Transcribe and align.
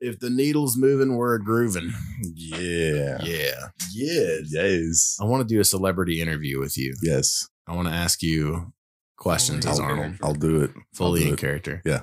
If 0.00 0.18
the 0.18 0.30
needle's 0.30 0.76
moving, 0.76 1.16
we're 1.16 1.38
grooving. 1.38 1.92
Yeah. 2.34 3.18
Yeah. 3.22 3.68
Yes. 3.92 4.40
Yes. 4.50 5.18
I 5.20 5.24
want 5.24 5.46
to 5.46 5.54
do 5.54 5.60
a 5.60 5.64
celebrity 5.64 6.20
interview 6.22 6.58
with 6.58 6.78
you. 6.78 6.94
Yes. 7.02 7.48
I 7.66 7.74
want 7.74 7.88
to 7.88 7.94
ask 7.94 8.22
you 8.22 8.72
questions 9.18 9.66
as 9.66 9.78
I'll, 9.78 9.86
Arnold, 9.86 10.14
I'll 10.22 10.34
do 10.34 10.62
it. 10.62 10.70
fully 10.94 11.22
I'll 11.22 11.28
in 11.28 11.34
it. 11.34 11.38
character. 11.40 11.82
Yeah. 11.84 12.00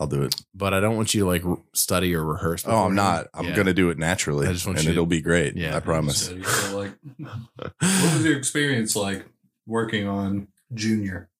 I'll 0.00 0.06
do 0.06 0.22
it. 0.22 0.34
But 0.54 0.74
I 0.74 0.80
don't 0.80 0.96
want 0.96 1.14
you 1.14 1.20
to 1.22 1.26
like 1.26 1.42
study 1.74 2.14
or 2.14 2.24
rehearse. 2.24 2.64
Oh, 2.66 2.84
I'm 2.84 2.94
not. 2.94 3.26
I'm 3.34 3.46
Yeah. 3.46 3.56
gonna 3.56 3.74
do 3.74 3.90
it 3.90 3.98
naturally, 3.98 4.46
I 4.48 4.52
just 4.52 4.66
want 4.66 4.78
and 4.78 4.86
you 4.86 4.92
it'll 4.92 5.06
be 5.06 5.20
great. 5.20 5.56
Yeah. 5.56 5.76
I 5.76 5.80
promise. 5.80 6.26
So, 6.26 6.40
so, 6.42 6.78
like, 6.78 6.92
what 7.18 7.70
was 7.80 8.24
your 8.24 8.36
experience 8.36 8.96
like 8.96 9.24
working 9.66 10.06
on 10.08 10.48
Junior? 10.72 11.30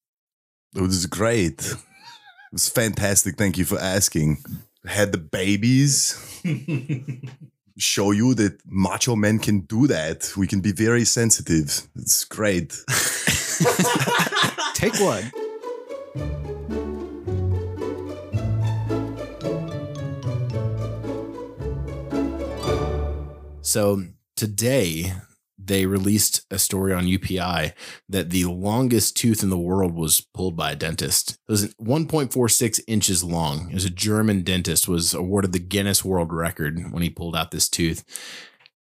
It 0.74 0.80
was 0.82 1.06
great. 1.06 1.66
It 1.66 1.76
was 2.52 2.68
fantastic. 2.68 3.36
Thank 3.36 3.58
you 3.58 3.64
for 3.64 3.78
asking. 3.78 4.38
Had 4.86 5.12
the 5.12 5.18
babies 5.18 6.20
show 7.78 8.10
you 8.12 8.34
that 8.34 8.60
macho 8.66 9.16
men 9.16 9.38
can 9.38 9.60
do 9.60 9.86
that. 9.86 10.32
We 10.36 10.46
can 10.46 10.60
be 10.60 10.72
very 10.72 11.04
sensitive. 11.04 11.88
It's 11.96 12.24
great. 12.24 12.76
Take 14.74 15.00
one. 15.00 15.32
So 23.62 24.04
today 24.36 25.14
they 25.66 25.86
released 25.86 26.44
a 26.50 26.58
story 26.58 26.92
on 26.92 27.06
UPI 27.06 27.72
that 28.08 28.30
the 28.30 28.44
longest 28.44 29.16
tooth 29.16 29.42
in 29.42 29.50
the 29.50 29.58
world 29.58 29.94
was 29.94 30.20
pulled 30.20 30.56
by 30.56 30.72
a 30.72 30.76
dentist. 30.76 31.38
It 31.48 31.52
was 31.52 31.74
1.46 31.74 32.80
inches 32.86 33.24
long. 33.24 33.70
It 33.70 33.74
was 33.74 33.84
a 33.84 33.90
German 33.90 34.42
dentist 34.42 34.88
was 34.88 35.14
awarded 35.14 35.52
the 35.52 35.58
Guinness 35.58 36.04
World 36.04 36.32
Record 36.32 36.92
when 36.92 37.02
he 37.02 37.10
pulled 37.10 37.36
out 37.36 37.50
this 37.50 37.68
tooth. 37.68 38.04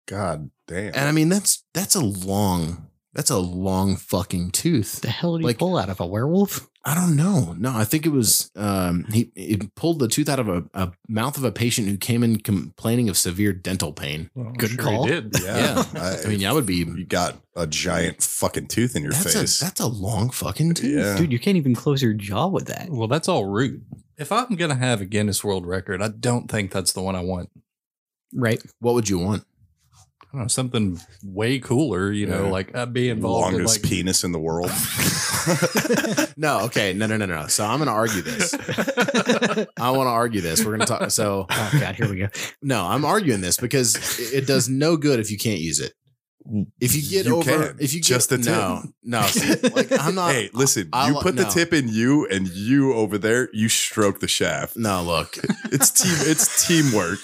God 0.07 0.51
damn. 0.67 0.95
And 0.95 1.09
I 1.09 1.13
mean 1.13 1.29
that's 1.29 1.65
that's 1.75 1.95
a 1.95 2.05
long 2.05 2.88
that's 3.19 3.31
a 3.31 3.39
long 3.39 3.97
fucking 3.97 4.53
tooth. 4.53 5.01
The 5.01 5.11
hell 5.11 5.37
did 5.39 5.45
Like- 5.45 5.57
he 5.57 5.59
pull 5.59 5.77
out 5.77 5.89
of 5.91 5.99
a 5.99 6.07
werewolf? 6.07 6.69
I 6.85 6.95
don't 6.95 7.17
know. 7.17 7.55
No, 7.59 7.73
I 7.77 7.85
think 7.85 8.07
it 8.07 8.13
was 8.13 8.51
um 8.55 9.05
he, 9.13 9.31
he 9.35 9.57
pulled 9.75 9.99
the 9.99 10.07
tooth 10.07 10.29
out 10.29 10.39
of 10.39 10.49
a, 10.49 10.65
a 10.73 10.93
mouth 11.09 11.37
of 11.37 11.43
a 11.45 11.51
patient 11.51 11.89
who 11.89 11.97
came 11.99 12.23
in 12.23 12.39
complaining 12.39 13.09
of 13.09 13.19
severe 13.19 13.53
dental 13.53 13.93
pain. 13.93 14.31
Good 14.57 14.79
call. 14.79 15.05
He 15.05 15.11
did. 15.21 15.35
Yeah. 15.43 15.83
I, 15.95 16.19
I 16.25 16.29
mean, 16.29 16.39
that 16.43 16.55
would 16.55 16.65
be 16.65 16.77
you 16.77 17.05
got 17.05 17.37
a 17.57 17.67
giant 17.67 18.23
fucking 18.23 18.69
tooth 18.69 18.95
in 18.95 19.03
your 19.03 19.11
that's 19.13 19.35
face. 19.35 19.61
a 19.61 19.65
that's 19.65 19.81
a 19.81 19.87
long 19.89 20.31
fucking 20.31 20.75
tooth. 20.75 20.97
Yeah. 20.97 21.17
Dude, 21.19 21.33
you 21.33 21.41
can't 21.41 21.57
even 21.59 21.75
close 21.75 22.01
your 22.01 22.15
jaw 22.15 22.47
with 22.47 22.69
that. 22.69 22.89
Well, 22.89 23.09
that's 23.09 23.29
all 23.29 23.45
rude. 23.47 23.85
If 24.17 24.31
I'm 24.33 24.55
gonna 24.55 24.77
have 24.77 25.01
a 25.01 25.07
Guinness 25.07 25.43
World 25.43 25.67
Record, 25.67 26.01
I 26.01 26.09
don't 26.09 26.49
think 26.49 26.71
that's 26.71 26.93
the 26.93 27.03
one 27.03 27.17
I 27.17 27.21
want. 27.23 27.51
Right. 28.33 28.63
What 28.79 28.95
would 28.95 29.09
you 29.11 29.19
want? 29.19 29.45
I 30.31 30.37
don't 30.37 30.43
know 30.43 30.49
something 30.49 31.01
way 31.25 31.59
cooler. 31.59 32.13
You 32.13 32.27
know, 32.27 32.45
Yeah. 32.45 32.51
like 32.51 32.75
I'd 32.77 32.93
be 32.93 33.09
involved 33.09 33.49
in 33.55 33.59
longest 33.61 33.83
like 33.83 33.91
penis 33.91 34.25
in 34.25 34.33
the 34.33 34.39
world. 34.39 34.71
no, 36.37 36.61
okay, 36.67 36.93
no, 36.93 37.07
no, 37.07 37.17
no, 37.17 37.25
no. 37.27 37.47
So 37.47 37.65
I'm 37.65 37.79
going 37.79 37.87
to 37.89 37.93
argue 37.95 38.21
this. 38.23 38.53
I 39.79 39.91
want 39.91 40.07
to 40.07 40.11
argue 40.13 40.41
this. 40.43 40.61
We're 40.65 40.77
going 40.77 40.81
to 40.81 40.87
talk. 40.87 41.11
So 41.11 41.47
Oh 41.51 41.71
god, 41.81 41.95
here 41.95 42.09
we 42.09 42.17
go. 42.19 42.29
no, 42.63 42.85
I'm 42.85 43.05
arguing 43.05 43.41
this 43.41 43.57
because 43.57 43.97
it 44.19 44.43
it 44.43 44.47
does 44.47 44.69
no 44.69 44.97
good 44.97 45.19
if 45.19 45.31
you 45.31 45.39
can't 45.39 45.61
use 45.61 45.81
it. 45.81 45.93
If 46.81 46.95
you 46.97 47.03
get 47.03 47.27
You 47.27 47.37
over, 47.37 47.69
can. 47.69 47.77
if 47.79 47.93
you 47.93 48.01
Just 48.01 48.31
get 48.31 48.39
the 48.39 48.45
tip. 48.45 48.55
no, 48.55 48.83
no, 49.05 49.23
see, 49.23 49.55
like 49.69 49.89
I'm 50.01 50.15
not. 50.15 50.33
hey, 50.33 50.49
listen, 50.55 50.89
I- 50.95 51.07
I 51.07 51.09
you 51.09 51.15
li- 51.17 51.23
put 51.23 51.37
the 51.37 51.45
tip 51.45 51.75
in 51.75 51.89
you, 51.89 52.27
and 52.27 52.49
you 52.49 52.95
over 52.95 53.19
there, 53.19 53.51
you 53.53 53.69
stroke 53.69 54.21
the 54.21 54.29
shaft. 54.29 54.75
no, 54.77 55.03
look, 55.03 55.37
It's 55.73 55.91
team. 55.91 56.15
It's 56.21 56.67
teamwork. 56.67 57.21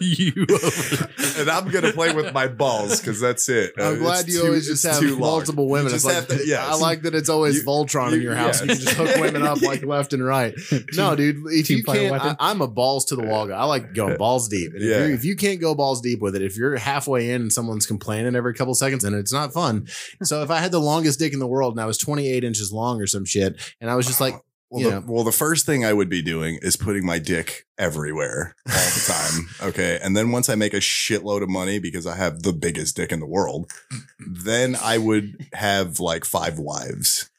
You. 0.00 0.32
and 1.38 1.50
I'm 1.50 1.68
gonna 1.68 1.92
play 1.92 2.12
with 2.14 2.32
my 2.32 2.46
balls 2.48 3.00
because 3.00 3.20
that's 3.20 3.48
it. 3.48 3.72
Uh, 3.78 3.90
I'm 3.90 3.98
glad 3.98 4.26
you 4.28 4.40
too- 4.40 4.46
always 4.46 4.66
just 4.66 4.84
have 4.84 5.02
long. 5.02 5.18
multiple 5.20 5.68
women. 5.68 5.90
just 5.92 6.04
It's 6.06 6.14
have 6.14 6.28
like 6.28 6.38
to- 6.40 6.46
yeah, 6.46 6.66
I 6.66 6.74
like 6.76 7.02
that 7.02 7.14
it's 7.14 7.28
always 7.28 7.56
you- 7.56 7.62
Voltron 7.64 8.12
in 8.12 8.22
your 8.22 8.34
house. 8.34 8.60
yeah. 8.60 8.72
You 8.72 8.76
can 8.76 8.84
just 8.84 8.96
hook 8.96 9.16
women 9.20 9.42
up 9.42 9.60
like 9.62 9.82
left 9.86 10.12
and 10.12 10.24
right. 10.24 10.54
No, 10.94 11.14
dude, 11.16 11.36
if 11.48 11.70
you 11.70 11.82
can't. 11.82 12.14
I, 12.22 12.36
I'm 12.38 12.60
a 12.60 12.68
balls 12.68 13.04
to 13.06 13.16
the 13.16 13.22
wall 13.24 13.46
guy. 13.48 13.56
I 13.56 13.64
like 13.64 13.94
going 13.94 14.16
balls 14.16 14.48
deep. 14.48 14.72
And 14.74 14.82
if, 14.82 14.88
Yeah. 14.88 15.06
you 15.06 15.14
if 15.14 15.24
you 15.24 15.36
can't 15.36 15.60
go 15.60 15.74
balls 15.74 16.00
deep 16.00 16.20
with 16.20 16.36
it, 16.36 16.42
if 16.42 16.56
you're 16.56 16.76
halfway 16.76 17.30
in 17.30 17.42
and 17.42 17.52
someone's 17.52 17.86
complaining 17.86 18.34
every 18.36 18.54
couple 18.54 18.74
seconds, 18.74 19.04
and 19.04 19.14
it's 19.16 19.32
not 19.32 19.52
fun. 19.52 19.86
So 20.22 20.42
if 20.42 20.50
I 20.50 20.58
had 20.58 20.72
the 20.72 20.80
longest 20.80 21.18
dick 21.18 21.32
in 21.32 21.38
the 21.38 21.46
world 21.46 21.74
and 21.74 21.80
I 21.80 21.86
was 21.86 21.98
28 21.98 22.44
inches 22.44 22.72
long 22.72 23.00
or 23.00 23.06
some 23.06 23.24
shit, 23.24 23.60
and 23.80 23.90
I 23.90 23.94
was 23.96 24.06
just 24.06 24.20
like, 24.20 24.34
Well, 24.70 24.82
you 24.82 24.90
the, 24.90 25.00
know. 25.00 25.04
well, 25.06 25.24
the 25.24 25.32
first 25.32 25.64
thing 25.64 25.84
I 25.84 25.92
would 25.92 26.10
be 26.10 26.20
doing 26.20 26.58
is 26.60 26.76
putting 26.76 27.04
my 27.04 27.18
dick 27.18 27.66
everywhere 27.78 28.54
all 28.66 28.74
the 28.74 29.04
time. 29.06 29.48
okay. 29.68 29.98
And 30.02 30.16
then 30.16 30.30
once 30.30 30.48
I 30.48 30.56
make 30.56 30.74
a 30.74 30.78
shitload 30.78 31.42
of 31.42 31.48
money 31.48 31.78
because 31.78 32.06
I 32.06 32.16
have 32.16 32.42
the 32.42 32.52
biggest 32.52 32.96
dick 32.96 33.10
in 33.10 33.20
the 33.20 33.26
world, 33.26 33.70
mm-hmm. 33.92 34.44
then 34.44 34.76
I 34.76 34.98
would 34.98 35.46
have 35.54 36.00
like 36.00 36.24
five 36.24 36.58
wives. 36.58 37.30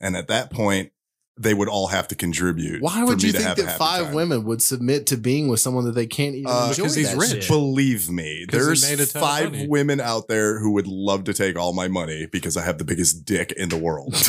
And 0.00 0.16
at 0.16 0.28
that 0.28 0.50
point, 0.50 0.92
they 1.38 1.52
would 1.52 1.68
all 1.68 1.88
have 1.88 2.08
to 2.08 2.14
contribute. 2.14 2.80
why 2.82 3.04
would 3.04 3.22
you 3.22 3.30
think 3.32 3.56
that 3.56 3.76
five 3.78 4.06
time. 4.06 4.14
women 4.14 4.44
would 4.44 4.62
submit 4.62 5.06
to 5.08 5.16
being 5.18 5.48
with 5.48 5.60
someone 5.60 5.84
that 5.84 5.94
they 5.94 6.06
can't 6.06 6.34
even 6.34 6.50
Uh, 6.50 6.68
enjoy? 6.70 6.84
'cause 6.84 6.94
he's 6.94 7.10
that 7.10 7.18
rich. 7.18 7.30
shit? 7.30 7.48
Believe 7.48 8.08
me, 8.10 8.46
there's 8.50 8.82
made 8.82 9.00
a 9.00 9.06
ton 9.06 9.22
of 9.22 9.28
five 9.28 9.68
women 9.68 10.00
out 10.00 10.28
there 10.28 10.58
who 10.60 10.70
would 10.72 10.86
love 10.86 11.24
to 11.24 11.34
take 11.34 11.58
all 11.58 11.72
my 11.74 11.88
money 11.88 12.26
because 12.30 12.56
I 12.56 12.62
have 12.64 12.78
the 12.78 12.84
biggest 12.84 13.24
dick 13.26 13.52
in 13.52 13.68
the 13.68 13.76
world. 13.76 14.14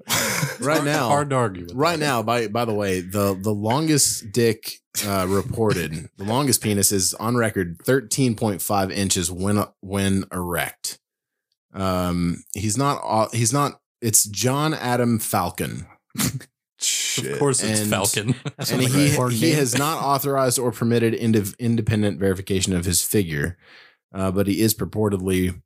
Right 0.60 0.84
now, 0.84 1.08
hard 1.08 1.30
to 1.30 1.36
argue. 1.36 1.64
With 1.64 1.74
Right 1.74 1.98
that. 1.98 2.04
now, 2.04 2.22
by 2.22 2.46
by 2.48 2.66
the 2.66 2.74
way, 2.74 3.00
the 3.00 3.34
the 3.40 3.52
longest 3.52 4.30
dick 4.30 4.80
uh, 5.06 5.24
reported, 5.26 6.10
the 6.18 6.24
longest 6.24 6.60
penis 6.60 6.92
is 6.92 7.14
on 7.14 7.34
record 7.36 7.80
thirteen 7.84 8.34
point 8.34 8.60
five 8.60 8.90
inches 8.90 9.30
when 9.30 9.64
when 9.80 10.24
erect. 10.32 10.98
Um, 11.72 12.44
he's 12.54 12.76
not. 12.76 13.00
au- 13.02 13.30
He's 13.32 13.52
not. 13.54 13.80
It's 14.02 14.24
John 14.24 14.74
Adam 14.74 15.18
Falcon, 15.18 15.86
Shit. 16.78 17.32
of 17.32 17.38
course, 17.38 17.62
it's 17.62 17.80
And- 17.80 17.90
Falcon. 17.90 18.34
and 18.58 18.80
he 18.82 19.10
he 19.36 19.50
has 19.52 19.76
not 19.76 20.02
authorized 20.02 20.58
or 20.58 20.72
permitted 20.72 21.12
ind- 21.14 21.54
independent 21.58 22.18
verification 22.18 22.74
of 22.74 22.84
his 22.86 23.02
figure, 23.02 23.58
uh, 24.14 24.30
but 24.30 24.46
he 24.46 24.60
is 24.60 24.74
purportedly. 24.74 25.60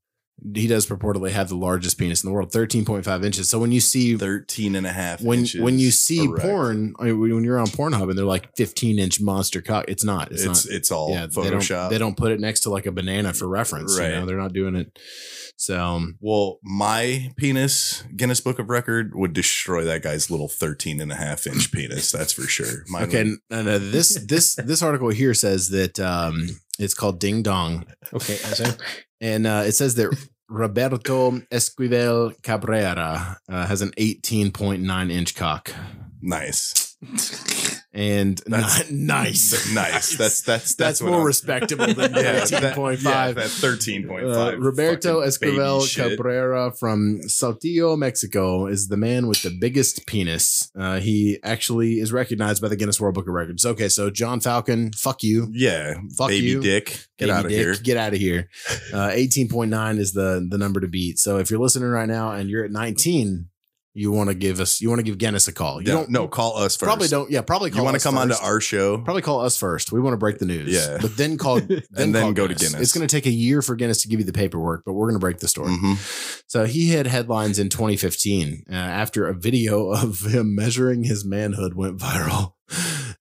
He 0.55 0.67
does 0.67 0.87
purportedly 0.87 1.31
have 1.31 1.49
the 1.49 1.57
largest 1.57 1.97
penis 1.97 2.23
in 2.23 2.29
the 2.29 2.35
world, 2.35 2.51
13.5 2.51 3.25
inches. 3.25 3.49
So 3.49 3.59
when 3.59 3.73
you 3.73 3.81
see 3.81 4.17
13 4.17 4.75
and 4.75 4.87
a 4.87 4.93
half 4.93 5.23
when 5.23 5.41
inches 5.41 5.61
when 5.61 5.79
you 5.79 5.91
see 5.91 6.25
erect. 6.25 6.43
porn 6.43 6.95
I 6.99 7.05
mean, 7.05 7.21
when 7.21 7.45
you're 7.45 7.59
on 7.59 7.69
Pornhub 7.69 8.11
and 8.11 8.19
they're 8.19 8.25
like 8.25 8.55
15 8.57 8.99
inch 8.99 9.21
monster 9.21 9.63
cock, 9.63 9.85
it's 9.89 10.05
not. 10.05 10.33
It's, 10.33 10.45
it's 10.45 10.67
not. 10.67 10.75
it's 10.75 10.91
all 10.91 11.11
yeah, 11.11 11.27
they 11.27 11.51
don't, 11.51 11.91
they 11.91 11.99
don't 11.99 12.17
put 12.17 12.33
it 12.33 12.41
next 12.41 12.61
to 12.61 12.71
like 12.71 12.85
a 12.87 12.93
banana 12.93 13.33
for 13.33 13.49
reference. 13.49 13.99
Right. 13.99 14.11
You 14.11 14.17
know, 14.17 14.27
they're 14.27 14.37
not 14.37 14.53
doing 14.53 14.75
it. 14.75 14.99
So 15.57 15.81
um, 15.81 16.19
well, 16.21 16.59
my 16.63 17.33
penis, 17.37 18.03
Guinness 18.17 18.41
Book 18.41 18.59
of 18.59 18.69
Record, 18.69 19.15
would 19.15 19.33
destroy 19.33 19.85
that 19.85 20.03
guy's 20.03 20.31
little 20.31 20.49
13 20.49 21.01
and 21.01 21.13
a 21.13 21.17
half 21.17 21.47
inch 21.47 21.71
penis. 21.73 22.11
That's 22.11 22.33
for 22.33 22.43
sure. 22.43 22.85
Mine 22.89 23.05
okay, 23.05 23.25
would- 23.25 23.39
and, 23.51 23.69
uh, 23.69 23.79
this 23.79 24.17
this 24.27 24.57
this 24.57 24.83
article 24.83 25.11
here 25.11 25.33
says 25.33 25.71
that 25.71 26.01
um, 26.01 26.49
it's 26.79 26.95
called 26.95 27.21
Ding 27.21 27.43
Dong, 27.43 27.87
Okay, 28.13 28.35
so 28.35 28.65
and 29.25 29.47
uh, 29.47 29.63
it 29.65 29.73
says 29.73 29.95
that 29.95 30.15
Roberto 30.51 31.31
Esquivel 31.51 32.41
Cabrera 32.43 33.39
uh, 33.49 33.67
has 33.67 33.81
an 33.81 33.91
18.9 33.93 35.11
inch 35.11 35.35
cock, 35.35 35.73
nice. 36.21 36.84
And 37.93 38.39
That's- 38.47 38.91
nice, 38.91 39.73
Nice. 39.75 40.17
That's 40.17 40.41
that's 40.43 40.43
that's, 40.43 40.75
that's, 40.75 41.01
more 41.01 41.19
I'm- 41.19 41.25
respectable 41.25 41.87
than 41.87 41.97
Yeah, 42.15 42.45
that, 42.45 42.51
yeah, 42.51 42.61
that 42.61 42.77
13.5. 42.77 44.55
Uh, 44.55 44.59
Roberto 44.59 45.21
Esquivel 45.21 45.87
shit. 45.87 46.17
Cabrera 46.17 46.73
from 46.73 47.21
Saltillo, 47.29 47.97
Mexico, 47.97 48.67
is 48.67 48.89
the 48.89 48.97
man 48.97 49.27
with 49.29 49.43
the 49.43 49.57
biggest 49.61 50.07
penis. 50.07 50.71
Uh, 50.77 50.99
he 50.99 51.39
actually 51.45 52.01
is 52.01 52.13
recognized 52.13 52.61
by 52.61 52.69
the 52.69 52.77
Guinness 52.77 53.01
World 53.01 53.15
Book 53.15 53.29
of 53.29 53.35
Records. 53.35 53.65
Okay, 53.65 53.89
so 53.89 54.11
John 54.11 54.41
Falcon, 54.41 54.93
fuck 54.93 55.23
you. 55.23 55.49
Yeah. 55.53 55.95
Fuck 56.19 56.29
baby 56.31 56.47
you. 56.49 56.61
dick. 56.63 57.07
Get 57.17 57.27
Baby 57.27 57.31
out 57.31 57.45
of 57.45 57.51
dick, 57.51 57.59
here. 57.61 57.75
Get 57.77 57.97
out 57.97 58.13
of 58.13 58.19
here. 58.19 58.49
Uh, 58.93 59.11
18.9 59.11 59.99
is 59.99 60.13
the, 60.13 60.45
the 60.51 60.59
number 60.59 60.81
to 60.81 60.89
beat. 60.89 61.19
So 61.21 61.39
if 61.39 61.49
you're 61.49 61.61
listening 61.61 61.89
right 61.91 62.09
now 62.09 62.33
and 62.33 62.51
you're 62.51 62.65
at 62.65 62.73
19, 62.73 63.47
you 63.97 64.11
want 64.11 64.29
to 64.29 64.35
give 64.35 64.59
us, 64.59 64.81
you 64.81 64.89
want 64.89 64.99
to 64.99 65.05
give 65.05 65.19
Guinness 65.19 65.47
a 65.47 65.53
call. 65.53 65.81
You 65.81 65.87
don't, 65.87 66.11
no, 66.11 66.27
call 66.27 66.57
us 66.59 66.77
first. 66.77 66.81
probably 66.89 67.07
don't, 67.07 67.31
yeah, 67.31 67.43
probably 67.43 67.71
call 67.71 67.79
You 67.79 67.85
want 67.85 67.97
to 67.97 68.03
come 68.03 68.19
onto 68.19 68.35
first. 68.35 68.43
our 68.43 68.61
show? 68.61 68.99
Probably 68.99 69.23
call 69.23 69.41
us 69.41 69.57
first. 69.57 69.93
We 69.93 70.01
want 70.01 70.15
to 70.15 70.19
break 70.19 70.39
the 70.39 70.47
news. 70.47 70.73
Yeah. 70.75 70.99
But 71.01 71.17
then 71.17 71.39
call, 71.39 71.61
then, 71.61 71.83
then 71.91 72.13
call 72.13 72.33
go 72.33 72.49
to 72.49 72.55
Guinness. 72.55 72.81
It's 72.81 72.93
going 72.93 73.07
to 73.07 73.17
take 73.17 73.27
a 73.27 73.31
year 73.31 73.63
for 73.63 73.77
Guinness 73.77 74.03
to 74.03 74.09
give 74.09 74.19
you 74.19 74.27
the 74.27 74.33
paperwork, 74.33 74.83
but 74.85 74.95
we're 74.95 75.07
going 75.07 75.15
to 75.15 75.21
break 75.25 75.39
the 75.39 75.47
story. 75.49 75.71
Mhm. 75.71 76.43
So 76.49 76.65
he 76.65 76.91
had 76.91 77.07
headlines 77.07 77.59
in 77.61 77.69
2015 77.69 78.65
uh, 78.69 78.75
after 78.75 79.29
a 79.29 79.35
video 79.35 79.89
of 79.93 80.23
him 80.27 80.55
measuring 80.57 81.05
his 81.05 81.25
manhood 81.25 81.75
went 81.75 81.99
viral. 81.99 82.55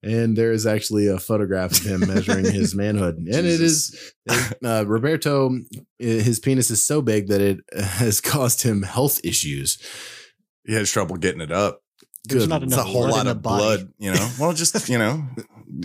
And 0.02 0.36
there 0.36 0.52
is 0.52 0.66
actually 0.66 1.08
a 1.08 1.20
photograph 1.20 1.72
of 1.72 1.84
him 1.86 2.00
measuring 2.08 2.46
his 2.46 2.74
manhood. 2.76 3.18
And 3.18 3.28
it 3.46 3.62
is 3.62 4.14
uh, 4.64 4.84
Roberto, 4.88 5.52
his 6.00 6.40
penis 6.40 6.72
is 6.72 6.84
so 6.86 7.02
big 7.02 7.28
that 7.28 7.42
it 7.42 7.60
has 7.78 8.20
caused 8.20 8.64
him 8.64 8.82
health 8.82 9.20
issues. 9.24 9.78
He 10.66 10.74
has 10.74 10.90
trouble 10.92 11.18
getting 11.18 11.42
it 11.42 11.52
up. 11.52 11.82
There's 12.26 12.44
Good. 12.44 12.50
not 12.50 12.64
It's 12.64 12.74
enough 12.74 12.86
a 12.86 12.90
whole 12.90 13.08
blood 13.08 13.26
lot 13.26 13.28
of 13.28 13.42
blood, 13.42 13.94
you 14.00 14.12
know. 14.14 14.30
Well, 14.40 14.54
just 14.54 14.88
you 14.88 14.98
know, 14.98 15.26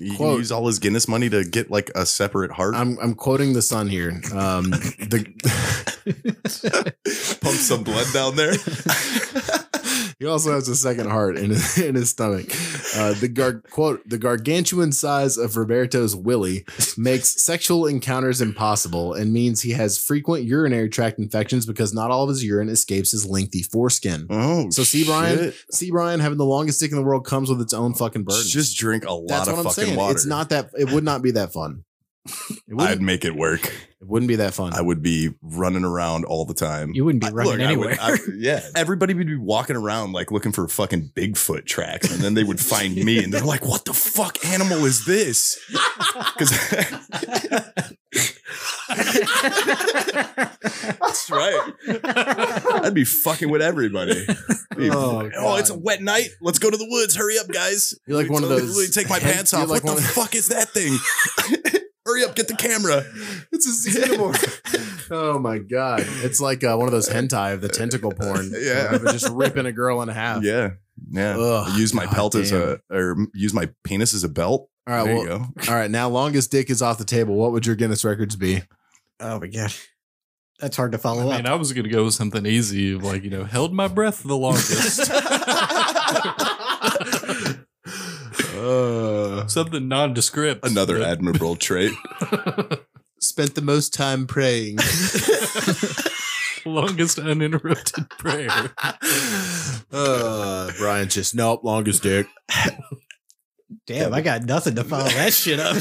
You 0.01 0.15
Quote. 0.17 0.35
can 0.35 0.39
use 0.39 0.53
all 0.53 0.67
his 0.69 0.79
Guinness 0.79 1.09
money 1.09 1.29
to 1.31 1.43
get 1.45 1.69
like 1.71 1.91
a 1.97 2.07
separate 2.07 2.53
heart. 2.53 2.75
I'm 2.77 2.97
I'm 3.01 3.15
quoting 3.15 3.55
the 3.55 3.63
Sun 3.63 3.89
here. 3.89 4.11
Um, 4.33 4.71
the 4.71 5.27
Pump 7.43 7.57
some 7.57 7.83
blood 7.83 8.07
down 8.13 8.37
there. 8.37 8.53
he 10.19 10.27
also 10.27 10.53
has 10.53 10.69
a 10.69 10.75
second 10.77 11.09
heart 11.11 11.37
in 11.37 11.51
his, 11.51 11.79
in 11.79 11.95
his 11.95 12.11
stomach. 12.11 12.47
Uh, 12.97 13.13
the 13.15 13.29
gar- 13.29 13.63
quote 13.71 14.07
the 14.09 14.19
gargantuan 14.19 14.91
size 14.93 15.37
of 15.37 15.57
Roberto's 15.57 16.17
willy 16.17 16.65
makes 16.97 17.43
sexual 17.43 17.87
encounters 17.87 18.41
impossible 18.41 19.15
and 19.15 19.33
means 19.33 19.61
he 19.63 19.71
has 19.73 19.99
frequent 19.99 20.45
urinary 20.45 20.89
tract 20.89 21.19
infections 21.19 21.67
because 21.67 21.93
not 21.95 22.11
all 22.11 22.25
of 22.25 22.31
his 22.31 22.43
urine 22.45 22.69
escapes 22.69 23.13
his 23.13 23.27
lengthy 23.27 23.63
foreskin. 23.63 24.27
Oh, 24.31 24.71
So 24.71 24.83
see, 24.85 25.05
Brian, 25.05 25.53
see, 25.71 25.91
Brian, 25.91 26.21
having 26.21 26.39
the 26.39 26.45
longest 26.45 26.81
dick 26.81 26.91
in 26.91 26.97
the 26.97 27.03
world 27.05 27.25
comes 27.27 27.49
with 27.51 27.61
its 27.61 27.73
own 27.75 27.95
fucking 27.95 28.25
burden. 28.25 28.43
Just 28.47 28.77
drink 28.79 29.05
a 29.05 29.13
lot 29.13 29.29
That's 29.29 29.49
of 29.49 29.57
what 29.57 29.67
I'm 29.67 29.73
fucking 29.73 29.85
saying. 29.85 29.97
water. 29.97 30.13
It's 30.13 30.27
not 30.27 30.49
that. 30.51 30.71
It 30.79 30.91
would 30.93 31.05
not 31.05 31.23
be 31.23 31.33
that 31.33 31.53
fun. 31.53 31.85
I'd 32.79 33.01
make 33.01 33.25
it 33.25 33.35
work. 33.35 33.65
it 33.67 33.73
wouldn't 34.07 34.29
be 34.29 34.37
that 34.37 34.53
fun. 34.55 34.75
I 34.75 34.81
would 34.83 35.03
be 35.03 35.31
running 35.41 35.85
around 35.85 36.25
all 36.27 36.45
the 36.45 36.53
time. 36.55 36.93
You 36.95 37.05
wouldn't 37.07 37.23
be 37.23 37.29
I- 37.29 37.33
running 37.33 37.53
look, 37.59 37.61
I 37.69 37.77
would- 37.77 37.87
anywhere. 37.91 37.97
I- 38.01 38.19
yeah, 38.37 38.61
everybody 38.77 39.15
would 39.15 39.27
be 39.27 39.37
walking 39.37 39.77
around 39.77 40.13
like 40.13 40.31
looking 40.31 40.53
for 40.53 40.69
fucking 40.69 41.13
Bigfoot 41.15 41.65
tracks, 41.65 42.11
and 42.13 42.21
then 42.23 42.35
they 42.35 42.45
would 42.45 42.61
find 42.61 42.95
me, 42.97 43.23
and 43.25 43.33
they're 43.33 43.41
like, 43.45 43.65
"What 43.67 43.85
the 43.87 43.95
fuck 43.95 44.45
animal 44.45 44.85
is 44.85 45.05
this?" 45.07 45.59
Because 46.39 46.51
that's 51.01 51.31
right. 51.31 51.73
I'd 52.85 52.95
be 52.95 53.05
fucking 53.05 53.51
with 53.51 53.63
everybody. 53.63 54.25
Oh, 54.79 55.31
Oh, 55.37 55.57
it's 55.57 55.71
a 55.71 55.79
wet 55.79 56.03
night. 56.03 56.29
Let's 56.41 56.59
go 56.59 56.71
to 56.71 56.77
the 56.77 56.87
woods. 56.89 57.17
Hurry 57.17 57.39
up, 57.39 57.49
guys. 57.49 57.95
You're 58.07 58.17
like 58.21 58.31
one 58.31 58.43
of 58.43 58.49
those 58.49 58.91
Take 58.95 59.09
my 59.11 59.19
pants 59.19 59.53
off. 59.55 59.69
like 59.69 59.85
what 59.85 59.97
the 59.97 60.03
of- 60.03 60.11
fuck 60.11 60.35
is 60.35 60.49
that 60.49 60.69
thing? 60.71 60.97
Hurry 62.09 62.25
up, 62.25 62.35
get 62.35 62.49
the 62.49 62.57
camera. 62.57 63.05
It's 63.53 63.67
a 63.67 63.91
xenomorph. 63.91 65.09
oh 65.11 65.39
my 65.39 65.59
god! 65.59 66.05
It's 66.23 66.41
like 66.41 66.65
uh, 66.65 66.75
one 66.75 66.89
of 66.89 66.93
those 66.93 67.07
hentai 67.07 67.53
of 67.53 67.61
the 67.61 67.69
tentacle 67.69 68.13
porn. 68.13 68.51
Yeah. 68.59 68.93
Uh, 68.93 68.99
but 68.99 69.13
just 69.13 69.29
ripping 69.29 69.67
a 69.67 69.73
girl 69.73 70.01
in 70.01 70.09
half. 70.09 70.43
Yeah, 70.43 70.71
yeah. 71.11 71.37
Ugh, 71.39 71.79
use 71.79 71.93
my 71.93 72.07
God 72.07 72.15
pelt 72.15 72.35
as 72.35 72.51
a, 72.51 72.81
or 72.91 73.15
use 73.35 73.53
my 73.53 73.69
penis 73.85 74.15
as 74.15 74.25
a 74.25 74.29
belt. 74.31 74.71
All 74.87 74.95
right, 74.95 75.05
there 75.05 75.17
well, 75.17 75.23
you 75.23 75.29
go. 75.29 75.45
all 75.69 75.75
right. 75.75 75.91
Now, 75.91 76.09
longest 76.09 76.51
dick 76.51 76.71
is 76.71 76.81
off 76.81 76.97
the 76.97 77.05
table. 77.05 77.35
What 77.35 77.53
would 77.53 77.67
your 77.67 77.77
Guinness 77.77 78.07
records 78.07 78.37
be? 78.37 78.63
oh 79.21 79.39
my 79.39 79.49
god, 79.49 79.75
that's 80.61 80.79
hard 80.79 80.93
to 80.93 80.99
I 80.99 81.01
follow 81.03 81.25
mean, 81.25 81.45
uh, 81.45 81.51
up. 81.51 81.57
I 81.57 81.57
was 81.57 81.75
gonna 81.75 81.91
go 81.91 82.05
with 82.05 82.15
something 82.15 82.47
easy, 82.47 82.95
like 82.95 83.23
you 83.23 83.29
know, 83.29 83.45
held 83.45 83.75
my 83.75 83.87
breath 83.87 84.23
the 84.23 84.35
longest. 84.35 85.13
uh, 88.57 89.29
something 89.53 89.89
nondescript. 89.89 90.67
Another 90.67 90.99
but- 90.99 91.09
admirable 91.09 91.57
trait. 91.57 91.93
spent 93.21 93.55
the 93.55 93.63
most 93.63 93.93
time 93.93 94.27
praying. 94.27 94.79
longest 96.65 97.19
uninterrupted 97.19 98.09
prayer. 98.11 98.73
uh, 99.93 100.71
Brian 100.79 101.09
just 101.09 101.35
nope. 101.35 101.65
Longest 101.65 102.03
dick. 102.03 102.27
Damn, 103.89 104.13
I 104.15 104.21
got 104.21 104.45
nothing 104.45 104.75
to 104.77 104.85
follow 104.85 105.09
that 105.09 105.33
shit 105.33 105.59
up. 105.59 105.77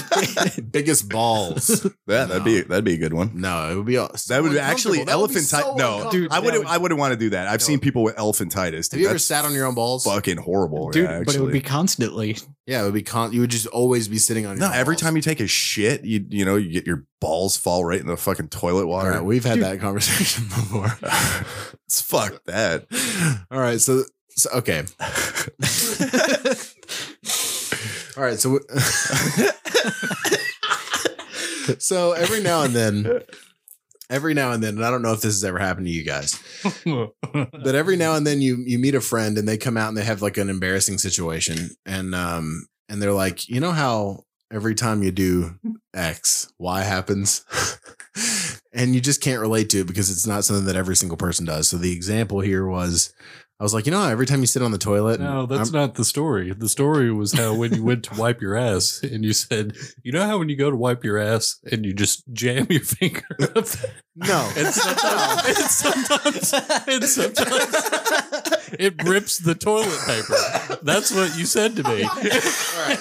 Biggest 0.72 1.10
balls. 1.10 1.86
Yeah, 2.08 2.24
that'd 2.24 2.46
be 2.46 2.62
that'd 2.62 2.86
be 2.86 2.94
a 2.94 2.98
good 2.98 3.14
one. 3.14 3.32
No, 3.42 3.70
it 3.70 3.76
would 3.76 3.86
be. 3.86 3.98
That 3.98 4.40
would 4.42 4.56
actually 4.56 5.02
elephant 5.06 5.44
elephantitis. 5.46 5.78
no, 5.78 6.10
Dude, 6.10 6.32
I 6.32 6.40
wouldn't. 6.40 6.64
would- 6.64 6.72
I 6.72 6.78
wouldn't 6.78 6.98
want 7.00 7.12
to 7.12 7.18
do 7.20 7.32
that. 7.32 7.48
I've 7.50 7.62
seen 7.62 7.80
people 7.82 8.02
with 8.02 8.16
elephantitis. 8.16 8.72
Have 8.74 8.92
dude. 8.92 9.00
you 9.02 9.06
ever 9.08 9.16
That's 9.16 9.26
sat 9.26 9.44
on 9.44 9.54
your 9.54 9.66
own 9.66 9.76
balls? 9.76 10.06
Fucking 10.06 10.38
horrible, 10.38 10.90
Dude, 10.92 11.04
yeah, 11.04 11.22
but 11.26 11.36
it 11.36 11.42
would 11.42 11.52
be 11.52 11.58
actually. 11.60 11.70
constantly. 11.70 12.38
Yeah, 12.66 12.82
it 12.82 12.86
would 12.86 12.94
be. 12.94 13.04
Con- 13.04 13.34
you 13.34 13.42
would 13.42 13.50
just 13.52 13.68
always 13.68 14.08
be 14.08 14.18
sitting 14.18 14.46
on. 14.46 14.58
No, 14.58 14.68
your 14.68 14.76
every 14.76 14.94
balls. 14.96 15.02
time 15.02 15.16
you 15.18 15.22
take 15.22 15.42
a 15.42 15.48
shit, 15.48 16.06
you 16.06 16.26
you 16.30 16.46
know 16.46 16.56
you 16.56 16.72
get 16.72 16.88
your 16.88 17.06
balls 17.20 17.58
fall 17.58 17.84
right 17.84 18.00
in 18.00 18.08
the 18.08 18.16
fucking 18.16 18.48
toilet 18.48 18.84
All 18.84 18.88
water. 18.90 19.12
right, 19.12 19.24
we've 19.24 19.44
had 19.44 19.56
Dude. 19.56 19.64
that 19.66 19.80
conversation 19.82 20.46
before. 20.48 20.98
it's 21.86 22.00
fuck 22.00 22.42
that. 22.46 22.86
All 23.52 23.60
right, 23.60 23.82
so, 23.82 24.04
so 24.30 24.50
okay. 24.60 24.86
All 28.18 28.24
right, 28.24 28.40
so 28.40 28.60
so 31.78 32.14
every 32.14 32.42
now 32.42 32.64
and 32.64 32.74
then, 32.74 33.22
every 34.10 34.34
now 34.34 34.54
and 34.54 34.64
then, 34.64 34.78
and 34.78 34.86
I 34.86 34.90
don't 34.90 35.04
know 35.04 35.14
if 35.14 35.22
this 35.22 35.36
has 35.36 35.44
ever 35.44 35.60
happened 35.60 35.86
to 35.86 35.92
you 35.92 36.04
guys, 36.04 36.42
but 36.84 37.76
every 37.76 37.96
now 37.96 38.16
and 38.16 38.26
then 38.26 38.42
you 38.42 38.58
you 38.66 38.80
meet 38.80 38.96
a 38.96 39.02
friend 39.02 39.38
and 39.38 39.48
they 39.48 39.58
come 39.58 39.78
out 39.78 39.90
and 39.90 39.98
they 39.98 40.04
have 40.04 40.24
like 40.24 40.38
an 40.38 40.50
embarrassing 40.50 40.98
situation, 40.98 41.70
and 41.86 42.16
um 42.16 42.66
and 42.90 43.00
they're 43.02 43.14
like, 43.14 43.48
you 43.50 43.60
know 43.60 43.72
how 43.72 44.24
every 44.52 44.74
time 44.74 45.04
you 45.04 45.12
do 45.12 45.60
X, 45.94 46.52
Y 46.58 46.82
happens. 46.82 47.46
and 48.74 48.96
you 48.96 49.02
just 49.02 49.22
can't 49.22 49.42
relate 49.42 49.70
to 49.70 49.82
it 49.82 49.88
because 49.88 50.10
it's 50.10 50.26
not 50.26 50.44
something 50.44 50.66
that 50.66 50.76
every 50.76 50.96
single 50.96 51.18
person 51.18 51.46
does. 51.46 51.68
So 51.68 51.78
the 51.78 51.92
example 51.92 52.40
here 52.40 52.66
was 52.66 53.14
I 53.60 53.64
was 53.64 53.74
like, 53.74 53.88
you 53.88 53.92
know, 53.92 54.08
every 54.08 54.28
time 54.28 54.42
you 54.42 54.46
sit 54.46 54.62
on 54.62 54.70
the 54.72 54.78
toilet, 54.78 55.20
No, 55.20 55.48
that's 55.48 55.74
I'm- 55.74 55.82
not 55.82 55.96
the 55.96 56.06
story. 56.06 56.54
The 56.54 56.70
story 56.70 57.12
was 57.12 57.34
how 57.34 57.56
when 57.56 57.74
you 57.74 57.84
went 57.84 58.04
to 58.04 58.14
wipe 58.20 58.40
your 58.40 58.56
ass 58.56 59.02
and 59.02 59.26
you 59.26 59.34
said, 59.34 59.76
you 60.04 60.12
know 60.12 60.26
how 60.28 60.38
when 60.38 60.48
you 60.48 60.56
go 60.56 60.70
to 60.70 60.76
wipe 60.78 61.04
your 61.04 61.18
ass 61.18 61.58
and 61.72 61.84
you 61.84 61.92
just 61.94 62.24
jam 62.32 62.68
your 62.70 62.82
finger 62.98 63.24
up 63.56 63.66
no. 64.16 64.50
and 64.56 64.68
sometimes, 64.68 65.48
and 65.48 65.58
sometimes, 65.72 66.54
and 66.88 67.04
sometimes 67.04 67.76
it 68.80 69.02
rips 69.04 69.40
the 69.40 69.56
toilet 69.56 70.00
paper. 70.06 70.78
That's 70.84 71.12
what 71.12 71.36
you 71.36 71.46
said 71.46 71.76
to 71.78 71.84
me. 71.84 72.04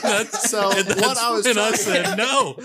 That's, 0.02 0.48
So 0.50 0.70
and 0.72 0.88
what 0.88 1.18
I 1.18 1.30
was 1.32 1.44
when 1.44 1.58
I 1.58 1.72
said 1.72 2.16
no. 2.16 2.56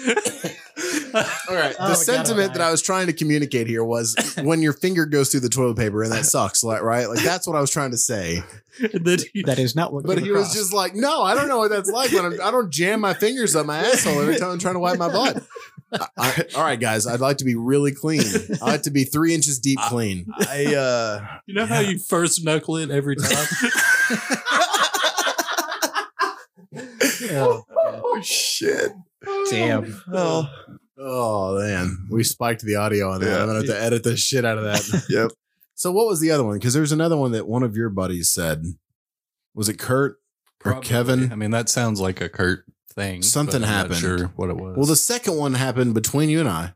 All 1.13 1.55
right. 1.55 1.75
Oh, 1.79 1.89
the 1.89 1.93
God, 1.93 1.97
sentiment 1.97 2.51
oh, 2.51 2.53
that 2.53 2.61
I 2.61 2.71
was 2.71 2.81
trying 2.81 3.07
to 3.07 3.13
communicate 3.13 3.67
here 3.67 3.83
was 3.83 4.15
when 4.43 4.61
your 4.61 4.73
finger 4.73 5.05
goes 5.05 5.29
through 5.29 5.41
the 5.41 5.49
toilet 5.49 5.77
paper 5.77 6.03
and 6.03 6.11
that 6.11 6.25
sucks, 6.35 6.63
like, 6.63 6.81
right? 6.81 7.07
Like 7.07 7.23
that's 7.23 7.47
what 7.47 7.55
I 7.55 7.61
was 7.61 7.71
trying 7.71 7.91
to 7.91 7.97
say. 7.97 8.43
And 8.79 9.05
then 9.05 9.19
he, 9.33 9.43
That 9.43 9.59
is 9.59 9.75
not 9.75 9.93
what. 9.93 10.05
But 10.05 10.17
came 10.17 10.25
he 10.25 10.31
was 10.31 10.53
just 10.53 10.73
like, 10.73 10.95
no, 10.95 11.21
I 11.21 11.35
don't 11.35 11.47
know 11.47 11.57
what 11.59 11.69
that's 11.71 11.89
like. 11.89 12.11
But 12.11 12.25
I'm, 12.25 12.41
I 12.41 12.51
don't 12.51 12.71
jam 12.71 13.01
my 13.01 13.13
fingers 13.13 13.55
up 13.55 13.65
my 13.65 13.77
asshole 13.79 14.19
every 14.21 14.37
time 14.37 14.51
I'm 14.51 14.59
trying 14.59 14.75
to 14.75 14.79
wipe 14.79 14.97
my 14.97 15.09
butt. 15.09 15.43
I- 15.93 16.07
I- 16.17 16.45
all 16.55 16.63
right, 16.63 16.79
guys, 16.79 17.05
I'd 17.05 17.19
like 17.19 17.37
to 17.37 17.45
be 17.45 17.55
really 17.55 17.91
clean. 17.91 18.23
I 18.61 18.65
like 18.65 18.83
to 18.83 18.91
be 18.91 19.03
three 19.03 19.35
inches 19.35 19.59
deep 19.59 19.77
clean. 19.89 20.25
I 20.39 20.73
uh 20.73 21.27
you 21.45 21.53
know 21.53 21.65
how 21.65 21.79
you 21.81 21.99
first 21.99 22.45
knuckle 22.45 22.77
it 22.77 22.89
every 22.91 23.15
time? 23.17 23.45
Oh, 27.33 27.63
oh 27.77 28.21
shit. 28.21 28.91
damn. 29.49 30.01
Oh 30.11 30.47
Oh 31.03 31.57
man, 31.59 32.07
we 32.09 32.21
mm-hmm. 32.21 32.23
spiked 32.23 32.61
the 32.61 32.75
audio 32.75 33.11
on 33.11 33.21
that. 33.21 33.27
Yeah. 33.27 33.41
I'm 33.41 33.47
gonna 33.47 33.59
have 33.59 33.67
to 33.67 33.81
edit 33.81 34.03
the 34.03 34.15
shit 34.15 34.45
out 34.45 34.57
of 34.57 34.63
that. 34.65 35.05
yep. 35.09 35.31
So 35.73 35.91
what 35.91 36.07
was 36.07 36.19
the 36.19 36.31
other 36.31 36.43
one? 36.43 36.57
Because 36.57 36.73
there's 36.73 36.91
another 36.91 37.17
one 37.17 37.31
that 37.31 37.47
one 37.47 37.63
of 37.63 37.75
your 37.75 37.89
buddies 37.89 38.29
said. 38.29 38.65
Was 39.53 39.67
it 39.67 39.79
Kurt 39.79 40.13
or 40.63 40.71
Probably. 40.71 40.87
Kevin? 40.87 41.31
I 41.31 41.35
mean, 41.35 41.51
that 41.51 41.67
sounds 41.67 41.99
like 41.99 42.21
a 42.21 42.29
Kurt 42.29 42.63
thing. 42.93 43.21
Something 43.21 43.55
I'm 43.55 43.61
not 43.61 43.69
happened. 43.69 43.95
Sure, 43.95 44.27
what 44.35 44.49
it 44.49 44.57
was. 44.57 44.77
Well, 44.77 44.85
the 44.85 44.95
second 44.95 45.37
one 45.37 45.55
happened 45.55 45.93
between 45.93 46.29
you 46.29 46.39
and 46.39 46.47
I, 46.47 46.73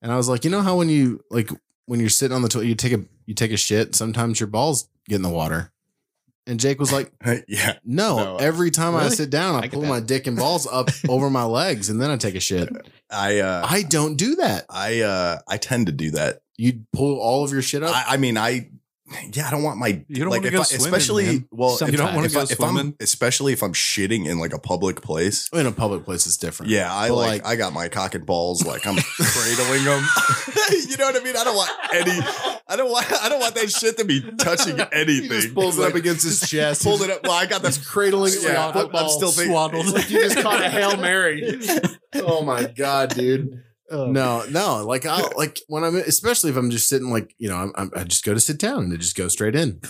and 0.00 0.12
I 0.12 0.16
was 0.16 0.28
like, 0.28 0.44
you 0.44 0.50
know 0.50 0.62
how 0.62 0.76
when 0.76 0.88
you 0.88 1.24
like 1.30 1.50
when 1.86 2.00
you're 2.00 2.08
sitting 2.08 2.34
on 2.34 2.42
the 2.42 2.48
toilet, 2.48 2.66
you 2.66 2.74
take 2.74 2.92
a 2.92 3.04
you 3.26 3.34
take 3.34 3.52
a 3.52 3.56
shit. 3.56 3.94
Sometimes 3.94 4.40
your 4.40 4.46
balls 4.46 4.88
get 5.08 5.16
in 5.16 5.22
the 5.22 5.28
water, 5.28 5.72
and 6.46 6.60
Jake 6.60 6.78
was 6.78 6.92
like, 6.92 7.12
yeah. 7.48 7.74
no. 7.84 8.16
No. 8.16 8.36
every 8.36 8.70
time 8.70 8.94
I 8.94 9.08
sit 9.08 9.30
down, 9.30 9.56
I, 9.56 9.66
I 9.66 9.68
pull 9.68 9.84
my 9.84 10.00
dick 10.00 10.26
and 10.26 10.36
balls 10.36 10.66
up 10.66 10.88
over 11.08 11.30
my 11.30 11.44
legs, 11.44 11.90
and 11.90 12.00
then 12.00 12.10
I 12.10 12.16
take 12.16 12.34
a 12.34 12.40
shit. 12.40 12.68
I 13.10 13.40
uh 13.40 13.66
I 13.68 13.82
don't 13.82 14.16
do 14.16 14.36
that. 14.36 14.66
I 14.68 15.00
uh 15.00 15.38
I 15.48 15.56
tend 15.58 15.86
to 15.86 15.92
do 15.92 16.12
that. 16.12 16.40
You 16.56 16.80
pull 16.92 17.18
all 17.18 17.44
of 17.44 17.52
your 17.52 17.62
shit 17.62 17.82
up. 17.82 17.94
I, 17.94 18.14
I 18.14 18.16
mean 18.16 18.36
I 18.38 18.70
yeah, 19.32 19.46
I 19.46 19.50
don't 19.50 19.62
want 19.62 19.78
my 19.78 20.02
You 20.08 20.16
don't 20.24 20.30
like 20.30 20.38
wanna 20.40 20.46
if 20.48 20.52
go 20.54 20.60
I, 20.60 20.64
swimming, 20.64 20.86
especially 20.86 21.26
man. 21.26 21.48
well 21.52 21.70
Some- 21.76 21.88
if, 21.88 21.92
You 21.92 21.98
don't 21.98 22.14
wanna 22.14 22.26
if 22.26 22.32
go 22.34 22.40
I, 22.40 22.42
if 22.44 22.60
I'm 22.60 22.74
swimming? 22.74 22.94
especially 23.00 23.52
if 23.52 23.62
I'm 23.62 23.72
shitting 23.72 24.26
in 24.28 24.38
like 24.38 24.52
a 24.52 24.58
public 24.58 25.00
place. 25.00 25.48
in 25.52 25.64
a 25.66 25.72
public 25.72 26.04
place, 26.04 26.26
it's 26.26 26.36
different. 26.36 26.70
Yeah, 26.72 26.92
I 26.92 27.08
like, 27.10 27.42
like- 27.44 27.46
I 27.46 27.56
got 27.56 27.72
my 27.72 27.88
cock 27.88 28.14
and 28.14 28.26
balls 28.26 28.66
like 28.66 28.86
I'm 28.86 28.96
cradling 29.18 29.84
them. 29.84 30.04
you 30.88 30.96
know 30.96 31.06
what 31.06 31.16
I 31.20 31.24
mean? 31.24 31.36
I 31.36 31.44
don't 31.44 31.56
want 31.56 31.70
any 31.94 32.20
I 32.68 32.74
don't 32.76 32.90
want 32.90 33.06
I 33.22 33.28
don't 33.28 33.38
want 33.40 33.54
that 33.54 33.70
shit 33.70 33.96
to 33.98 34.04
be 34.04 34.22
touching 34.38 34.80
anything. 34.92 35.22
He 35.22 35.28
just 35.28 35.54
pulls 35.54 35.78
it 35.78 35.82
Like, 35.82 35.90
up 35.90 35.96
against 35.96 36.24
his 36.24 36.40
chest. 36.50 36.82
pulled 36.82 37.02
it 37.02 37.10
up. 37.10 37.22
Well, 37.22 37.32
I 37.32 37.46
got 37.46 37.62
this 37.62 37.78
cradling 37.78 38.32
it 38.32 38.42
Yeah, 38.42 38.48
like 38.48 38.56
a 38.56 38.60
I'm- 38.60 38.72
football. 38.72 39.04
I'm 39.04 39.10
still 39.10 39.30
thinking- 39.30 39.52
swaddled. 39.52 39.86
like 39.92 40.10
you 40.10 40.20
just 40.20 40.38
caught 40.38 40.60
a 40.60 40.68
hail 40.68 40.96
mary. 40.96 41.60
Oh 42.16 42.42
my 42.42 42.64
god, 42.64 43.10
dude. 43.14 43.62
Oh, 43.90 44.06
No, 44.10 44.44
no. 44.50 44.84
Like 44.84 45.06
I 45.06 45.22
like 45.36 45.60
when 45.68 45.84
I'm, 45.84 45.96
especially 45.96 46.50
if 46.50 46.56
I'm 46.56 46.70
just 46.70 46.88
sitting, 46.88 47.10
like 47.10 47.34
you 47.38 47.48
know, 47.48 47.56
I'm, 47.56 47.72
I'm, 47.76 47.90
I 47.94 48.04
just 48.04 48.24
go 48.24 48.34
to 48.34 48.40
sit 48.40 48.58
down 48.58 48.84
and 48.84 48.92
it 48.92 48.98
just 48.98 49.16
go 49.16 49.28
straight 49.28 49.54
in. 49.56 49.80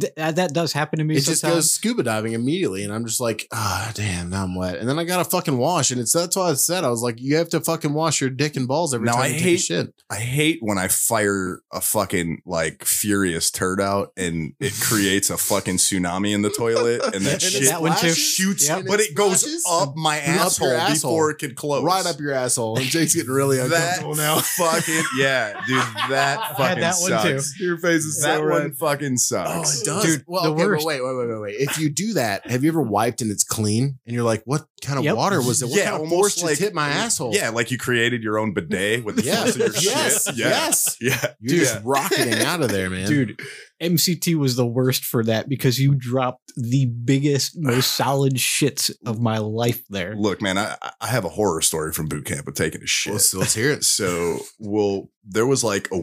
Th- 0.00 0.12
that 0.16 0.52
does 0.52 0.72
happen 0.72 0.98
to 0.98 1.04
me 1.04 1.16
it 1.16 1.24
just 1.24 1.42
goes 1.42 1.70
scuba 1.72 2.02
diving 2.02 2.32
immediately, 2.32 2.84
and 2.84 2.92
I'm 2.92 3.04
just 3.06 3.20
like, 3.20 3.46
ah, 3.52 3.90
damn, 3.94 4.30
now 4.30 4.44
I'm 4.44 4.54
wet. 4.54 4.76
And 4.78 4.88
then 4.88 4.98
I 4.98 5.04
gotta 5.04 5.24
fucking 5.28 5.56
wash, 5.58 5.90
and 5.90 6.00
it's 6.00 6.12
that's 6.12 6.36
why 6.36 6.50
I 6.50 6.54
said 6.54 6.84
I 6.84 6.88
was 6.90 7.02
like, 7.02 7.20
you 7.20 7.36
have 7.36 7.48
to 7.50 7.60
fucking 7.60 7.92
wash 7.92 8.20
your 8.20 8.30
dick 8.30 8.56
and 8.56 8.66
balls 8.68 8.94
every 8.94 9.06
Now, 9.06 9.12
time 9.14 9.22
I 9.22 9.26
you 9.28 9.34
take 9.34 9.42
a 9.42 9.48
hate- 9.50 9.60
shit. 9.60 9.94
I 10.08 10.16
hate 10.16 10.58
when 10.60 10.78
I 10.78 10.88
fire 10.88 11.60
a 11.72 11.80
fucking 11.80 12.42
like 12.46 12.84
furious 12.84 13.50
turd 13.50 13.80
out 13.80 14.12
and 14.16 14.52
it 14.60 14.72
creates 14.80 15.30
a 15.30 15.36
fucking 15.36 15.76
tsunami 15.78 16.32
in 16.32 16.42
the 16.42 16.50
toilet 16.50 17.02
and 17.04 17.14
And 17.16 17.24
that 17.26 17.42
it 17.42 17.42
shit 17.42 17.64
that 17.64 17.80
one 17.82 17.96
too. 17.96 18.10
shoots, 18.10 18.68
Yep. 18.68 18.84
but 18.86 19.00
it 19.00 19.10
it 19.10 19.14
goes 19.14 19.64
up 19.68 19.96
my 19.96 20.18
up 20.20 20.28
asshole, 20.28 20.72
asshole. 20.72 21.10
before 21.12 21.30
it 21.30 21.38
could 21.38 21.56
close. 21.56 21.82
Right 21.84 22.04
up 22.06 22.20
your 22.20 22.32
asshole, 22.32 22.76
and 22.78 22.86
Jake's 22.86 23.14
getting 23.14 23.30
really 23.32 23.56
that 23.68 24.00
uncomfortable 24.00 24.14
now. 24.16 24.38
fucking 24.40 25.02
yeah, 25.18 25.60
dude. 25.66 25.78
That 26.10 26.56
fucking 26.56 26.80
that 26.80 26.94
one 26.98 27.10
too. 27.22 27.38
sucks. 27.40 27.60
Your 27.60 27.78
face 27.78 28.04
is 28.04 28.22
that 28.22 28.42
one 28.44 28.72
fucking 28.74 29.16
sucks. 29.16 29.75
Does. 29.84 30.04
Dude, 30.04 30.24
well, 30.26 30.42
the 30.44 30.50
okay, 30.50 30.64
worst. 30.64 30.86
wait, 30.86 31.02
wait, 31.04 31.16
wait, 31.16 31.28
wait, 31.28 31.40
wait. 31.40 31.54
If 31.58 31.78
you 31.78 31.90
do 31.90 32.14
that, 32.14 32.48
have 32.50 32.62
you 32.64 32.70
ever 32.70 32.82
wiped 32.82 33.20
and 33.22 33.30
it's 33.30 33.44
clean, 33.44 33.98
and 34.06 34.14
you're 34.14 34.24
like, 34.24 34.42
what 34.44 34.66
kind 34.82 34.98
of 34.98 35.04
Yep. 35.04 35.16
water 35.16 35.40
was 35.42 35.62
it? 35.62 35.66
What 35.68 35.78
Yeah, 35.78 35.90
kind 35.90 36.02
of 36.04 36.08
force 36.08 36.42
like- 36.42 36.50
just 36.52 36.62
hit 36.62 36.74
my 36.74 36.88
asshole? 36.88 37.34
Yeah, 37.34 37.50
like 37.50 37.70
you 37.70 37.78
created 37.78 38.22
your 38.22 38.38
own 38.38 38.52
bidet 38.54 39.04
with 39.04 39.16
the 39.16 39.22
Yeah. 39.22 39.42
force 39.42 39.54
of 39.56 39.60
your 39.60 39.92
Yes. 39.92 40.24
shit. 40.26 40.36
Yeah. 40.36 40.48
Yes. 40.48 40.96
Yeah. 41.00 41.32
You're 41.40 41.58
Dude, 41.58 41.60
just 41.68 41.80
rocketing 41.84 42.40
out 42.44 42.62
of 42.62 42.70
there, 42.70 42.90
man. 42.90 43.08
Dude, 43.08 43.40
MCT 43.80 44.34
was 44.36 44.56
the 44.56 44.66
worst 44.66 45.04
for 45.04 45.22
that 45.24 45.48
because 45.48 45.78
you 45.78 45.94
dropped 45.94 46.52
the 46.56 46.86
biggest, 46.86 47.56
most 47.58 47.92
solid 47.96 48.34
shits 48.34 48.90
of 49.04 49.20
my 49.20 49.38
life 49.38 49.82
there. 49.90 50.14
Look, 50.16 50.40
man, 50.40 50.56
I, 50.58 50.76
I 51.00 51.08
have 51.08 51.24
a 51.24 51.28
horror 51.30 51.60
story 51.62 51.92
from 51.92 52.06
boot 52.08 52.24
camp 52.24 52.46
of 52.48 52.54
taking 52.54 52.82
a 52.82 52.86
shit. 52.86 53.12
let's, 53.12 53.34
let's 53.34 53.54
hear 53.54 53.70
it. 53.70 53.84
So, 53.84 54.38
well, 54.58 55.10
there 55.24 55.46
was 55.46 55.62
like 55.62 55.88
a, 55.92 56.00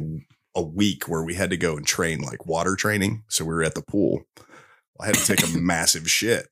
a 0.56 0.62
week 0.62 1.08
where 1.08 1.24
we 1.24 1.34
had 1.36 1.50
to 1.50 1.58
go 1.58 1.76
and 1.78 1.86
train 1.86 2.22
like 2.22 2.46
water 2.46 2.76
training. 2.76 3.24
So 3.28 3.46
we 3.46 3.54
were 3.54 3.64
at 3.64 3.76
the 3.76 3.82
pool. 3.82 4.24
I 5.00 5.08
had 5.08 5.16
to 5.16 5.26
take 5.26 5.44
a 5.44 5.58
massive 5.58 6.10
shit. 6.10 6.48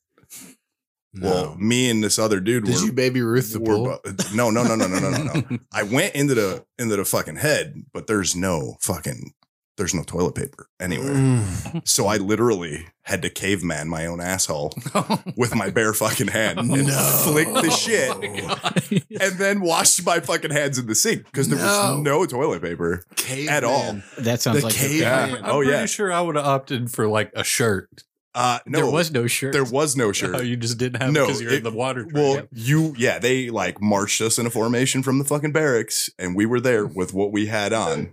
Well, 1.19 1.57
me 1.57 1.89
and 1.89 2.01
this 2.01 2.17
other 2.17 2.39
dude 2.39 2.63
Did 2.63 2.75
were, 2.75 2.81
you 2.81 2.93
baby 2.93 3.21
Ruth 3.21 3.51
the 3.51 3.59
pool? 3.59 3.99
no, 4.33 4.49
no, 4.49 4.63
no, 4.63 4.75
no, 4.75 4.87
no, 4.87 4.99
no, 4.99 5.09
no, 5.09 5.23
no. 5.33 5.57
I 5.73 5.83
went 5.83 6.15
into 6.15 6.35
the 6.35 6.65
into 6.79 6.95
the 6.95 7.03
fucking 7.03 7.35
head, 7.35 7.83
but 7.91 8.07
there's 8.07 8.33
no 8.33 8.77
fucking 8.79 9.33
there's 9.81 9.93
no 9.95 10.03
toilet 10.03 10.35
paper 10.35 10.67
anywhere. 10.79 11.13
Mm. 11.13 11.87
So 11.87 12.05
I 12.07 12.17
literally 12.17 12.85
had 13.03 13.21
to 13.23 13.29
caveman 13.31 13.87
my 13.89 14.05
own 14.05 14.21
asshole 14.21 14.73
with 15.35 15.55
my 15.55 15.71
bare 15.71 15.91
fucking 15.93 16.27
hand 16.27 16.59
and 16.59 16.69
No. 16.87 17.21
flick 17.23 17.47
the 17.47 17.63
Oh 17.65 17.69
shit 17.69 18.17
my 18.19 18.39
God. 18.41 18.83
and 19.21 19.39
then 19.39 19.61
washed 19.61 20.05
my 20.05 20.19
fucking 20.19 20.51
hands 20.51 20.77
in 20.77 20.85
the 20.85 20.93
sink 20.95 21.25
because 21.25 21.49
there 21.49 21.57
No. 21.57 21.65
was 21.65 21.99
no 22.03 22.25
toilet 22.27 22.61
paper. 22.61 23.03
At 23.49 23.63
all. 23.63 23.99
That 24.19 24.41
sounds 24.41 24.63
like 24.63 24.73
cave- 24.75 25.01
Yeah. 25.01 25.35
I'm 25.39 25.45
Oh 25.45 25.57
pretty 25.57 25.71
yeah. 25.71 25.85
sure 25.87 26.13
I 26.13 26.21
would 26.21 26.35
have 26.35 26.45
opted 26.45 26.91
for 26.91 27.07
like 27.07 27.31
a 27.35 27.43
shirt. 27.43 27.89
Uh, 28.33 28.59
no, 28.65 28.77
there 28.83 28.89
was 28.89 29.11
no 29.11 29.27
shirt. 29.27 29.51
there 29.51 29.63
was 29.65 29.97
no 29.97 30.13
shirt. 30.13 30.33
Oh, 30.35 30.41
you 30.41 30.55
just 30.55 30.77
didn't 30.77 31.01
have 31.01 31.11
No, 31.11 31.25
because 31.25 31.41
you're 31.41 31.51
it- 31.51 31.57
in 31.57 31.63
the 31.63 31.71
water. 31.71 32.07
Well, 32.13 32.33
training. 32.35 32.49
you, 32.53 32.93
yeah, 32.97 33.19
they 33.19 33.49
like 33.49 33.81
marched 33.81 34.21
us 34.21 34.39
in 34.39 34.45
a 34.45 34.49
formation 34.49 35.03
from 35.03 35.17
the 35.19 35.25
fucking 35.25 35.51
barracks, 35.51 36.09
and 36.17 36.33
we 36.33 36.45
were 36.45 36.61
there 36.61 36.85
with 36.85 37.13
what 37.13 37.33
we 37.33 37.47
had 37.47 37.73
on. 37.73 38.09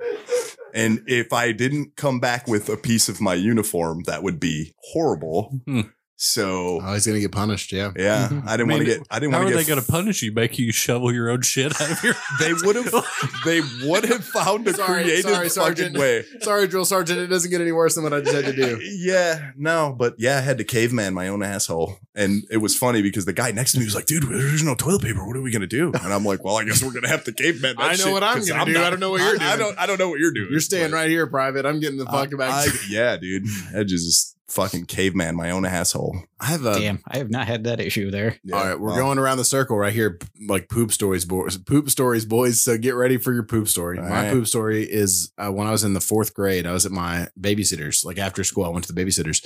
And 0.74 1.02
if 1.06 1.32
I 1.32 1.52
didn't 1.52 1.96
come 1.96 2.20
back 2.20 2.46
with 2.46 2.68
a 2.68 2.76
piece 2.76 3.08
of 3.08 3.20
my 3.20 3.34
uniform, 3.34 4.02
that 4.04 4.22
would 4.22 4.38
be 4.40 4.72
horrible. 4.92 5.60
Hmm. 5.66 5.80
So, 6.20 6.80
Oh, 6.82 6.94
he's 6.94 7.06
gonna 7.06 7.20
get 7.20 7.30
punished. 7.30 7.70
Yeah. 7.70 7.92
yeah, 7.96 8.26
Mhm. 8.28 8.42
I 8.44 8.56
didn't 8.56 8.70
want 8.70 8.80
to 8.80 8.84
get. 8.86 9.02
I 9.08 9.20
didn't 9.20 9.30
want 9.32 9.42
to. 9.42 9.44
how 9.44 9.46
are 9.46 9.50
to 9.52 9.56
they 9.56 9.64
going 9.64 9.80
to 9.80 9.88
punish 9.88 10.20
you? 10.20 10.32
Make 10.32 10.58
you 10.58 10.72
shovel 10.72 11.12
your 11.14 11.30
own 11.30 11.42
shit 11.42 11.80
out 11.80 11.92
of 11.92 12.02
your? 12.02 12.14
They 12.40 12.52
would 12.54 12.74
have. 12.74 12.92
They 13.44 13.60
would 13.86 14.04
have 14.06 14.24
found 14.24 14.66
a 14.66 14.74
Sorry, 14.74 15.04
creative 15.04 15.22
sorry, 15.30 15.48
fucking 15.48 15.50
Sergeant. 15.50 15.96
way. 15.96 16.24
Sorry, 16.40 16.66
drill 16.66 16.84
sergeant. 16.84 17.20
It 17.20 17.28
doesn't 17.28 17.50
get 17.52 17.60
any 17.60 17.70
worse 17.70 17.94
than 17.94 18.02
what 18.02 18.12
I 18.12 18.20
just 18.20 18.34
had 18.34 18.46
to 18.46 18.52
do. 18.52 18.80
Yeah, 18.98 19.52
no, 19.56 19.94
but 19.96 20.16
yeah, 20.18 20.38
I 20.38 20.40
had 20.40 20.58
to 20.58 20.64
caveman 20.64 21.14
my 21.14 21.28
own 21.28 21.42
asshole. 21.44 21.98
And 22.16 22.42
it 22.50 22.56
was 22.56 22.76
funny 22.76 23.00
because 23.00 23.24
the 23.24 23.32
guy 23.32 23.52
next 23.52 23.72
to 23.72 23.78
me 23.78 23.84
was 23.84 23.94
like, 23.94 24.06
dude, 24.06 24.24
there's 24.24 24.64
no 24.64 24.74
toilet 24.74 25.02
paper. 25.02 25.24
What 25.24 25.36
are 25.36 25.40
we 25.42 25.52
going 25.52 25.60
to 25.60 25.68
do? 25.68 25.92
And 26.02 26.12
I'm 26.12 26.24
like, 26.24 26.42
well, 26.44 26.56
I 26.56 26.64
guess 26.64 26.82
we're 26.82 26.90
going 26.90 27.04
to 27.04 27.08
have 27.08 27.22
to 27.24 27.32
caveman 27.32 27.76
that 27.76 27.82
I 27.82 27.90
know 27.92 27.94
shit 27.96 28.12
what 28.12 28.24
I'm 28.24 28.38
'cause 28.38 28.48
gonna 28.48 28.72
do. 28.74 28.80
I 28.82 28.90
don't 28.90 28.98
know 28.98 29.10
what 29.10 29.20
you're 29.20 29.40
I, 29.40 29.52
I 29.52 29.56
don't, 29.56 29.78
I 29.78 29.86
don't 29.86 29.98
know 30.00 30.08
what 30.08 30.18
you're 30.18 30.32
doing. 30.32 30.48
You're 30.50 30.60
staying 30.60 30.90
right 30.90 31.08
here, 31.08 31.28
private. 31.28 31.64
I'm 31.64 31.78
getting 31.78 31.98
the 31.98 32.06
fuck 32.06 32.32
I- 32.34 32.36
back. 32.36 32.68
I- 32.68 32.78
yeah, 32.90 33.16
dude. 33.16 33.44
I 33.76 33.84
just 33.84 34.36
fucking 34.48 34.86
caveman 34.86 35.36
my 35.36 35.50
own 35.50 35.64
asshole. 35.64 36.22
I 36.40 36.46
have 36.46 36.64
a. 36.64 36.78
Damn, 36.78 37.00
I 37.06 37.18
have 37.18 37.30
not 37.30 37.46
had 37.46 37.64
that 37.64 37.80
issue 37.80 38.10
there. 38.10 38.38
Yeah, 38.42 38.56
All 38.56 38.64
right, 38.66 38.80
we're 38.80 38.88
well, 38.88 38.98
going 38.98 39.18
around 39.18 39.38
the 39.38 39.44
circle 39.44 39.76
right 39.76 39.92
here, 39.92 40.18
like 40.48 40.68
poop 40.68 40.92
stories, 40.92 41.24
boys. 41.24 41.56
Poop 41.58 41.90
stories, 41.90 42.24
boys. 42.24 42.62
So 42.62 42.78
get 42.78 42.94
ready 42.94 43.18
for 43.18 43.32
your 43.32 43.42
poop 43.42 43.68
story. 43.68 43.98
All 43.98 44.04
my 44.04 44.24
right. 44.24 44.32
poop 44.32 44.46
story 44.46 44.84
is 44.84 45.32
uh, 45.38 45.50
when 45.50 45.66
I 45.66 45.70
was 45.70 45.84
in 45.84 45.94
the 45.94 46.00
fourth 46.00 46.34
grade. 46.34 46.66
I 46.66 46.72
was 46.72 46.86
at 46.86 46.92
my 46.92 47.28
babysitter's, 47.38 48.04
like 48.04 48.18
after 48.18 48.42
school. 48.44 48.64
I 48.64 48.68
went 48.68 48.86
to 48.86 48.92
the 48.92 49.04
babysitter's. 49.04 49.42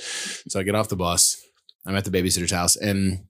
So 0.47 0.59
I 0.59 0.63
get 0.63 0.75
off 0.75 0.89
the 0.89 0.95
bus. 0.95 1.41
I'm 1.85 1.95
at 1.95 2.05
the 2.05 2.11
babysitter's 2.11 2.51
house, 2.51 2.75
and 2.75 3.25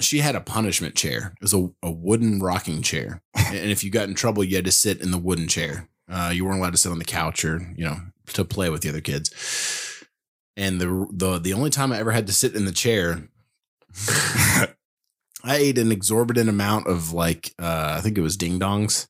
she 0.00 0.18
had 0.18 0.34
a 0.34 0.40
punishment 0.40 0.94
chair. 0.94 1.34
It 1.40 1.42
was 1.42 1.54
a, 1.54 1.68
a 1.82 1.90
wooden 1.90 2.40
rocking 2.40 2.80
chair, 2.82 3.22
and 3.34 3.70
if 3.70 3.84
you 3.84 3.90
got 3.90 4.08
in 4.08 4.14
trouble, 4.14 4.42
you 4.42 4.56
had 4.56 4.64
to 4.64 4.72
sit 4.72 5.00
in 5.02 5.10
the 5.10 5.18
wooden 5.18 5.48
chair. 5.48 5.88
Uh, 6.08 6.30
you 6.34 6.44
weren't 6.44 6.58
allowed 6.58 6.72
to 6.72 6.78
sit 6.78 6.92
on 6.92 6.98
the 6.98 7.04
couch 7.04 7.44
or 7.44 7.60
you 7.76 7.84
know 7.84 7.96
to 8.28 8.44
play 8.44 8.70
with 8.70 8.82
the 8.82 8.88
other 8.88 9.00
kids. 9.00 9.91
And 10.56 10.80
the 10.80 11.06
the 11.10 11.38
the 11.38 11.52
only 11.54 11.70
time 11.70 11.92
I 11.92 11.98
ever 11.98 12.10
had 12.12 12.26
to 12.26 12.32
sit 12.32 12.54
in 12.54 12.64
the 12.66 12.72
chair 12.72 13.28
I 15.44 15.56
ate 15.56 15.78
an 15.78 15.90
exorbitant 15.90 16.48
amount 16.48 16.86
of 16.86 17.12
like 17.12 17.54
uh 17.58 17.94
I 17.96 18.00
think 18.00 18.16
it 18.18 18.22
was 18.22 18.36
ding 18.36 18.58
dongs, 18.60 19.08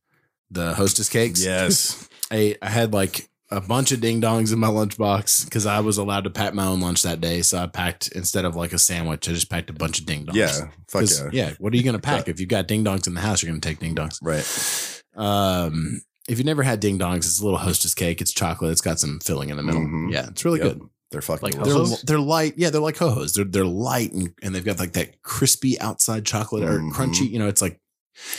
the 0.50 0.74
hostess 0.74 1.08
cakes. 1.08 1.44
yes. 1.44 2.08
I 2.30 2.36
ate, 2.36 2.58
I 2.62 2.70
had 2.70 2.92
like 2.94 3.28
a 3.50 3.60
bunch 3.60 3.92
of 3.92 4.00
ding 4.00 4.22
dongs 4.22 4.50
in 4.52 4.58
my 4.58 4.68
lunchbox 4.68 5.44
because 5.44 5.66
I 5.66 5.80
was 5.80 5.98
allowed 5.98 6.24
to 6.24 6.30
pack 6.30 6.54
my 6.54 6.64
own 6.64 6.80
lunch 6.80 7.02
that 7.02 7.20
day. 7.20 7.42
So 7.42 7.58
I 7.58 7.66
packed 7.66 8.08
instead 8.12 8.46
of 8.46 8.56
like 8.56 8.72
a 8.72 8.78
sandwich, 8.78 9.28
I 9.28 9.32
just 9.32 9.50
packed 9.50 9.68
a 9.68 9.74
bunch 9.74 10.00
of 10.00 10.06
ding 10.06 10.24
dongs. 10.24 10.34
Yeah. 10.36 10.68
Fuck 10.88 11.00
'Cause, 11.02 11.22
yeah. 11.32 11.52
What 11.58 11.74
are 11.74 11.76
you 11.76 11.82
gonna 11.82 11.98
pack? 11.98 12.28
if 12.28 12.40
you've 12.40 12.48
got 12.48 12.66
ding 12.66 12.82
dongs 12.84 13.06
in 13.06 13.12
the 13.14 13.20
house, 13.20 13.42
you're 13.42 13.50
gonna 13.50 13.60
take 13.60 13.80
ding 13.80 13.94
dongs. 13.94 14.18
Right. 14.22 15.22
Um 15.22 16.00
if 16.28 16.38
you 16.38 16.44
never 16.44 16.62
had 16.62 16.80
ding 16.80 16.98
dongs, 16.98 17.18
it's 17.26 17.40
a 17.40 17.44
little 17.44 17.58
hostess 17.58 17.92
cake. 17.94 18.20
It's 18.22 18.32
chocolate. 18.32 18.70
It's 18.72 18.80
got 18.80 18.98
some 19.00 19.18
filling 19.20 19.50
in 19.50 19.56
the 19.58 19.62
middle. 19.62 19.82
Mhm. 19.82 20.12
Yeah, 20.12 20.28
it's 20.28 20.44
really 20.46 20.60
Yep. 20.60 20.78
good. 20.78 20.88
They're 21.12 21.22
fucking 21.22 21.60
Like 21.60 21.64
They're, 21.64 21.96
they're 22.04 22.18
light. 22.20 22.54
Yeah, 22.56 22.70
they're 22.70 22.80
like 22.80 22.96
ho-hos. 22.96 23.34
They're 23.34 23.44
they're 23.44 23.64
light 23.64 24.12
and, 24.12 24.34
and 24.42 24.54
they've 24.54 24.64
got 24.64 24.78
like 24.78 24.92
that 24.94 25.22
crispy 25.22 25.78
outside 25.80 26.24
chocolate 26.26 26.64
or 26.64 26.78
Mhm. 26.80 26.92
crunchy. 26.92 27.30
You 27.30 27.38
know, 27.38 27.48
it's 27.48 27.62
like 27.62 27.78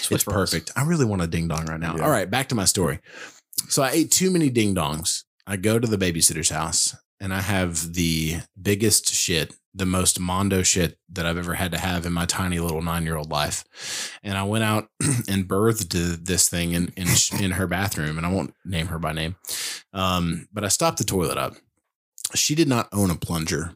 it's 0.09 0.27
rolls. 0.27 0.51
perfect. 0.51 0.71
I 0.75 0.83
really 0.83 1.05
want 1.05 1.21
a 1.21 1.27
ding 1.27 1.47
dong 1.47 1.65
right 1.65 1.79
now. 1.79 1.95
Yeah. 1.95 2.03
All 2.03 2.11
right, 2.11 2.29
back 2.29 2.49
to 2.49 2.55
my 2.55 2.65
story. 2.65 2.99
So 3.69 3.81
I 3.83 3.91
ate 3.91 4.11
too 4.11 4.29
many 4.31 4.49
ding 4.49 4.75
dongs. 4.75 5.23
I 5.47 5.55
go 5.57 5.79
to 5.79 5.87
the 5.87 5.97
babysitter's 5.97 6.49
house 6.49 6.95
and 7.19 7.33
I 7.33 7.41
have 7.41 7.93
the 7.93 8.37
biggest 8.61 9.13
shit, 9.13 9.53
the 9.73 9.85
most 9.85 10.19
mondo 10.19 10.63
shit 10.63 10.97
that 11.09 11.25
I've 11.25 11.37
ever 11.37 11.53
had 11.55 11.71
to 11.71 11.77
have 11.77 12.05
in 12.05 12.13
my 12.13 12.25
tiny 12.25 12.59
little 12.59 12.81
nine 12.81 13.03
year 13.03 13.15
old 13.17 13.29
life. 13.31 13.63
And 14.23 14.37
I 14.37 14.43
went 14.43 14.63
out 14.63 14.87
and 15.29 15.47
birthed 15.47 16.25
this 16.25 16.49
thing 16.49 16.73
in 16.73 16.91
in, 16.97 17.07
in 17.39 17.51
her 17.51 17.67
bathroom, 17.67 18.17
and 18.17 18.25
I 18.25 18.31
won't 18.31 18.53
name 18.65 18.87
her 18.87 18.99
by 18.99 19.13
name. 19.13 19.35
Um, 19.93 20.47
but 20.53 20.63
I 20.63 20.67
stopped 20.69 20.97
the 20.97 21.03
toilet 21.03 21.37
up. 21.37 21.55
She 22.35 22.55
did 22.55 22.67
not 22.67 22.89
own 22.91 23.09
a 23.11 23.15
plunger. 23.15 23.75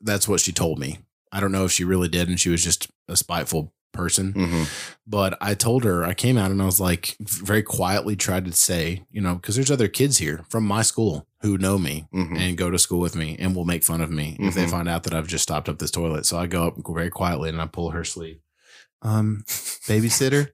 That's 0.00 0.26
what 0.28 0.40
she 0.40 0.52
told 0.52 0.78
me. 0.78 0.98
I 1.30 1.40
don't 1.40 1.52
know 1.52 1.64
if 1.64 1.72
she 1.72 1.84
really 1.84 2.08
did, 2.08 2.28
and 2.28 2.40
she 2.40 2.48
was 2.50 2.62
just 2.64 2.88
a 3.08 3.16
spiteful 3.16 3.72
person. 3.92 4.32
Mhm. 4.32 4.68
But 5.06 5.36
I 5.40 5.54
told 5.54 5.84
her, 5.84 6.04
I 6.04 6.14
came 6.14 6.36
out 6.36 6.50
and 6.50 6.60
I 6.60 6.64
was 6.64 6.80
like, 6.80 7.16
very 7.20 7.62
quietly 7.62 8.16
tried 8.16 8.44
to 8.46 8.52
say, 8.52 9.04
you 9.10 9.20
know, 9.20 9.36
because 9.36 9.54
there's 9.54 9.70
other 9.70 9.86
kids 9.86 10.18
here 10.18 10.44
from 10.48 10.64
my 10.66 10.82
school 10.82 11.28
who 11.42 11.56
know 11.58 11.78
me 11.78 12.06
Mhm. 12.12 12.36
and 12.36 12.56
go 12.58 12.70
to 12.70 12.78
school 12.78 12.98
with 12.98 13.14
me 13.14 13.36
and 13.38 13.54
will 13.54 13.64
make 13.64 13.84
fun 13.84 14.00
of 14.00 14.10
me 14.10 14.36
if 14.40 14.54
they 14.54 14.64
Mhm. 14.64 14.70
find 14.70 14.88
out 14.88 15.04
that 15.04 15.14
I've 15.14 15.28
just 15.28 15.44
stopped 15.44 15.68
up 15.68 15.78
this 15.78 15.92
toilet. 15.92 16.26
So 16.26 16.38
I 16.38 16.46
go 16.46 16.66
up 16.66 16.74
very 16.88 17.10
quietly 17.10 17.50
and 17.50 17.60
I 17.60 17.66
pull 17.66 17.90
her 17.90 18.02
sleeve. 18.04 18.40
Um, 19.02 19.44
babysitter, 19.86 20.48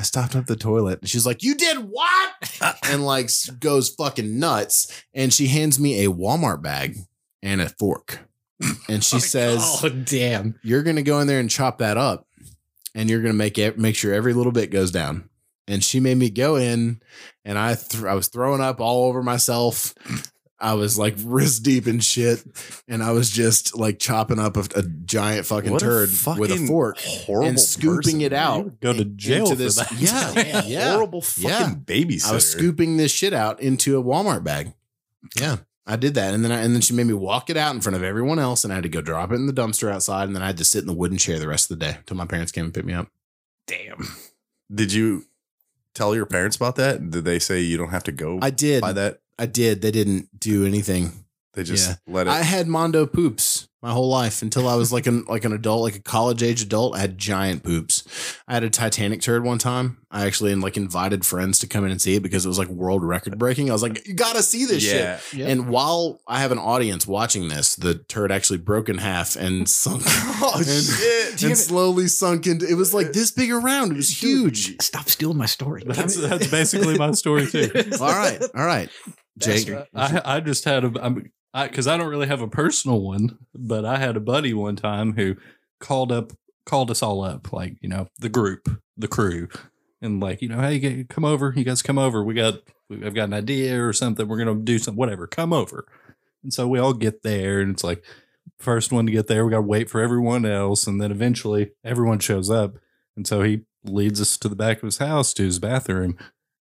I 0.00 0.02
stopped 0.02 0.34
up 0.34 0.46
the 0.46 0.56
toilet. 0.56 1.06
She's 1.06 1.26
like, 1.26 1.42
You 1.42 1.54
did 1.54 1.76
what? 1.76 2.32
and 2.84 3.04
like 3.04 3.28
goes 3.60 3.90
fucking 3.90 4.38
nuts. 4.38 5.04
And 5.12 5.32
she 5.32 5.48
hands 5.48 5.78
me 5.78 6.04
a 6.04 6.10
Walmart 6.10 6.62
bag 6.62 6.96
and 7.42 7.60
a 7.60 7.68
fork. 7.68 8.20
And 8.88 9.04
she 9.04 9.16
oh 9.18 9.20
says, 9.20 9.80
"Oh 9.82 9.88
damn!" 9.88 10.58
you're 10.62 10.82
going 10.82 10.96
to 10.96 11.02
go 11.02 11.20
in 11.20 11.26
there 11.26 11.38
and 11.38 11.50
chop 11.50 11.78
that 11.78 11.96
up 11.98 12.26
and 12.94 13.08
you're 13.08 13.20
going 13.20 13.32
to 13.32 13.38
make 13.38 13.58
it 13.58 13.78
make 13.78 13.96
sure 13.96 14.12
every 14.12 14.32
little 14.32 14.52
bit 14.52 14.70
goes 14.70 14.90
down 14.90 15.28
and 15.68 15.84
she 15.84 16.00
made 16.00 16.16
me 16.16 16.30
go 16.30 16.56
in 16.56 17.00
and 17.44 17.58
i 17.58 17.74
th- 17.74 18.04
i 18.04 18.14
was 18.14 18.28
throwing 18.28 18.60
up 18.60 18.80
all 18.80 19.04
over 19.04 19.22
myself 19.22 19.94
i 20.60 20.74
was 20.74 20.98
like 20.98 21.14
wrist 21.24 21.62
deep 21.62 21.86
in 21.86 21.98
shit 22.00 22.42
and 22.88 23.02
i 23.02 23.10
was 23.10 23.30
just 23.30 23.76
like 23.76 23.98
chopping 23.98 24.38
up 24.38 24.56
a, 24.56 24.64
a 24.76 24.82
giant 24.82 25.46
fucking 25.46 25.70
What 25.72 25.82
a 25.82 25.84
turd 25.84 26.10
with 26.38 26.50
a 26.52 26.66
fork 26.66 26.98
horrible 26.98 27.48
and 27.48 27.58
scooping 27.60 27.96
person. 27.96 28.20
it 28.22 28.32
out 28.32 28.80
go 28.80 28.92
to 28.92 29.04
jail 29.04 29.38
into 29.44 29.50
for 29.50 29.56
this 29.56 29.76
that. 29.76 29.92
yeah 30.36 30.62
yeah 30.66 30.92
Horrible 30.92 31.22
fucking 31.22 31.48
Yeah. 31.50 31.74
babysitter. 31.74 32.30
I 32.30 32.34
was 32.34 32.50
scooping 32.50 32.96
this 32.96 33.10
shit 33.12 33.32
out 33.32 33.60
into 33.60 33.98
a 33.98 34.02
Walmart 34.02 34.44
bag. 34.44 34.72
Yeah. 35.38 35.56
I 35.86 35.96
did 35.96 36.14
that. 36.14 36.34
And 36.34 36.44
then 36.44 36.52
I, 36.52 36.60
and 36.60 36.72
then 36.74 36.82
she 36.82 36.92
made 36.94 37.06
me 37.06 37.14
walk 37.14 37.50
it 37.50 37.56
out 37.56 37.74
in 37.74 37.80
front 37.80 37.96
of 37.96 38.02
everyone 38.04 38.38
else 38.38 38.62
and 38.64 38.72
I 38.72 38.76
had 38.76 38.82
to 38.84 38.88
go 38.88 39.00
drop 39.00 39.32
it 39.32 39.36
in 39.36 39.46
the 39.46 39.52
dumpster 39.52 39.90
outside 39.90 40.24
and 40.24 40.36
then 40.36 40.42
I 40.42 40.46
had 40.46 40.58
to 40.58 40.64
sit 40.64 40.80
in 40.82 40.86
the 40.86 40.92
wooden 40.94 41.18
chair 41.18 41.38
the 41.38 41.48
rest 41.48 41.70
of 41.70 41.78
the 41.78 41.84
day 41.86 41.96
until 41.98 42.16
my 42.16 42.26
parents 42.26 42.52
came 42.52 42.64
and 42.66 42.74
picked 42.74 42.86
me 42.86 42.92
up. 42.94 43.08
Damn. 43.66 44.06
Did 44.72 44.92
you 44.92 45.24
tell 45.94 46.14
your 46.14 46.26
parents 46.26 46.54
about 46.56 46.76
that? 46.76 47.10
Did 47.10 47.24
they 47.24 47.38
say 47.38 47.60
you 47.60 47.76
don't 47.76 47.90
have 47.90 48.04
to 48.04 48.12
go 48.12 48.38
I 48.40 48.50
did. 48.50 48.80
by 48.82 48.92
that? 48.92 49.20
I 49.40 49.46
did. 49.46 49.80
They 49.80 49.90
didn't 49.90 50.38
do 50.38 50.66
anything. 50.66 51.24
They 51.54 51.64
just 51.64 51.88
Yeah. 51.88 51.96
let 52.06 52.26
it. 52.26 52.30
I 52.30 52.42
had 52.42 52.68
Mondo 52.68 53.06
poops 53.06 53.66
my 53.82 53.90
whole 53.90 54.08
life 54.08 54.42
until 54.42 54.68
I 54.68 54.74
was 54.74 54.92
like 54.92 55.06
an 55.06 55.24
like 55.26 55.44
an 55.44 55.52
adult, 55.52 55.82
like 55.82 55.96
a 55.96 56.02
college 56.02 56.42
age 56.42 56.62
adult. 56.62 56.94
I 56.94 56.98
had 56.98 57.16
giant 57.18 57.64
poops. 57.64 58.04
I 58.46 58.54
had 58.54 58.62
a 58.62 58.70
Titanic 58.70 59.22
turd 59.22 59.42
one 59.42 59.58
time. 59.58 59.96
I 60.10 60.26
actually 60.26 60.54
like 60.54 60.76
invited 60.76 61.24
friends 61.24 61.58
to 61.60 61.66
come 61.66 61.84
in 61.84 61.90
and 61.90 62.00
see 62.00 62.14
it 62.14 62.22
because 62.22 62.44
it 62.44 62.48
was 62.48 62.58
like 62.58 62.68
world 62.68 63.02
record 63.02 63.38
breaking. 63.38 63.70
I 63.70 63.72
was 63.72 63.82
like, 63.82 64.06
you 64.06 64.14
gotta 64.14 64.42
see 64.42 64.64
this 64.66 64.84
yeah. 64.84 65.18
shit. 65.18 65.48
And 65.48 65.68
while 65.70 66.20
I 66.28 66.40
have 66.40 66.52
an 66.52 66.58
audience 66.58 67.06
watching 67.06 67.48
this, 67.48 67.74
the 67.74 67.94
turd 67.94 68.30
actually 68.30 68.58
broke 68.58 68.88
in 68.88 68.98
half 68.98 69.34
and 69.36 69.68
sunk. 69.68 70.02
Oh 70.42 70.54
and, 70.56 70.66
shit! 70.66 71.42
and 71.42 71.58
slowly 71.58 72.06
sunk 72.08 72.46
into. 72.46 72.66
It 72.66 72.74
was 72.74 72.94
like 72.94 73.12
this 73.12 73.30
big 73.30 73.50
around. 73.50 73.92
It 73.92 73.96
was 73.96 74.22
huge. 74.22 74.80
Stop 74.80 75.08
stealing 75.10 75.36
my 75.36 75.46
story. 75.46 75.82
That's 75.84 76.16
that's 76.16 76.46
basically 76.46 76.96
my 76.96 77.12
story 77.12 77.46
too. 77.46 77.70
All 78.00 78.08
right, 78.08 78.40
all 78.54 78.64
right, 78.64 78.88
Jake. 79.40 79.70
I 79.94 80.22
I 80.24 80.40
just 80.40 80.64
had 80.64 80.84
a 80.84 80.92
I'm 81.02 81.30
because 81.52 81.86
I, 81.88 81.96
don't 81.96 82.08
really 82.08 82.28
have 82.28 82.42
a 82.42 82.48
personal 82.48 83.00
one, 83.00 83.38
but 83.54 83.84
I 83.84 83.98
had 83.98 84.16
a 84.16 84.20
buddy 84.20 84.54
one 84.54 84.76
time 84.76 85.14
who 85.14 85.36
called 85.80 86.12
up 86.12 86.32
called 86.64 86.90
us 86.90 87.02
all 87.02 87.24
up, 87.24 87.52
like 87.52 87.76
you 87.80 87.88
know 87.88 88.08
the 88.18 88.28
group, 88.28 88.68
the 88.96 89.08
crew, 89.08 89.48
and 90.00 90.20
like 90.20 90.42
you 90.42 90.48
know, 90.48 90.60
hey, 90.60 90.78
get, 90.78 91.08
come 91.08 91.24
over, 91.24 91.52
you 91.56 91.64
guys 91.64 91.82
come 91.82 91.98
over. 91.98 92.22
We 92.22 92.34
got 92.34 92.60
I've 92.92 93.14
got 93.14 93.24
an 93.24 93.34
idea 93.34 93.84
or 93.84 93.92
something. 93.92 94.28
We're 94.28 94.38
gonna 94.38 94.54
do 94.54 94.78
something, 94.78 94.98
whatever. 94.98 95.26
Come 95.26 95.52
over. 95.52 95.86
And 96.42 96.52
so 96.52 96.68
we 96.68 96.78
all 96.78 96.94
get 96.94 97.22
there, 97.22 97.60
and 97.60 97.72
it's 97.72 97.84
like 97.84 98.04
first 98.58 98.92
one 98.92 99.06
to 99.06 99.12
get 99.12 99.26
there. 99.26 99.44
We 99.44 99.50
got 99.50 99.58
to 99.58 99.62
wait 99.62 99.90
for 99.90 100.00
everyone 100.00 100.46
else, 100.46 100.86
and 100.86 101.00
then 101.00 101.10
eventually 101.10 101.72
everyone 101.84 102.18
shows 102.18 102.50
up. 102.50 102.76
And 103.16 103.26
so 103.26 103.42
he 103.42 103.62
leads 103.84 104.20
us 104.20 104.36
to 104.38 104.48
the 104.48 104.56
back 104.56 104.78
of 104.78 104.84
his 104.84 104.98
house 104.98 105.34
to 105.34 105.42
his 105.42 105.58
bathroom 105.58 106.16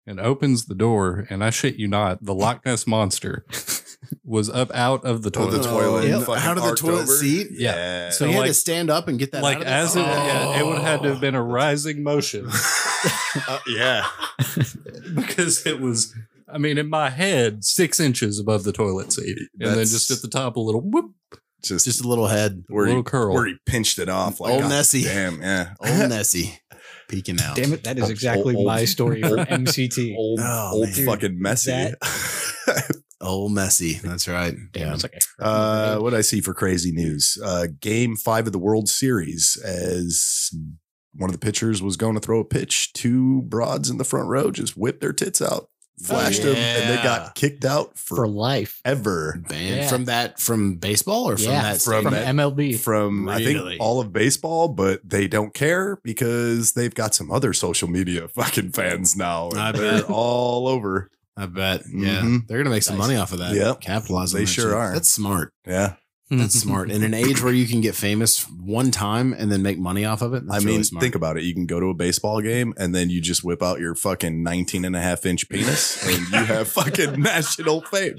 and 0.10 0.20
opens 0.20 0.66
the 0.66 0.75
door. 0.75 1.25
And 1.30 1.44
I 1.44 1.50
shit 1.51 1.75
you 1.75 1.88
not, 1.88 2.24
the 2.24 2.34
Loch 2.34 2.66
Ness 2.66 2.86
monster 2.88 3.46
was 4.24 4.50
up 4.50 4.72
out 4.74 5.06
of 5.06 5.22
the 5.22 5.30
Oh, 5.30 5.46
toilet. 5.46 5.58
the 5.58 5.63
toilet. 5.63 6.08
Yeah. 6.08 6.16
Out 6.50 6.58
of 6.58 6.63
the 6.63 6.75
toilet 6.75 7.04
over. 7.04 7.06
seat? 7.13 7.48
Yeah. 7.51 8.10
So 8.10 8.25
So 8.25 8.32
you 8.32 8.38
had 8.38 8.48
to 8.48 8.54
stand 8.54 8.89
up 8.89 9.08
and 9.08 9.20
get 9.20 9.32
that. 9.34 9.44
like 9.44 9.58
out 9.58 9.62
of 9.63 9.68
as 9.68 9.96
it, 9.96 10.00
yeah, 10.01 10.60
it 10.60 10.66
would 10.66 10.75
have 10.80 10.86
had 10.86 11.01
to 11.04 11.10
have 11.10 11.22
been 11.22 11.36
a 11.36 11.44
rising 11.44 12.04
motion 12.04 12.48
Uh, 13.48 13.60
yeah. 13.68 14.08
because 15.16 15.66
it 15.66 15.80
was. 15.80 16.13
I 16.51 16.58
mean, 16.58 16.78
in 16.80 16.89
my 16.89 17.10
head, 17.12 17.63
six 17.63 18.00
inches 18.00 18.39
above 18.39 18.63
the 18.63 18.72
toilet 18.74 19.13
seat, 19.13 19.38
and 19.60 19.70
then 19.75 19.86
just 19.86 20.10
at 20.10 20.22
the 20.24 20.28
top, 20.28 20.56
a 20.56 20.60
little 20.60 20.82
whoop, 20.82 21.12
Just, 21.63 21.86
just 21.86 22.04
a 22.04 22.08
little 22.08 22.25
head. 22.28 22.63
where 22.70 22.88
little 22.88 23.01
he, 23.01 23.04
curl. 23.04 23.34
where 23.36 23.46
he 23.46 23.56
pinched 23.68 24.00
it 24.00 24.10
off. 24.10 24.39
Like, 24.39 24.54
Old 24.54 24.63
God 24.63 24.70
Nessie. 24.70 25.04
Damn. 25.04 25.42
Yeah. 25.42 25.74
Old 25.80 26.10
Nessie 26.10 26.60
peeking 27.10 27.42
out. 27.42 27.58
Damn 27.58 27.74
it, 27.74 27.84
that 27.84 27.98
is 27.98 28.10
exactly 28.10 28.56
old- 28.56 28.66
my 28.68 28.86
story 28.86 29.22
from 29.22 29.39
old- 29.39 29.48
MCT. 29.48 30.16
Old, 30.16 30.39
Oh, 30.42 30.70
old 30.74 30.89
man. 30.96 31.06
fucking 31.06 31.42
messy. 31.42 31.94
Old 33.22 33.51
messy. 33.51 33.94
That's 33.96 34.30
right. 34.30 34.56
Damn, 34.72 34.88
Yeah. 34.88 34.94
it's 34.94 35.04
like 35.04 35.22
Uh, 35.39 35.98
what 36.00 36.12
did 36.12 36.20
I 36.20 36.22
see 36.22 36.39
for 36.39 36.54
crazy 36.54 36.94
news? 36.94 37.38
Uh, 37.44 37.68
game 37.82 38.16
five 38.16 38.48
of 38.48 38.54
the 38.54 38.60
World 38.60 38.88
Series, 38.88 39.58
as 39.62 40.50
one 41.13 41.30
of 41.30 41.34
the 41.34 41.46
pitchers 41.46 41.82
was 41.82 41.98
going 41.98 42.13
to 42.13 42.22
throw 42.22 42.39
a 42.39 42.46
pitch, 42.46 42.94
two 42.94 43.42
broads 43.42 43.89
in 43.89 43.98
the 43.98 44.06
front 44.06 44.30
row 44.30 44.51
just 44.51 44.78
whipped 44.78 45.01
their 45.01 45.12
tits 45.12 45.42
out, 45.42 45.68
flashed 46.01 46.41
them, 46.44 46.56
and 46.56 46.89
they 46.98 47.03
got 47.03 47.36
kicked 47.36 47.65
out 47.65 47.98
for 47.98 48.27
life. 48.27 48.82
ever 48.86 49.41
Banned 49.48 49.75
Yeah. 49.75 49.88
from 49.89 50.06
that 50.06 50.39
from 50.39 50.75
baseball 50.75 51.29
or 51.29 51.38
from 51.38 51.46
Yeah, 51.51 51.62
that 51.74 51.82
from 51.82 52.03
From 52.03 52.13
that- 52.13 52.27
MLB. 52.27 52.74
From 52.77 53.27
I 53.29 53.44
think 53.44 53.79
all 53.79 54.00
of 54.00 54.12
baseball, 54.13 54.68
but 54.70 55.01
they 55.08 55.27
don't 55.27 55.53
care 55.53 55.98
because 56.03 56.74
they've 56.74 56.94
got 56.94 57.13
some 57.15 57.32
other 57.32 57.53
social 57.53 57.88
media 57.89 58.27
fucking 58.36 58.72
fans 58.72 59.15
now. 59.15 59.50
and 59.50 59.60
I 59.60 59.72
they're 59.72 60.01
bet. 60.01 60.10
all 60.10 60.68
over. 60.68 61.10
I 61.38 61.46
bet. 61.46 61.84
Yeah. 61.94 62.22
Mhm. 62.22 62.48
They're 62.48 62.58
gonna 62.58 62.70
make 62.70 62.84
some 62.84 62.98
Nice. 62.98 63.08
money 63.08 63.20
off 63.20 63.32
of 63.32 63.39
that. 63.39 63.53
Yep. 63.56 63.79
Capitalize 63.82 64.34
on 64.34 64.39
They 64.39 64.46
that 64.46 64.51
sure 64.51 64.65
shit. 64.72 64.74
are. 64.74 64.94
That's 64.94 65.10
smart. 65.10 65.53
Yeah. 65.65 65.94
That's 66.32 66.54
smart. 66.54 66.92
In 66.92 67.04
an 67.04 67.16
age 67.16 67.42
where 67.42 67.52
you 67.54 67.66
can 67.66 67.82
get 67.82 67.96
famous 67.96 68.48
one 68.50 68.92
time 68.92 69.34
and 69.34 69.52
then 69.52 69.64
make 69.64 69.80
money 69.80 70.06
off 70.06 70.22
of 70.22 70.36
it. 70.36 70.46
That's 70.46 70.64
I 70.64 70.66
mean, 70.66 70.78
really 70.78 70.84
think 71.02 71.16
about 71.16 71.38
it. 71.38 71.44
You 71.44 71.56
can 71.56 71.66
go 71.66 71.80
to 71.80 71.88
a 71.88 71.96
baseball 71.96 72.40
game 72.42 72.72
and 72.78 72.94
then 72.94 73.10
you 73.10 73.20
just 73.20 73.44
whip 73.44 73.64
out 73.64 73.80
your 73.80 73.96
fucking 73.96 74.44
19 74.44 74.86
and 74.86 74.96
a 74.96 75.02
half 75.02 75.26
inch 75.26 75.50
penis 75.50 76.06
and 76.06 76.28
you 76.28 76.46
have 76.46 76.68
fucking 76.72 77.20
national 77.22 77.82
fame. 77.82 78.18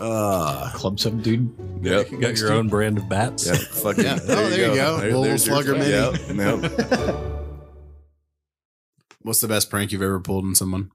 uh, 0.00 0.70
Club 0.74 1.00
some 1.00 1.20
dude. 1.22 1.50
Yep. 1.82 2.12
you 2.12 2.20
got 2.20 2.38
your 2.38 2.52
own 2.52 2.68
brand 2.68 2.98
of 2.98 3.08
bats. 3.08 3.46
Yeah, 3.46 3.54
fucking. 3.54 4.04
Yeah. 4.04 4.18
Oh, 4.22 4.48
there 4.48 4.68
you 4.70 4.74
go. 4.76 4.96
Little 5.02 5.22
there's 5.22 5.44
your- 5.46 5.56
slugger 5.62 5.72
mini. 5.76 5.90
Yep, 5.90 6.70
yep. 6.70 7.16
what's 9.22 9.40
the 9.40 9.48
best 9.48 9.70
prank 9.70 9.92
you've 9.92 10.02
ever 10.02 10.20
pulled 10.20 10.44
on 10.44 10.54
someone? 10.54 10.90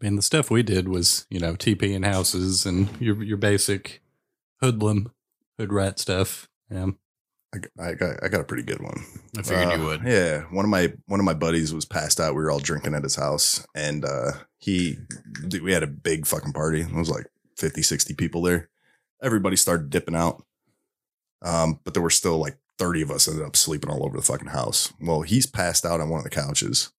I 0.00 0.04
mean, 0.06 0.16
the 0.16 0.22
stuff 0.22 0.50
we 0.50 0.62
did 0.62 0.88
was, 0.88 1.26
you 1.30 1.40
know, 1.40 1.54
TP 1.54 1.94
in 1.94 2.02
houses 2.02 2.66
and 2.66 2.88
your 3.00 3.22
your 3.22 3.36
basic 3.38 4.02
hoodlum, 4.60 5.12
hood 5.58 5.72
rat 5.72 5.98
stuff. 5.98 6.48
Yeah. 6.70 6.88
I, 7.54 7.58
got- 7.58 7.70
I 7.80 7.94
got 7.94 8.24
I 8.24 8.28
got 8.28 8.40
a 8.40 8.44
pretty 8.44 8.64
good 8.64 8.82
one. 8.82 9.04
I 9.38 9.42
figured 9.42 9.68
Uh, 9.68 9.76
you 9.76 9.84
would. 9.84 10.02
Yeah, 10.04 10.42
one 10.50 10.64
of 10.64 10.70
my 10.70 10.92
one 11.06 11.20
of 11.20 11.24
my 11.26 11.32
buddies 11.34 11.72
was 11.72 11.84
passed 11.84 12.20
out. 12.20 12.34
We 12.34 12.42
were 12.42 12.50
all 12.50 12.58
drinking 12.58 12.94
at 12.94 13.02
his 13.04 13.14
house, 13.16 13.66
and 13.74 14.04
uh, 14.04 14.32
he 14.58 14.98
we 15.62 15.72
had 15.72 15.82
a 15.82 15.86
big 15.86 16.26
fucking 16.26 16.52
party. 16.52 16.80
It 16.82 16.92
was 16.92 17.08
like 17.08 17.26
50, 17.56 17.82
60 17.82 18.14
people 18.14 18.42
there. 18.42 18.68
Everybody 19.22 19.56
started 19.56 19.88
dipping 19.90 20.16
out, 20.16 20.44
um, 21.42 21.80
but 21.84 21.94
there 21.94 22.02
were 22.02 22.10
still 22.10 22.38
like 22.38 22.58
thirty 22.78 23.00
of 23.00 23.10
us 23.10 23.28
ended 23.28 23.44
up 23.46 23.56
sleeping 23.56 23.88
all 23.90 24.04
over 24.04 24.16
the 24.16 24.22
fucking 24.22 24.48
house. 24.48 24.92
Well, 25.00 25.22
he's 25.22 25.46
passed 25.46 25.86
out 25.86 26.00
on 26.00 26.10
one 26.10 26.18
of 26.18 26.24
the 26.24 26.30
couches, 26.30 26.92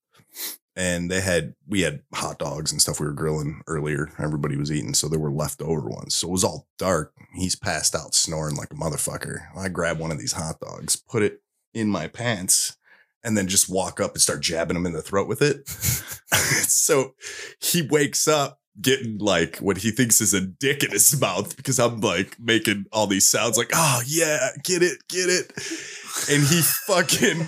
and 0.77 1.09
they 1.09 1.21
had 1.21 1.55
we 1.67 1.81
had 1.81 2.03
hot 2.13 2.37
dogs 2.37 2.71
and 2.71 2.79
stuff 2.79 2.99
we 2.99 3.07
were 3.07 3.11
grilling 3.11 3.61
earlier. 3.65 4.11
Everybody 4.19 4.55
was 4.55 4.71
eating, 4.71 4.93
so 4.93 5.09
there 5.09 5.19
were 5.19 5.31
leftover 5.31 5.89
ones. 5.89 6.15
So 6.15 6.27
it 6.27 6.31
was 6.31 6.43
all 6.43 6.67
dark. 6.77 7.13
He's 7.33 7.55
passed 7.55 7.95
out, 7.95 8.13
snoring 8.13 8.55
like 8.55 8.71
a 8.71 8.75
motherfucker. 8.75 9.47
I 9.57 9.69
grab 9.69 9.99
one 9.99 10.11
of 10.11 10.19
these 10.19 10.33
hot 10.33 10.59
dogs, 10.59 10.95
put 10.95 11.23
it 11.23 11.41
in 11.73 11.89
my 11.89 12.07
pants, 12.07 12.77
and 13.23 13.35
then 13.35 13.47
just 13.47 13.67
walk 13.67 13.99
up 13.99 14.13
and 14.13 14.21
start 14.21 14.41
jabbing 14.41 14.77
him 14.77 14.85
in 14.85 14.93
the 14.93 15.01
throat 15.01 15.27
with 15.27 15.41
it. 15.41 15.67
so 15.67 17.15
he 17.59 17.81
wakes 17.81 18.27
up 18.27 18.59
getting 18.79 19.17
like 19.17 19.57
what 19.57 19.77
he 19.77 19.89
thinks 19.89 20.21
is 20.21 20.35
a 20.35 20.41
dick 20.41 20.83
in 20.83 20.91
his 20.91 21.19
mouth 21.19 21.57
because 21.57 21.79
I'm 21.79 22.01
like 22.01 22.39
making 22.39 22.85
all 22.91 23.07
these 23.07 23.27
sounds 23.27 23.57
like, 23.57 23.71
oh 23.73 24.01
yeah, 24.05 24.49
get 24.63 24.83
it, 24.83 24.99
get 25.09 25.29
it. 25.29 25.51
And 26.30 26.43
he 26.43 26.62
fucking 26.62 27.39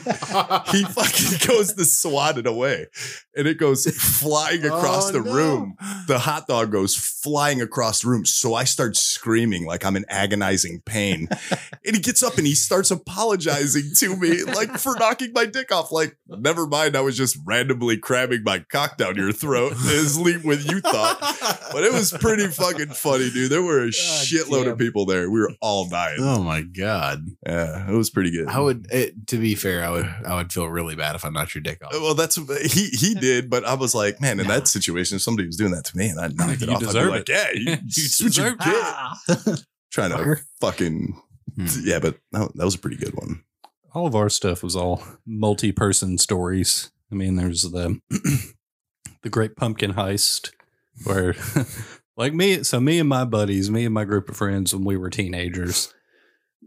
he 0.71 0.83
fucking 0.89 1.47
goes 1.47 1.73
to 1.73 1.85
swat 1.85 2.37
it 2.37 2.47
away. 2.47 2.87
And 3.35 3.47
it 3.47 3.57
goes 3.57 3.85
flying 3.85 4.65
across 4.65 5.09
Oh, 5.09 5.11
the 5.13 5.19
no. 5.21 5.33
room. 5.33 5.75
The 6.07 6.19
hot 6.19 6.47
dog 6.47 6.71
goes 6.71 6.95
flying 6.95 7.61
across 7.61 8.01
the 8.01 8.09
room. 8.09 8.25
So 8.25 8.53
I 8.53 8.63
start 8.65 8.95
screaming 8.97 9.65
like 9.65 9.85
I'm 9.85 9.95
in 9.95 10.05
agonizing 10.09 10.81
pain. 10.85 11.27
and 11.85 11.95
he 11.95 11.99
gets 12.01 12.21
up 12.23 12.37
and 12.37 12.45
he 12.45 12.55
starts 12.55 12.91
apologizing 12.91 13.91
to 13.97 14.15
me, 14.17 14.43
like 14.43 14.77
for 14.77 14.95
knocking 14.99 15.31
my 15.33 15.45
dick 15.45 15.71
off. 15.71 15.91
Like, 15.91 16.17
never 16.27 16.67
mind, 16.67 16.95
I 16.95 17.01
was 17.01 17.15
just 17.17 17.37
randomly 17.45 17.97
cramming 17.97 18.43
my 18.43 18.59
cock 18.71 18.97
down 18.97 19.15
your 19.15 19.31
throat 19.31 19.73
as 19.73 20.19
leap 20.19 20.43
what 20.43 20.63
you 20.65 20.79
thought. 20.81 21.19
But 21.71 21.83
it 21.83 21.93
was 21.93 22.11
pretty 22.11 22.47
fucking 22.47 22.89
funny, 22.89 23.29
dude. 23.31 23.51
There 23.51 23.61
were 23.63 23.83
a 23.83 23.87
shitload 23.89 24.63
damn. 24.63 24.73
of 24.73 24.77
people 24.77 25.05
there. 25.05 25.29
We 25.29 25.39
were 25.39 25.51
all 25.61 25.87
dying. 25.87 26.17
Oh 26.19 26.43
my 26.43 26.61
god! 26.61 27.19
Yeah, 27.45 27.89
it 27.89 27.95
was 27.95 28.09
pretty 28.09 28.31
good. 28.31 28.47
I 28.47 28.58
would. 28.59 28.87
It, 28.91 29.27
to 29.27 29.37
be 29.37 29.55
fair, 29.55 29.83
I 29.83 29.89
would. 29.89 30.05
I 30.27 30.35
would 30.35 30.51
feel 30.53 30.67
really 30.67 30.95
bad 30.95 31.15
if 31.15 31.23
I 31.25 31.29
knocked 31.29 31.55
your 31.55 31.61
dick 31.61 31.83
off. 31.83 31.91
Well, 31.93 32.13
that's 32.15 32.35
he 32.71 32.87
he 32.89 33.13
did, 33.15 33.49
but 33.49 33.63
I 33.65 33.73
was 33.75 33.93
like, 33.95 34.19
man, 34.21 34.39
in 34.39 34.47
that 34.47 34.67
situation, 34.67 35.15
if 35.17 35.21
somebody 35.21 35.45
was 35.47 35.57
doing 35.57 35.71
that 35.71 35.85
to 35.85 35.97
me 35.97 36.07
and 36.09 36.19
I 36.19 36.27
knocked 36.27 36.61
it 36.61 36.69
You 36.69 36.75
off, 36.75 36.77
I'd 36.77 36.79
be 36.79 36.85
deserve 36.87 37.09
like, 37.11 37.29
it. 37.29 37.29
yeah, 37.29 37.47
you, 37.53 37.59
You 37.71 37.75
that's 37.75 38.21
what 38.21 38.21
you 38.21 38.27
deserve 38.29 38.57
get. 38.59 39.63
Trying 39.91 40.11
to 40.11 40.17
Fucker. 40.17 40.41
fucking 40.61 41.21
Hmm. 41.55 41.65
yeah, 41.83 41.97
but 41.99 42.17
that, 42.31 42.51
that 42.55 42.63
was 42.65 42.75
a 42.75 42.79
pretty 42.79 42.95
good 42.97 43.15
one. 43.15 43.43
all 43.93 44.05
of 44.05 44.13
our 44.15 44.29
stuff 44.29 44.61
was 44.61 44.75
all 44.75 45.03
multi-person 45.25 46.17
stories. 46.19 46.91
I 47.11 47.15
mean, 47.15 47.35
there's 47.37 47.63
the 47.63 47.99
the 49.23 49.29
Great 49.29 49.55
Pumpkin 49.55 49.93
Heist, 49.93 50.51
where 51.05 51.35
like 52.17 52.33
me, 52.33 52.63
so 52.63 52.79
me 52.79 52.99
and 52.99 53.09
my 53.09 53.25
buddies, 53.25 53.71
me 53.71 53.85
and 53.85 53.93
my 53.93 54.05
group 54.05 54.29
of 54.29 54.37
friends, 54.37 54.73
when 54.75 54.83
we 54.85 54.95
were 54.95 55.09
teenagers, 55.09 55.91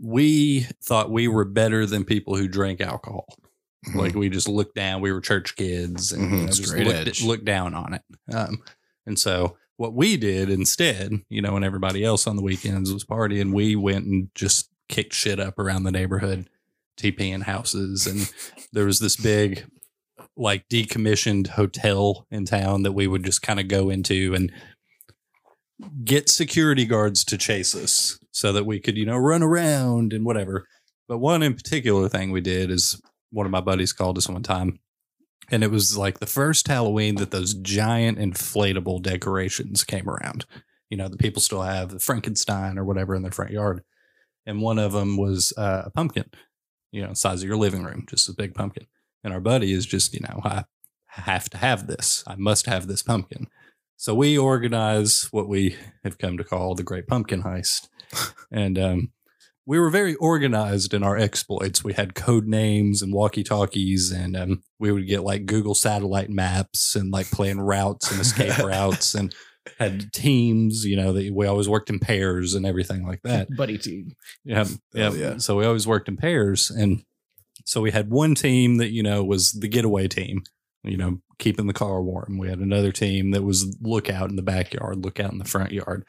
we 0.00 0.66
thought 0.83 1.11
we 1.11 1.28
were 1.28 1.44
better 1.44 1.87
than 1.87 2.05
people 2.05 2.37
who 2.37 2.48
drank 2.48 2.81
alcohol. 2.81 3.26
Like 3.94 4.14
we 4.14 4.28
just 4.28 4.48
looked 4.48 4.76
down. 4.76 5.00
We 5.00 5.11
were 5.12 5.20
church 5.20 5.57
kids 5.57 6.12
and 6.12 6.22
you 6.22 6.28
Mhm. 6.28 6.40
know, 6.40 6.46
just 6.52 6.76
looked, 6.76 7.22
looked 7.22 7.44
down 7.44 7.74
on 7.74 7.94
it. 7.94 8.02
Um, 8.33 8.62
and 9.07 9.18
so 9.18 9.57
what 9.76 9.92
we 9.94 10.16
did 10.16 10.50
instead, 10.50 11.12
you 11.28 11.42
know, 11.42 11.55
when 11.55 11.64
everybody 11.64 12.05
else 12.05 12.26
on 12.28 12.37
the 12.37 12.42
weekends 12.42 12.92
was 12.92 13.05
partying, 13.05 13.52
we 13.52 13.74
went 13.74 14.07
and 14.07 14.28
just 14.37 14.70
kicked 14.88 15.14
shit 15.14 15.40
up 15.40 15.59
around 15.59 15.83
the 15.83 15.90
neighborhood, 15.90 16.48
TPing 16.96 17.42
houses. 17.42 18.07
And 18.07 18.31
there 18.72 18.85
was 18.87 19.00
this 19.00 19.16
big, 19.16 19.64
like 20.37 20.68
decommissioned 20.68 21.48
hotel 21.48 22.26
in 22.31 22.44
town 22.44 22.85
that 22.85 22.92
we 22.92 23.09
would 23.09 23.24
just 23.24 23.42
kind 23.42 23.59
of 23.59 23.66
go 23.66 23.90
into 23.90 24.33
and 24.35 24.52
get 26.05 26.28
security 26.28 26.85
guards 26.85 27.24
to 27.24 27.37
chase 27.37 27.74
us 27.74 28.20
so 28.33 28.53
that 28.53 28.66
we 28.66 28.81
could, 28.81 28.97
you 28.97 29.07
know, 29.07 29.16
run 29.16 29.42
around 29.42 30.12
and 30.12 30.25
whatever. 30.25 30.66
But 31.07 31.18
one 31.18 31.42
in 31.42 31.55
particular 31.55 32.09
thing 32.09 32.33
we 32.33 32.40
did 32.40 32.71
is 32.71 33.01
one 33.31 33.47
of 33.47 33.53
my 33.53 33.61
buddies 33.61 33.92
called 33.92 34.18
us 34.18 34.29
one 34.29 34.42
time. 34.42 34.81
And 35.51 35.62
it 35.62 35.71
was 35.71 35.97
like 35.99 36.18
the 36.18 36.27
first 36.27 36.66
Halloween 36.66 37.16
that 37.16 37.31
those 37.31 37.55
giant 37.55 38.18
inflatable 38.18 39.03
decorations 39.03 39.85
came 39.85 40.09
around. 40.09 40.47
you 40.92 40.99
know, 40.99 41.09
the 41.09 41.16
people 41.16 41.40
still 41.40 41.62
have 41.62 41.88
the 41.88 41.99
Frankenstein 41.99 42.79
or 42.79 42.85
whatever 42.85 43.14
in 43.14 43.23
their 43.23 43.33
front 43.33 43.51
yard. 43.51 43.83
And 44.45 44.61
one 44.61 44.79
of 44.79 44.92
them 44.92 45.16
was 45.16 45.55
uh, 45.57 45.85
a 45.87 45.90
pumpkin, 45.90 46.27
you 46.90 47.01
know, 47.01 47.14
size 47.14 47.42
of 47.42 47.49
your 47.49 47.57
living 47.57 47.83
room, 47.83 48.05
just 48.11 48.29
a 48.29 48.35
big 48.35 48.53
pumpkin. 48.55 48.87
And 49.25 49.33
our 49.33 49.40
buddy 49.40 49.73
is 49.73 49.87
just, 49.87 50.12
you 50.12 50.21
know, 50.21 50.42
I 50.45 50.64
have 51.07 51.49
to 51.49 51.57
have 51.57 51.87
this. 51.87 52.23
I 52.27 52.35
must 52.37 52.66
have 52.66 52.88
this 52.88 53.03
pumpkin. 53.03 53.47
So 53.97 54.14
we 54.14 54.37
organize 54.37 55.29
what 55.31 55.49
we 55.49 55.77
have 56.05 56.18
come 56.18 56.37
to 56.37 56.45
call 56.45 56.75
the 56.75 56.83
Great 56.83 57.07
Pumpkin 57.07 57.42
Heist. 57.42 57.88
And 58.51 58.79
um, 58.79 59.12
we 59.66 59.79
were 59.79 59.90
very 59.90 60.14
organized 60.16 60.92
in 60.92 61.03
our 61.03 61.16
exploits. 61.16 61.85
We 61.85 61.92
had 61.92 62.14
code 62.14 62.46
names 62.46 63.03
and 63.03 63.12
walkie 63.12 63.44
talkies, 63.44 64.11
and 64.11 64.37
um, 64.37 64.62
we 64.79 64.90
would 64.90 65.07
get 65.07 65.22
like 65.22 65.46
Google 65.46 65.75
satellite 65.75 66.31
maps 66.31 66.96
and 66.96 67.11
like 67.12 67.31
plan 67.31 67.61
routes 67.61 68.11
and 68.11 68.20
escape 68.20 68.59
routes 68.64 69.14
and 69.14 69.35
had 69.79 70.12
teams, 70.12 70.85
you 70.85 70.96
know, 70.96 71.12
that 71.12 71.33
we 71.33 71.46
always 71.46 71.68
worked 71.68 71.90
in 71.90 72.01
pairs 72.01 72.55
and 72.55 72.66
everything 72.66 73.07
like 73.07 73.22
that. 73.22 73.48
Buddy 73.57 73.79
team. 73.79 74.12
Yeah, 74.44 74.64
yeah, 74.92 75.09
Oh, 75.09 75.14
yeah. 75.14 75.37
So 75.38 75.57
we 75.57 75.64
always 75.64 75.87
worked 75.87 76.09
in 76.09 76.16
pairs, 76.16 76.70
and 76.70 77.05
so 77.64 77.81
we 77.81 77.92
had 77.92 78.11
one 78.11 78.35
team 78.35 78.79
that 78.79 78.90
you 78.90 79.03
know 79.03 79.22
was 79.22 79.53
the 79.53 79.68
getaway 79.68 80.09
team, 80.09 80.42
you 80.83 80.96
know, 80.96 81.20
keeping 81.38 81.68
the 81.68 81.72
car 81.72 82.03
warm. 82.03 82.38
We 82.38 82.48
had 82.48 82.59
another 82.59 82.90
team 82.90 83.31
that 83.31 83.44
was 83.44 83.77
lookout 83.81 84.31
in 84.31 84.37
the 84.37 84.42
backyard, 84.42 85.05
lookout 85.05 85.33
in 85.33 85.38
the 85.38 85.44
front 85.44 85.70
yard, 85.70 86.05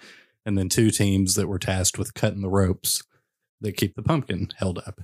and 0.45 0.57
then 0.57 0.69
two 0.69 0.91
teams 0.91 1.35
that 1.35 1.47
were 1.47 1.59
tasked 1.59 1.97
with 1.97 2.13
cutting 2.13 2.41
the 2.41 2.49
ropes 2.49 3.03
that 3.61 3.77
keep 3.77 3.95
the 3.95 4.03
pumpkin 4.03 4.49
held 4.57 4.79
up. 4.79 5.01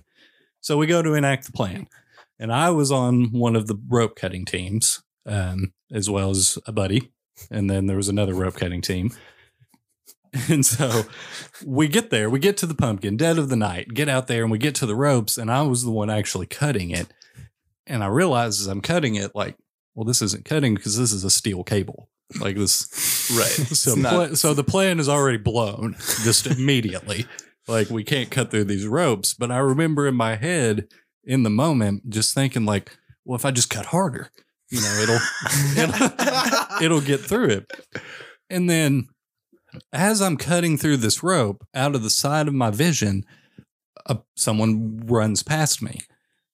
So 0.61 0.77
we 0.77 0.87
go 0.87 1.01
to 1.01 1.13
enact 1.13 1.45
the 1.45 1.51
plan, 1.51 1.87
and 2.37 2.51
I 2.51 2.69
was 2.71 2.91
on 2.91 3.31
one 3.31 3.55
of 3.55 3.67
the 3.67 3.79
rope 3.87 4.15
cutting 4.15 4.45
teams, 4.45 5.01
um, 5.25 5.73
as 5.91 6.09
well 6.09 6.29
as 6.29 6.57
a 6.65 6.71
buddy, 6.71 7.11
and 7.49 7.69
then 7.69 7.87
there 7.87 7.97
was 7.97 8.09
another 8.09 8.33
rope 8.33 8.55
cutting 8.55 8.81
team. 8.81 9.11
And 10.47 10.63
so 10.63 11.05
we 11.65 11.87
get 11.87 12.11
there, 12.11 12.29
we 12.29 12.37
get 12.37 12.55
to 12.57 12.67
the 12.67 12.75
pumpkin, 12.75 13.17
dead 13.17 13.39
of 13.39 13.49
the 13.49 13.55
night, 13.55 13.95
get 13.95 14.07
out 14.07 14.27
there 14.27 14.43
and 14.43 14.51
we 14.51 14.59
get 14.59 14.75
to 14.75 14.85
the 14.85 14.95
ropes, 14.95 15.39
and 15.39 15.49
I 15.51 15.63
was 15.63 15.83
the 15.83 15.89
one 15.89 16.11
actually 16.11 16.45
cutting 16.45 16.91
it. 16.91 17.07
And 17.87 18.03
I 18.03 18.07
realize 18.07 18.61
as 18.61 18.67
I'm 18.67 18.81
cutting 18.81 19.15
it, 19.15 19.33
like, 19.33 19.57
well, 19.95 20.05
this 20.05 20.21
isn't 20.21 20.45
cutting 20.45 20.75
because 20.75 20.97
this 20.99 21.11
is 21.11 21.23
a 21.23 21.31
steel 21.31 21.63
cable. 21.63 22.09
Like 22.39 22.55
this, 22.57 23.29
Right. 23.35 23.67
So, 23.75 23.95
not- 23.95 24.13
pla- 24.13 24.35
so 24.35 24.53
the 24.53 24.63
plan 24.63 24.99
is 24.99 25.09
already 25.09 25.37
blown 25.37 25.95
just 26.23 26.45
immediately. 26.57 27.25
like 27.67 27.89
we 27.89 28.03
can't 28.03 28.29
cut 28.31 28.51
through 28.51 28.65
these 28.65 28.85
ropes. 28.87 29.33
But 29.33 29.51
I 29.51 29.57
remember 29.59 30.07
in 30.07 30.15
my 30.15 30.35
head, 30.35 30.87
in 31.23 31.43
the 31.43 31.49
moment, 31.49 32.09
just 32.09 32.33
thinking 32.33 32.65
like, 32.65 32.91
well, 33.25 33.35
if 33.35 33.45
I 33.45 33.51
just 33.51 33.69
cut 33.69 33.87
harder, 33.87 34.29
you 34.71 34.81
know, 34.81 34.99
it'll 35.01 35.19
it'll, 35.77 36.83
it'll 36.83 37.01
get 37.01 37.19
through 37.21 37.49
it. 37.49 37.71
And 38.49 38.69
then 38.69 39.07
as 39.93 40.21
I'm 40.21 40.37
cutting 40.37 40.77
through 40.77 40.97
this 40.97 41.21
rope, 41.23 41.65
out 41.75 41.93
of 41.95 42.01
the 42.03 42.09
side 42.09 42.47
of 42.47 42.53
my 42.55 42.71
vision, 42.71 43.23
uh, 44.07 44.15
someone 44.35 45.01
runs 45.05 45.43
past 45.43 45.81
me. 45.81 45.99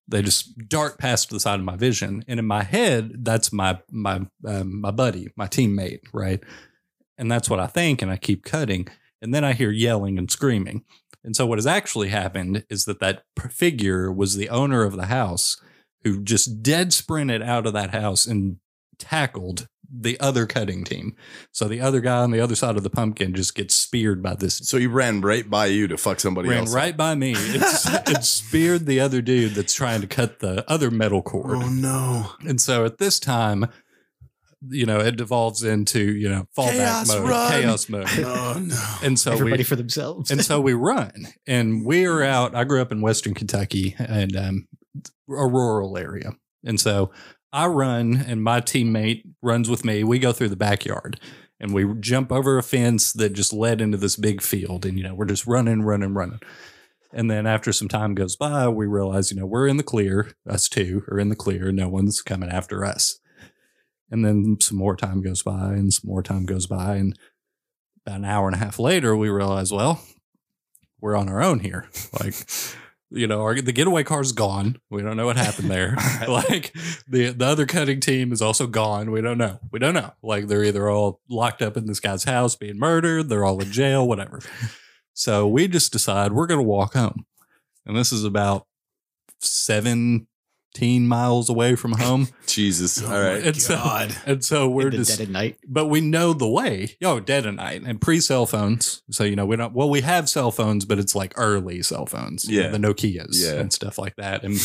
They 0.08 0.22
just 0.22 0.70
dart 0.70 1.00
past 1.00 1.30
the 1.30 1.40
side 1.40 1.60
of 1.60 1.66
my 1.66 1.76
vision, 1.76 2.24
and 2.28 2.40
in 2.40 2.46
my 2.46 2.64
head, 2.64 3.26
that's 3.26 3.52
my 3.52 3.80
my 3.92 4.22
um, 4.46 4.82
my 4.82 4.92
buddy, 4.92 5.30
my 5.36 5.48
teammate, 5.48 6.02
right? 6.14 6.44
And 7.18 7.32
that's 7.32 7.50
what 7.50 7.60
I 7.60 7.68
think, 7.68 8.02
and 8.02 8.12
I 8.12 8.18
keep 8.18 8.44
cutting, 8.44 8.88
and 9.22 9.34
then 9.34 9.44
I 9.44 9.54
hear 9.54 9.72
yelling 9.72 10.18
and 10.18 10.30
screaming. 10.30 10.84
And 11.24 11.36
so, 11.36 11.48
what 11.48 11.58
has 11.58 11.66
actually 11.66 12.10
happened 12.10 12.66
is 12.70 12.86
that 12.86 13.00
that 13.00 13.24
figure 13.50 14.12
was 14.12 14.36
the 14.36 14.50
owner 14.50 14.84
of 14.84 14.96
the 14.96 15.08
house 15.08 15.60
who 16.04 16.22
just 16.22 16.62
dead 16.62 16.94
sprinted 16.94 17.42
out 17.42 17.66
of 17.66 17.74
that 17.74 17.90
house 17.90 18.28
and 18.28 18.58
tackled 19.00 19.68
the 19.94 20.20
other 20.20 20.46
cutting 20.46 20.84
team. 20.84 21.16
So 21.52 21.68
the 21.68 21.82
other 21.82 22.00
guy 22.02 22.18
on 22.18 22.32
the 22.32 22.40
other 22.40 22.56
side 22.56 22.78
of 22.78 22.84
the 22.84 22.90
pumpkin 22.90 23.34
just 23.34 23.56
gets 23.56 23.76
speared 23.76 24.22
by 24.24 24.36
this. 24.36 24.58
So 24.58 24.78
he 24.78 24.88
ran 24.88 25.22
right 25.22 25.50
by 25.50 25.68
you 25.68 25.88
to 25.88 25.98
fuck 25.98 26.20
somebody 26.20 26.50
Ran 26.50 26.60
else. 26.60 26.72
up. 26.72 26.76
right 26.76 26.96
by 26.98 27.16
me. 27.16 27.34
It's, 27.38 27.86
it 28.10 28.24
speared 28.24 28.86
the 28.86 29.00
other 29.00 29.22
dude 29.22 29.54
that's 29.56 29.74
trying 29.74 30.02
to 30.02 30.08
cut 30.08 30.40
the 30.40 30.70
other 30.70 30.90
metal 30.92 31.22
cord. 31.22 31.58
Oh 31.58 31.70
no! 31.70 32.32
And 32.48 32.60
so 32.60 32.86
at 32.86 32.98
this 32.98 33.20
time, 33.20 33.68
you 34.68 34.86
know, 34.86 35.00
it 35.00 35.16
devolves 35.16 35.64
into, 35.64 36.00
you 36.00 36.28
know, 36.30 36.48
fallback 36.58 36.72
Chaos 36.78 37.08
mode, 37.10 37.30
run. 37.30 37.52
chaos 37.52 37.90
mode. 37.90 38.08
Oh 38.20 38.60
no! 38.60 38.96
And 39.04 39.20
so 39.20 39.32
Everybody 39.34 39.60
we, 39.60 39.64
for 39.64 39.76
themselves. 39.76 40.32
and 40.32 40.44
so 40.44 40.60
we 40.60 40.74
run 40.74 41.28
and 41.46 41.86
we 41.86 42.06
are 42.06 42.24
out. 42.24 42.56
I 42.56 42.64
grew 42.64 42.82
up 42.82 42.92
in 42.92 43.02
Western 43.02 43.34
Kentucky 43.34 43.96
and 44.00 44.36
um, 44.36 44.68
a 45.30 45.48
rural 45.48 45.98
area. 45.98 46.32
And 46.64 46.80
so 46.80 47.12
I 47.52 47.68
run 47.68 48.18
and 48.18 48.44
my 48.44 48.62
teammate 48.62 49.24
runs 49.42 49.70
with 49.70 49.86
me. 49.86 50.04
We 50.04 50.20
go 50.20 50.32
through 50.32 50.50
the 50.50 50.56
backyard 50.56 51.20
and 51.60 51.74
we 51.74 51.86
jump 52.00 52.32
over 52.32 52.58
a 52.58 52.64
fence 52.64 53.14
that 53.14 53.34
just 53.34 53.54
led 53.54 53.82
into 53.82 53.98
this 53.98 54.18
big 54.18 54.42
field. 54.42 54.86
And, 54.86 54.98
you 54.98 55.04
know, 55.04 55.16
we're 55.16 55.26
just 55.26 55.48
running, 55.48 55.84
running, 55.84 56.14
running. 56.14 56.40
And 57.14 57.32
then 57.32 57.48
after 57.48 57.72
some 57.72 57.88
time 57.88 58.14
goes 58.14 58.36
by, 58.36 58.68
we 58.68 58.86
realize, 58.86 59.32
you 59.32 59.40
know, 59.40 59.46
we're 59.46 59.68
in 59.68 59.78
the 59.78 59.84
clear. 59.84 60.34
Us 60.48 60.68
two 60.68 61.04
are 61.10 61.18
in 61.18 61.30
the 61.30 61.36
clear. 61.36 61.72
No 61.72 61.88
one's 61.88 62.22
coming 62.22 62.50
after 62.50 62.84
us. 62.84 63.20
And 64.12 64.26
then 64.26 64.58
some 64.60 64.78
more 64.78 64.96
time 64.96 65.22
goes 65.22 65.42
by 65.42 65.74
and 65.74 65.94
some 65.94 66.10
more 66.10 66.22
time 66.22 66.46
goes 66.46 66.68
by. 66.68 66.98
And 66.98 67.18
about 68.06 68.20
an 68.20 68.26
hour 68.26 68.48
and 68.48 68.56
a 68.56 68.60
half 68.60 68.80
later, 68.80 69.16
we 69.16 69.30
realize, 69.30 69.72
well, 69.72 70.02
we're 71.00 71.16
on 71.16 71.30
our 71.30 71.42
own 71.42 71.60
here. 71.60 71.90
Like, 72.20 72.36
you 73.16 73.28
know, 73.28 73.42
our, 73.42 73.60
the 73.62 73.72
getaway 73.72 74.04
car's 74.04 74.32
gone. 74.32 74.78
We 74.90 75.02
don't 75.02 75.18
know 75.18 75.26
what 75.26 75.38
happened 75.38 75.72
there. 75.72 75.96
like 76.28 76.74
the 77.08 77.32
the 77.32 77.46
other 77.46 77.66
cutting 77.66 78.00
team 78.00 78.32
is 78.32 78.42
also 78.42 78.68
gone. 78.68 79.12
We 79.12 79.22
don't 79.22 79.38
know. 79.38 79.60
We 79.72 79.80
don't 79.80 79.94
know. 79.94 80.14
Like 80.22 80.48
they're 80.48 80.64
either 80.64 80.90
all 80.90 81.22
locked 81.30 81.62
up 81.62 81.78
in 81.78 81.86
this 81.86 82.00
guy's 82.00 82.26
house 82.26 82.56
being 82.56 82.78
murdered, 82.78 83.30
they're 83.30 83.46
all 83.46 83.62
in 83.62 83.72
jail, 83.72 84.08
whatever. 84.08 84.42
So 85.14 85.48
we 85.48 85.68
just 85.68 85.94
decide 85.94 86.34
we're 86.34 86.48
going 86.48 86.60
to 86.60 86.68
walk 86.68 86.94
home. 86.94 87.26
And 87.86 87.96
this 87.96 88.12
is 88.12 88.24
about 88.24 88.68
17 90.76 91.08
miles 91.08 91.50
away 91.50 91.76
from 91.76 91.94
home. 91.94 92.28
Jesus. 92.48 93.02
Oh 93.02 93.08
All 93.08 93.14
right. 93.22 93.42
my 93.42 93.48
And 93.48 93.62
so, 93.62 93.76
God. 93.76 94.16
and 94.26 94.44
so 94.44 94.68
we're 94.70 94.90
the 94.92 94.98
just 94.98 95.18
dead 95.18 95.28
at 95.28 95.32
night. 95.32 95.58
but 95.68 95.86
we 95.88 96.02
know 96.02 96.34
the 96.34 96.48
way. 96.48 96.98
Yo, 97.00 97.20
dead 97.20 97.46
at 97.46 97.54
night 97.56 97.82
and 97.86 98.00
pre 98.02 98.20
cell 98.20 98.46
phones. 98.46 99.02
So 99.10 99.24
you 99.24 99.36
know 99.36 99.46
we 99.46 99.56
don't. 99.56 99.74
Well, 99.74 99.90
we 99.90 100.02
have 100.02 100.28
cell 100.30 100.52
phones, 100.52 100.86
but 100.86 101.00
it's 101.00 101.16
like 101.16 101.34
early 101.38 101.82
cell 101.82 102.06
phones. 102.06 102.46
you 102.46 102.60
know, 102.60 102.66
Yeah. 102.66 102.72
the 102.72 102.78
Nokia's 102.78 103.42
Yeah. 103.42 103.54
and 103.60 103.72
stuff 103.72 103.98
like 103.98 104.16
that. 104.18 104.44
And 104.44 104.58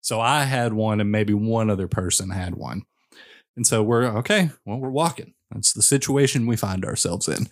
so 0.00 0.20
I 0.20 0.44
had 0.44 0.72
one, 0.72 1.00
and 1.00 1.10
maybe 1.10 1.34
one 1.34 1.70
other 1.70 1.88
person 1.88 2.30
had 2.30 2.54
one. 2.56 2.82
And 3.56 3.66
so 3.66 3.82
we're 3.82 4.04
okay. 4.18 4.50
Well, 4.66 4.78
we're 4.78 4.90
walking. 4.90 5.34
That's 5.52 5.72
the 5.72 5.82
situation 5.82 6.46
we 6.46 6.56
find 6.56 6.84
ourselves 6.84 7.28
in. 7.28 7.48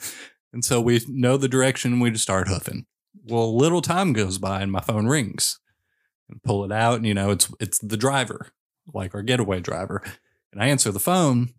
And 0.52 0.64
so 0.64 0.80
we 0.80 1.00
know 1.08 1.36
the 1.36 1.48
direction. 1.48 2.00
We 2.00 2.10
just 2.10 2.24
start 2.24 2.48
hoofing. 2.48 2.84
Well, 3.24 3.56
little 3.56 3.80
time 3.82 4.12
goes 4.12 4.38
by, 4.38 4.60
and 4.62 4.72
my 4.72 4.80
phone 4.80 5.06
rings. 5.06 5.60
And 6.32 6.42
pull 6.42 6.64
it 6.64 6.72
out, 6.72 6.96
and 6.96 7.06
you 7.06 7.14
know 7.14 7.30
it's 7.30 7.52
it's 7.60 7.78
the 7.78 7.96
driver, 7.96 8.48
like 8.92 9.14
our 9.14 9.22
getaway 9.22 9.60
driver. 9.60 10.02
And 10.52 10.62
I 10.62 10.66
answer 10.68 10.90
the 10.90 11.00
phone, 11.00 11.54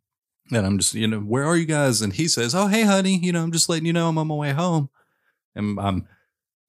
and 0.52 0.66
I'm 0.66 0.78
just, 0.78 0.94
you 0.94 1.08
know, 1.08 1.20
where 1.20 1.46
are 1.46 1.56
you 1.56 1.66
guys? 1.66 2.02
And 2.02 2.14
he 2.14 2.28
says, 2.28 2.54
Oh, 2.54 2.68
hey, 2.68 2.84
honey, 2.84 3.18
you 3.18 3.32
know, 3.32 3.42
I'm 3.42 3.52
just 3.52 3.70
letting 3.70 3.86
you 3.86 3.94
know 3.94 4.10
I'm 4.10 4.18
on 4.18 4.28
my 4.28 4.36
way 4.36 4.52
home. 4.52 4.90
And 5.56 5.80
I'm, 5.80 6.08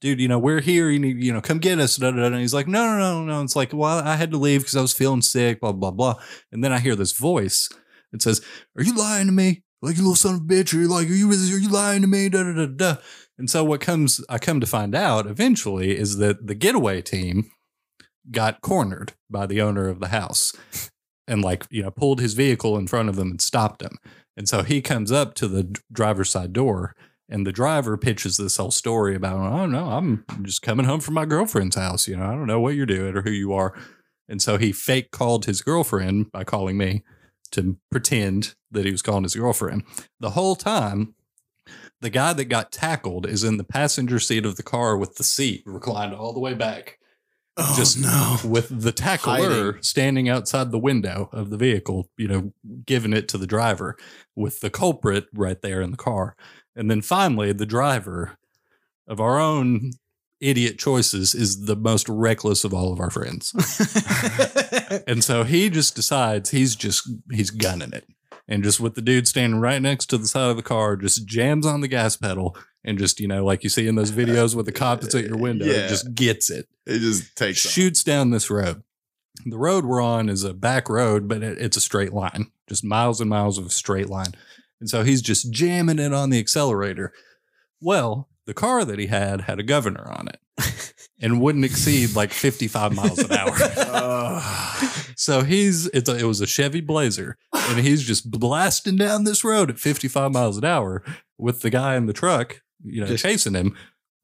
dude, 0.01 0.21
you 0.21 0.29
know, 0.29 0.39
we're 0.39 0.61
here. 0.61 0.91
You 0.91 0.99
need, 0.99 1.23
you 1.23 1.33
know, 1.33 1.41
come 1.41 1.59
get 1.59 1.79
us. 1.79 1.99
And 1.99 2.37
he's 2.37 2.55
like, 2.55 2.69
No, 2.69 2.87
no, 2.87 2.99
no, 2.99 3.25
no. 3.25 3.43
It's 3.43 3.57
like, 3.57 3.73
well, 3.73 3.99
I 3.99 4.17
had 4.17 4.31
to 4.31 4.37
leave 4.37 4.61
because 4.61 4.77
I 4.77 4.83
was 4.83 4.93
feeling 4.93 5.23
sick, 5.23 5.61
blah, 5.61 5.73
blah, 5.73 5.91
blah. 5.91 6.21
And 6.53 6.63
then 6.63 6.73
I 6.73 6.79
hear 6.79 6.97
this 6.97 7.13
voice. 7.13 7.69
It 8.13 8.23
says, 8.23 8.41
Are 8.77 8.85
you 8.85 8.95
lying 8.95 9.27
to 9.27 9.33
me? 9.33 9.63
Like, 9.83 9.97
you 9.97 10.03
little 10.03 10.15
son 10.15 10.35
of 10.35 10.41
a 10.41 10.45
bitch. 10.45 10.73
Are 10.73 10.81
you 10.81 10.89
like, 10.89 11.09
Are 11.09 11.13
you, 11.13 11.31
are 11.31 11.59
you 11.59 11.69
lying 11.69 12.03
to 12.03 12.09
me? 12.09 12.29
Da, 12.29 12.45
da, 12.45 12.53
da, 12.53 12.67
da. 12.67 12.97
And 13.37 13.51
so 13.51 13.65
what 13.65 13.81
comes, 13.81 14.25
I 14.29 14.39
come 14.39 14.61
to 14.61 14.67
find 14.67 14.95
out 14.95 15.27
eventually 15.27 15.99
is 15.99 16.19
that 16.19 16.47
the 16.47 16.55
getaway 16.55 17.03
team 17.03 17.51
got 18.31 18.61
cornered 18.61 19.13
by 19.31 19.47
the 19.47 19.61
owner 19.61 19.89
of 19.89 20.01
the 20.01 20.09
house 20.09 20.53
and 21.27 21.43
like 21.43 21.67
you 21.71 21.83
know 21.83 21.91
pulled 21.91 22.21
his 22.21 22.35
vehicle 22.35 22.77
in 22.77 22.87
front 22.87 23.09
of 23.09 23.17
them 23.17 23.31
and 23.31 23.41
stopped 23.41 23.83
him. 23.83 23.99
And 24.37 24.49
so 24.49 24.63
he 24.63 24.83
comes 24.83 25.13
up 25.13 25.35
to 25.35 25.49
the 25.49 25.79
driver's 25.93 26.31
side 26.31 26.53
door 26.53 26.95
and 27.29 27.47
the 27.47 27.53
driver 27.53 27.97
pitches 27.97 28.37
this 28.37 28.57
whole 28.57 28.71
story 28.71 29.15
about 29.15 29.39
oh 29.39 29.67
no 29.67 29.87
i'm 29.87 30.27
just 30.43 30.61
coming 30.61 30.85
home 30.85 31.01
from 31.01 31.15
my 31.15 31.25
girlfriend's 31.25 31.75
house 31.77 32.07
you 32.07 32.15
know 32.15 32.27
i 32.27 32.33
don't 32.33 32.47
know 32.47 32.61
what 32.61 32.75
you're 32.75 32.85
doing 32.85 33.17
or 33.17 33.23
who 33.23 33.31
you 33.31 33.53
are. 33.53 33.75
And 34.29 34.41
so 34.41 34.57
he 34.57 34.73
fake 34.73 35.11
called 35.11 35.45
his 35.45 35.61
girlfriend 35.61 36.33
by 36.33 36.45
calling 36.45 36.77
me 36.79 37.03
to 37.53 37.77
pretend 37.91 38.55
that 38.71 38.85
he 38.85 38.91
was 38.91 39.03
calling 39.03 39.23
his 39.23 39.37
girlfriend. 39.37 39.85
The 40.19 40.31
whole 40.31 40.57
time 40.57 41.15
the 42.01 42.11
guy 42.11 42.33
that 42.33 42.47
got 42.47 42.73
tackled 42.73 43.27
is 43.27 43.45
in 43.45 43.57
the 43.57 43.65
passenger 43.65 44.19
seat 44.19 44.45
of 44.45 44.57
the 44.57 44.63
car 44.63 44.97
with 44.97 45.17
the 45.17 45.25
seat 45.25 45.63
reclined 45.65 46.15
all 46.15 46.33
the 46.33 46.41
way 46.41 46.55
back 46.55 46.99
Oh 47.57 47.75
just 47.77 48.01
no! 48.01 48.39
with 48.45 48.83
the 48.83 48.91
tackler 48.91 49.35
Hiding. 49.37 49.83
standing 49.83 50.29
outside 50.29 50.73
the 50.73 50.79
window 50.79 51.29
of 51.33 51.51
the 51.51 51.57
vehicle, 51.57 52.11
you 52.17 52.27
know, 52.27 52.53
giving 52.85 53.13
it 53.13 53.29
to 53.29 53.39
the 53.39 53.47
driver 53.47 53.97
with 54.35 54.61
the 54.61 54.71
culprit 54.71 55.27
right 55.33 55.61
there 55.63 55.81
in 55.81 55.93
the 55.93 55.97
car. 55.97 56.35
And 56.75 56.91
then 56.91 57.01
finally, 57.01 57.53
the 57.53 57.67
driver 57.67 58.39
of 59.07 59.21
our 59.21 59.39
own 59.39 59.93
idiot 60.41 60.79
choices 60.79 61.35
is 61.35 61.67
the 61.67 61.77
most 61.77 62.09
reckless 62.09 62.65
of 62.65 62.75
all 62.75 62.93
of 62.93 63.01
our 63.01 63.11
friends. 63.11 63.53
and 65.07 65.23
so 65.23 65.45
he 65.45 65.71
just 65.71 65.95
decides 65.95 66.51
he's 66.51 66.75
just, 66.75 67.09
he's 67.31 67.51
gunning 67.51 67.93
it. 67.93 68.05
And 68.49 68.63
just 68.63 68.81
with 68.81 68.95
the 68.95 69.01
dude 69.03 69.27
standing 69.29 69.61
right 69.61 69.81
next 69.81 70.07
to 70.07 70.19
the 70.19 70.27
side 70.27 70.51
of 70.51 70.57
the 70.57 70.63
car, 70.63 70.97
just 70.97 71.27
jams 71.27 71.65
on 71.67 71.81
the 71.81 71.89
gas 71.89 72.17
pedal 72.17 72.57
and 72.85 72.99
just, 72.99 73.19
you 73.21 73.27
know, 73.29 73.45
like 73.45 73.63
you 73.65 73.71
see 73.71 73.87
in 73.89 73.95
those 73.95 74.13
videos 74.13 74.55
with 74.55 74.67
the 74.67 74.73
cop 74.73 75.01
that's 75.01 75.15
at 75.15 75.25
your 75.25 75.39
window, 75.39 75.65
Yeah. 75.65 75.87
just 75.89 76.15
gets 76.15 76.51
it 76.51 76.69
It 76.87 76.99
just 76.99 77.35
takes 77.37 77.65
off. 77.65 77.73
shoots 77.73 78.05
down 78.05 78.31
this 78.31 78.51
road. 78.51 78.83
The 79.47 79.59
road 79.59 79.85
we're 79.85 80.03
on 80.03 80.29
is 80.29 80.45
a 80.45 80.53
back 80.55 80.89
road, 80.89 81.27
but 81.27 81.43
it, 81.43 81.59
it's 81.59 81.77
a 81.77 81.81
straight 81.81 82.13
line, 82.13 82.51
just 82.69 82.85
miles 82.85 83.21
and 83.21 83.29
miles 83.31 83.59
of 83.59 83.67
a 83.67 83.71
straight 83.71 84.09
line. 84.09 84.33
And 84.81 84.89
so 84.91 85.03
he's 85.03 85.23
just 85.23 85.51
jamming 85.51 85.99
it 85.99 86.13
on 86.13 86.31
the 86.31 86.39
accelerator. 86.39 87.13
Well, 87.81 88.29
the 88.47 88.55
car 88.55 88.85
that 88.85 88.99
he 88.99 89.07
had 89.07 89.43
had 89.43 89.59
a 89.59 89.63
governor 89.63 90.07
on 90.07 90.29
it 90.29 90.41
and 91.21 91.41
wouldn't 91.41 91.65
exceed 91.65 92.15
like 92.15 92.33
55 92.33 92.95
miles 92.95 93.19
an 93.19 93.33
hour. 93.33 94.41
So 95.17 95.43
he's 95.43 95.87
it's 95.87 96.09
a, 96.09 96.17
it 96.19 96.25
was 96.25 96.41
a 96.41 96.47
Chevy 96.47 96.81
Blazer, 96.81 97.37
and 97.53 97.79
he's 97.79 98.03
just 98.03 98.33
blasting 98.33 98.97
down 98.97 99.23
this 99.23 99.45
road 99.45 99.71
at 99.71 99.79
55 99.79 100.33
miles 100.33 100.59
an 100.59 100.65
hour 100.65 101.05
with 101.39 101.63
the 101.63 101.71
guy 101.71 101.95
in 101.95 102.07
the 102.07 102.13
truck, 102.13 102.61
you 102.83 103.01
know, 103.01 103.07
Just- 103.07 103.23
chasing 103.23 103.55
him 103.55 103.77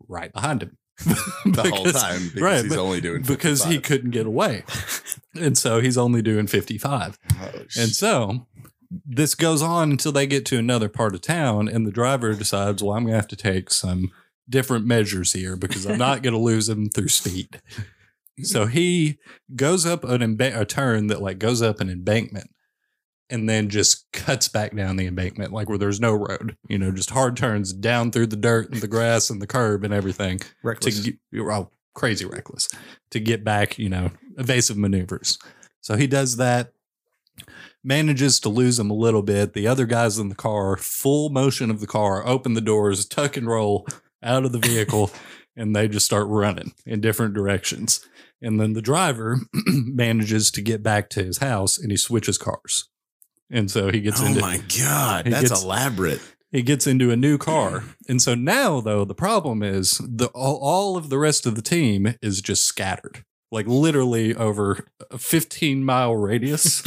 right 0.08 0.32
behind 0.32 0.64
him 0.64 0.76
the 1.46 1.70
whole 1.72 1.84
time 1.84 2.24
because 2.34 2.42
right, 2.42 2.64
he's 2.64 2.76
only 2.76 3.00
doing 3.00 3.22
because 3.22 3.64
he 3.64 3.78
couldn't 3.78 4.10
get 4.10 4.26
away, 4.26 4.64
and 5.34 5.56
so 5.56 5.80
he's 5.80 5.96
only 5.96 6.22
doing 6.22 6.48
55. 6.48 7.18
Oh, 7.40 7.50
And 7.78 7.90
so 7.90 8.48
this 8.90 9.34
goes 9.34 9.62
on 9.62 9.90
until 9.92 10.12
they 10.12 10.26
get 10.26 10.44
to 10.46 10.58
another 10.58 10.88
part 10.88 11.14
of 11.14 11.20
town, 11.20 11.68
and 11.68 11.86
the 11.86 11.92
driver 11.92 12.34
decides, 12.34 12.82
well, 12.82 12.96
I'm 12.96 13.04
going 13.04 13.12
to 13.12 13.18
have 13.18 13.28
to 13.28 13.36
take 13.36 13.70
some 13.70 14.10
different 14.48 14.84
measures 14.84 15.32
here 15.32 15.56
because 15.56 15.86
I'm 15.86 15.98
not 15.98 16.22
going 16.22 16.34
to 16.34 16.40
lose 16.40 16.68
him 16.68 16.88
through 16.88 17.08
speed. 17.08 17.60
So 18.42 18.66
he 18.66 19.18
goes 19.54 19.86
up 19.86 20.02
an 20.02 20.20
emba- 20.20 20.58
a 20.58 20.64
turn 20.64 21.06
that 21.08 21.22
like 21.22 21.38
goes 21.38 21.62
up 21.62 21.80
an 21.80 21.90
embankment 21.90 22.50
and 23.28 23.48
then 23.48 23.68
just 23.68 24.10
cuts 24.12 24.48
back 24.48 24.74
down 24.74 24.96
the 24.96 25.06
embankment, 25.06 25.52
like 25.52 25.68
where 25.68 25.78
there's 25.78 26.00
no 26.00 26.12
road, 26.12 26.56
you 26.68 26.78
know, 26.78 26.90
just 26.90 27.10
hard 27.10 27.36
turns 27.36 27.72
down 27.72 28.10
through 28.10 28.26
the 28.26 28.36
dirt 28.36 28.72
and 28.72 28.80
the 28.80 28.88
grass 28.88 29.30
and 29.30 29.40
the 29.40 29.46
curb 29.46 29.84
and 29.84 29.94
everything 29.94 30.38
to 30.38 30.46
Reckless. 30.64 31.00
get, 31.00 31.14
oh, 31.36 31.70
crazy 31.94 32.24
reckless 32.24 32.68
to 33.10 33.20
get 33.20 33.44
back, 33.44 33.78
you 33.78 33.88
know, 33.88 34.10
evasive 34.36 34.76
maneuvers. 34.76 35.38
So 35.80 35.96
he 35.96 36.08
does 36.08 36.38
that, 36.38 36.72
manages 37.82 38.38
to 38.40 38.48
lose 38.48 38.78
him 38.78 38.90
a 38.90 38.94
little 38.94 39.22
bit. 39.22 39.52
The 39.52 39.66
other 39.66 39.86
guys 39.86 40.18
in 40.18 40.28
the 40.28 40.34
car, 40.34 40.76
full 40.76 41.30
motion 41.30 41.70
of 41.70 41.80
the 41.80 41.86
car, 41.86 42.26
open 42.26 42.54
the 42.54 42.60
doors, 42.60 43.06
tuck 43.06 43.36
and 43.36 43.46
roll 43.46 43.86
out 44.22 44.44
of 44.44 44.52
the 44.52 44.58
vehicle, 44.58 45.10
and 45.56 45.74
they 45.74 45.88
just 45.88 46.06
start 46.06 46.26
running 46.28 46.72
in 46.86 47.00
different 47.00 47.34
directions. 47.34 48.06
And 48.42 48.60
then 48.60 48.72
the 48.74 48.82
driver 48.82 49.38
manages 49.66 50.50
to 50.52 50.62
get 50.62 50.82
back 50.82 51.10
to 51.10 51.22
his 51.24 51.38
house 51.38 51.78
and 51.78 51.90
he 51.90 51.96
switches 51.96 52.38
cars. 52.38 52.88
And 53.50 53.70
so 53.70 53.90
he 53.90 54.00
gets 54.00 54.20
Oh 54.22 54.26
into 54.26 54.40
my 54.40 54.62
god, 54.78 55.26
that's 55.26 55.48
gets- 55.50 55.62
elaborate. 55.62 56.20
he 56.52 56.62
gets 56.62 56.86
into 56.86 57.10
a 57.10 57.16
new 57.16 57.36
car. 57.38 57.84
And 58.08 58.20
so 58.20 58.34
now 58.34 58.80
though, 58.80 59.04
the 59.04 59.14
problem 59.14 59.62
is 59.62 59.98
the 60.04 60.26
all, 60.34 60.56
all 60.62 60.96
of 60.96 61.10
the 61.10 61.18
rest 61.18 61.46
of 61.46 61.54
the 61.54 61.62
team 61.62 62.14
is 62.22 62.40
just 62.40 62.64
scattered. 62.64 63.24
Like 63.52 63.66
literally 63.66 64.34
over 64.34 64.86
a 65.10 65.18
15 65.18 65.84
mile 65.84 66.14
radius, 66.14 66.82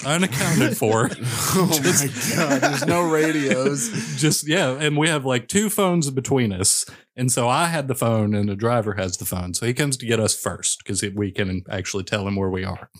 unaccounted 0.06 0.76
for. 0.76 1.10
Oh 1.58 1.66
my 1.68 2.36
god, 2.36 2.60
there's 2.60 2.86
no 2.86 3.08
radios. 3.08 3.88
Just 4.16 4.46
yeah, 4.46 4.72
and 4.72 4.96
we 4.96 5.08
have 5.08 5.24
like 5.24 5.48
two 5.48 5.70
phones 5.70 6.10
between 6.10 6.52
us. 6.52 6.84
And 7.16 7.32
so 7.32 7.48
I 7.48 7.66
had 7.66 7.88
the 7.88 7.94
phone 7.94 8.34
and 8.34 8.48
the 8.48 8.54
driver 8.54 8.94
has 8.94 9.16
the 9.16 9.24
phone. 9.24 9.54
So 9.54 9.64
he 9.66 9.72
comes 9.72 9.96
to 9.96 10.06
get 10.06 10.20
us 10.20 10.34
first 10.38 10.78
because 10.78 11.02
we 11.14 11.32
can 11.32 11.62
actually 11.70 12.04
tell 12.04 12.28
him 12.28 12.36
where 12.36 12.50
we 12.50 12.62
are. 12.62 12.90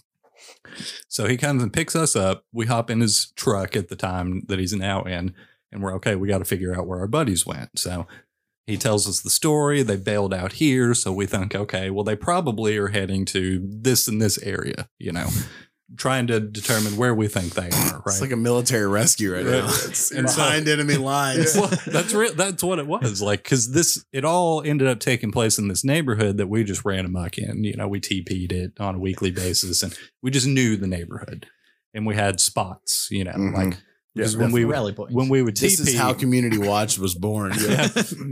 So 1.08 1.26
he 1.26 1.36
comes 1.36 1.62
and 1.62 1.72
picks 1.72 1.94
us 1.94 2.16
up. 2.16 2.44
We 2.52 2.66
hop 2.66 2.90
in 2.90 3.00
his 3.00 3.32
truck 3.36 3.76
at 3.76 3.88
the 3.88 3.96
time 3.96 4.42
that 4.48 4.58
he's 4.58 4.74
now 4.74 5.02
in, 5.02 5.34
and 5.70 5.82
we're 5.82 5.94
okay. 5.96 6.16
We 6.16 6.28
got 6.28 6.38
to 6.38 6.44
figure 6.44 6.74
out 6.74 6.86
where 6.86 7.00
our 7.00 7.08
buddies 7.08 7.46
went. 7.46 7.78
So 7.78 8.06
he 8.66 8.76
tells 8.76 9.08
us 9.08 9.20
the 9.20 9.30
story. 9.30 9.82
They 9.82 9.96
bailed 9.96 10.34
out 10.34 10.54
here. 10.54 10.92
So 10.94 11.12
we 11.12 11.26
think, 11.26 11.54
okay, 11.54 11.90
well, 11.90 12.04
they 12.04 12.16
probably 12.16 12.76
are 12.78 12.88
heading 12.88 13.24
to 13.26 13.60
this 13.64 14.08
and 14.08 14.20
this 14.20 14.38
area, 14.42 14.88
you 14.98 15.12
know, 15.12 15.28
trying 15.96 16.26
to 16.26 16.40
determine 16.40 16.96
where 16.96 17.14
we 17.14 17.28
think 17.28 17.54
they 17.54 17.68
are, 17.72 17.98
right? 17.98 18.02
It's 18.08 18.20
like 18.20 18.32
a 18.32 18.36
military 18.36 18.88
rescue 18.88 19.32
right, 19.34 19.44
Right. 19.46 19.62
now. 19.62 19.66
It's 19.86 20.10
And 20.10 20.28
so- 20.28 20.42
enemy 20.44 20.96
lines. 20.96 21.54
well, 21.54 21.70
that's 21.86 22.12
real. 22.12 22.34
That's 22.34 22.62
what 22.64 22.80
it 22.80 22.88
was 22.88 23.22
like 23.22 23.44
because 23.44 23.70
this 23.70 24.04
it 24.12 24.24
all 24.24 24.62
ended 24.62 24.88
up 24.88 24.98
taking 24.98 25.30
place 25.30 25.58
in 25.58 25.68
this 25.68 25.84
neighborhood 25.84 26.38
that 26.38 26.48
we 26.48 26.64
just 26.64 26.84
ran 26.84 27.04
amok 27.04 27.38
in. 27.38 27.62
You 27.62 27.76
know, 27.76 27.86
we 27.86 28.00
TP'd 28.00 28.50
it 28.52 28.72
on 28.80 28.96
a 28.96 28.98
weekly 28.98 29.30
basis, 29.30 29.82
and 29.84 29.96
we 30.22 30.32
just 30.32 30.48
knew 30.48 30.76
the 30.76 30.88
neighborhood, 30.88 31.46
and 31.94 32.04
we 32.04 32.16
had 32.16 32.40
spots. 32.40 33.06
You 33.12 33.22
know, 33.24 33.32
Mhm. 33.32 33.54
like 33.54 33.78
because 34.16 34.36
when 34.36 34.52
we 34.52 34.64
would, 34.64 34.72
rally 34.72 34.92
points. 34.92 35.14
when 35.14 35.28
we 35.28 35.42
would 35.42 35.54
TP, 35.54 35.60
This 35.60 35.80
TP, 35.80 35.88
is 35.88 35.96
how 35.98 36.12
Community 36.14 36.58
Watch 36.58 36.98
was 36.98 37.14
born. 37.14 37.52
yeah, 37.68 37.88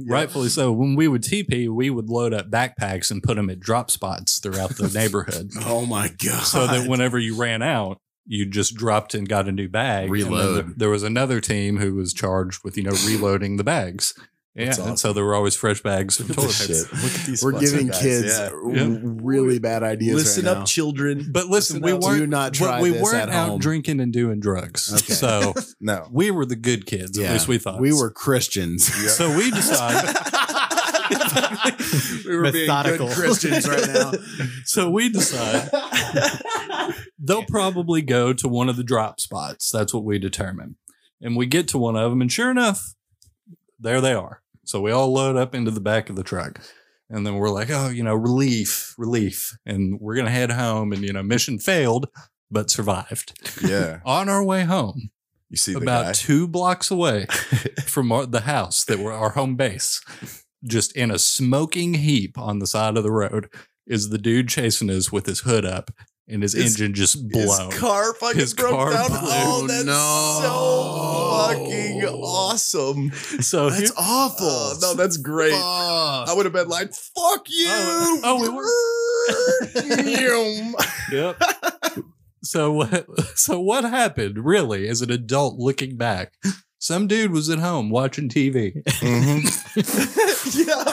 rightfully 0.07 0.49
so. 0.49 0.73
When 0.73 0.97
we 0.97 1.07
would 1.09 1.23
TP, 1.23 1.69
we 1.69 1.91
would 1.91 2.09
load 2.09 2.33
up 2.35 2.51
backpacks 2.51 3.11
and 3.11 3.23
put 3.23 3.37
them 3.37 3.51
at 3.51 3.61
drop 3.61 3.91
spots 3.91 4.39
throughout 4.39 4.71
the 4.77 4.89
neighborhood, 4.95 5.51
Oh 5.61 5.87
my 5.87 6.09
god. 6.09 6.45
so 6.45 6.67
that 6.67 6.89
whenever 6.89 7.19
you 7.19 7.37
ran 7.37 7.63
out. 7.63 7.99
You 8.27 8.47
just 8.47 8.75
dropped 8.75 9.13
and 9.15 9.29
got 9.29 9.49
a 9.49 9.53
new 9.53 9.69
bag. 9.69 10.05
and 10.09 10.15
then 10.15 10.31
Reload. 10.31 10.69
the- 10.69 10.75
there 10.79 10.89
was 10.89 11.03
another 11.03 11.43
team 11.43 11.77
who 11.77 11.95
was 11.95 12.15
charged 12.15 12.61
with, 12.65 12.79
you 12.79 12.83
know, 12.83 12.97
reloading 13.07 13.59
the 13.59 13.65
bags. 13.65 14.15
Yeah, 14.57 14.67
That's 14.67 14.79
and 14.79 14.99
so 14.99 15.13
there 15.13 15.25
were 15.25 15.35
always 15.35 15.57
fresh 15.57 15.83
bags 15.83 16.21
of 16.21 16.29
Look 16.29 16.39
at 16.39 16.43
toilet 16.43 16.57
this 16.69 16.85
paper. 16.87 17.03
Look 17.03 17.15
at 17.15 17.27
these 17.27 17.43
We're 17.43 17.59
giving 17.59 17.89
guys. 17.89 18.01
kids 18.01 18.39
Yeah. 18.39 18.51
r- 18.53 18.57
really 18.63 19.59
bad 19.59 19.83
ideas. 19.83 20.15
Listen 20.15 20.45
right 20.45 20.53
up, 20.53 20.59
now. 20.59 20.65
children. 20.65 21.27
But 21.33 21.49
listen, 21.49 21.81
Listen 21.81 21.83
we 21.83 21.93
up. 21.93 22.01
weren't 22.03 22.19
Do 22.21 22.27
not 22.29 22.55
try 22.55 22.81
we 22.81 22.91
this 22.91 23.03
weren't 23.03 23.17
at 23.17 23.29
out 23.31 23.49
home. 23.49 23.59
drinking 23.59 23.99
and 23.99 24.13
doing 24.13 24.39
drugs. 24.39 24.93
Okay. 24.95 25.13
So 25.15 25.55
No. 25.81 26.07
we 26.13 26.31
were 26.31 26.47
the 26.47 26.55
good 26.55 26.87
kids. 26.87 27.19
At 27.19 27.33
least 27.33 27.49
we 27.49 27.59
thought 27.59 27.81
We 27.81 27.93
were 27.93 28.11
Christians. 28.13 28.89
So 29.17 29.37
we 29.37 29.51
decided. 29.51 30.15
we 32.25 32.37
were 32.37 32.43
Methodical. 32.43 33.07
being 33.07 33.09
good 33.09 33.17
Christians 33.17 33.69
right 33.69 33.87
now. 33.89 34.13
so 34.65 34.89
we 34.89 35.09
decide 35.09 35.69
they'll 37.19 37.45
probably 37.45 38.03
go 38.03 38.33
to 38.33 38.49
one 38.49 38.69
of 38.69 38.77
the 38.77 38.85
drop 38.85 39.21
spots. 39.21 39.69
That's 39.71 39.93
what 39.93 40.05
we 40.05 40.19
determine. 40.21 40.77
And 41.21 41.37
we 41.37 41.47
get 41.47 41.67
to 41.69 41.79
one 41.79 41.97
of 41.97 42.11
them, 42.11 42.21
and 42.21 42.31
sure 42.31 42.51
enough, 42.51 42.95
there 43.81 44.01
they 44.01 44.13
are. 44.15 44.43
So 44.65 44.81
we 44.81 44.91
all 44.93 45.13
load 45.13 45.37
up 45.37 45.55
into 45.55 45.71
the 45.71 45.81
back 45.81 46.11
of 46.11 46.17
the 46.17 46.23
truck. 46.23 46.61
And 47.11 47.27
then 47.27 47.35
we're 47.35 47.51
like, 47.51 47.69
oh, 47.71 47.89
you 47.89 48.03
know, 48.03 48.15
relief, 48.15 48.95
relief. 48.97 49.57
And 49.67 50.01
we're 50.01 50.15
going 50.15 50.27
to 50.27 50.33
head 50.33 50.51
home. 50.51 50.93
And, 50.93 51.03
you 51.03 51.13
know, 51.13 51.23
mission 51.23 51.59
failed, 51.59 52.09
but 52.51 52.71
survived. 52.71 53.39
Yeah. 53.63 54.01
On 54.05 54.29
our 54.29 54.43
way 54.43 54.65
home, 54.65 55.11
You 55.51 55.57
see 55.57 55.75
about 55.75 56.07
guy. 56.07 56.13
two 56.13 56.49
blocks 56.49 56.91
away 56.91 57.27
from 57.85 58.11
our, 58.11 58.27
the 58.27 58.41
house 58.41 58.85
that 58.87 58.99
were 58.99 59.13
our 59.13 59.31
home 59.31 59.55
base, 59.57 60.01
just 60.65 60.97
in 60.97 61.11
a 61.11 61.19
smoking 61.19 61.95
heap 61.95 62.39
on 62.39 62.59
the 62.59 62.67
side 62.67 62.97
of 62.97 63.03
the 63.03 63.13
road, 63.13 63.49
is 63.87 64.09
the 64.09 64.19
dude 64.19 64.49
chasing 64.49 64.89
us 64.91 65.13
with 65.13 65.27
his 65.27 65.41
hood 65.41 65.67
up 65.67 65.91
and 66.29 66.43
his, 66.43 66.53
His- 66.55 66.73
engine 66.81 66.95
just 66.95 67.29
blown. 67.29 67.71
His 67.71 67.79
car 67.81 68.15
fucking 68.21 68.39
His 68.41 68.55
broke 68.55 68.71
car 68.73 68.93
down. 68.93 69.09
blew. 69.09 69.19
Oh, 69.23 69.67
that's 69.69 69.85
No. 69.85 70.41
so 70.43 71.55
fucking 71.55 72.03
awesome. 72.05 73.11
so 73.41 73.69
That's 73.71 73.83
here- 73.83 73.91
awful. 73.99 74.47
Oh, 74.47 74.77
no, 74.81 74.95
that's 74.95 75.17
great. 75.19 75.53
Fuck. 75.53 75.63
I 76.29 76.33
would 76.35 76.47
have 76.47 76.53
been 76.55 76.69
like, 76.69 76.93
"Fuck 76.95 77.49
you!" 77.49 77.67
Oh, 77.69 78.21
oh, 78.25 78.43
we 78.43 78.49
were. 78.49 78.65
Yep. 81.13 81.43
so 82.43 82.73
what? 82.73 83.07
So 83.39 83.61
what 83.61 83.85
happened? 83.85 84.45
Really, 84.45 84.89
as 84.89 85.03
an 85.03 85.11
adult 85.11 85.59
looking 85.59 85.97
back, 85.97 86.33
some 86.79 87.07
dude 87.07 87.31
was 87.31 87.49
at 87.51 87.59
home 87.59 87.91
watching 87.91 88.29
TV, 88.29 88.83
mm-hmm. 88.85 89.47
yeah. 90.69 90.85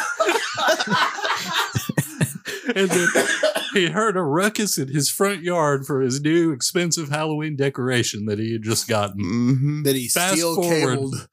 And 2.75 2.89
then 2.89 3.07
he 3.73 3.88
heard 3.88 4.17
a 4.17 4.21
ruckus 4.21 4.77
in 4.77 4.88
his 4.89 5.10
front 5.10 5.41
yard 5.43 5.86
for 5.86 6.01
his 6.01 6.21
new 6.21 6.51
expensive 6.51 7.10
Halloween 7.10 7.55
decoration 7.55 8.25
that 8.25 8.39
he 8.39 8.53
had 8.53 8.63
just 8.63 8.88
gotten. 8.88 9.21
Mhm. 9.23 9.84
that 9.86 9.95
he 9.95 10.07
Fast 10.07 10.34
steel 10.34 10.55
forward. 10.55 10.79
cabled. 10.79 11.27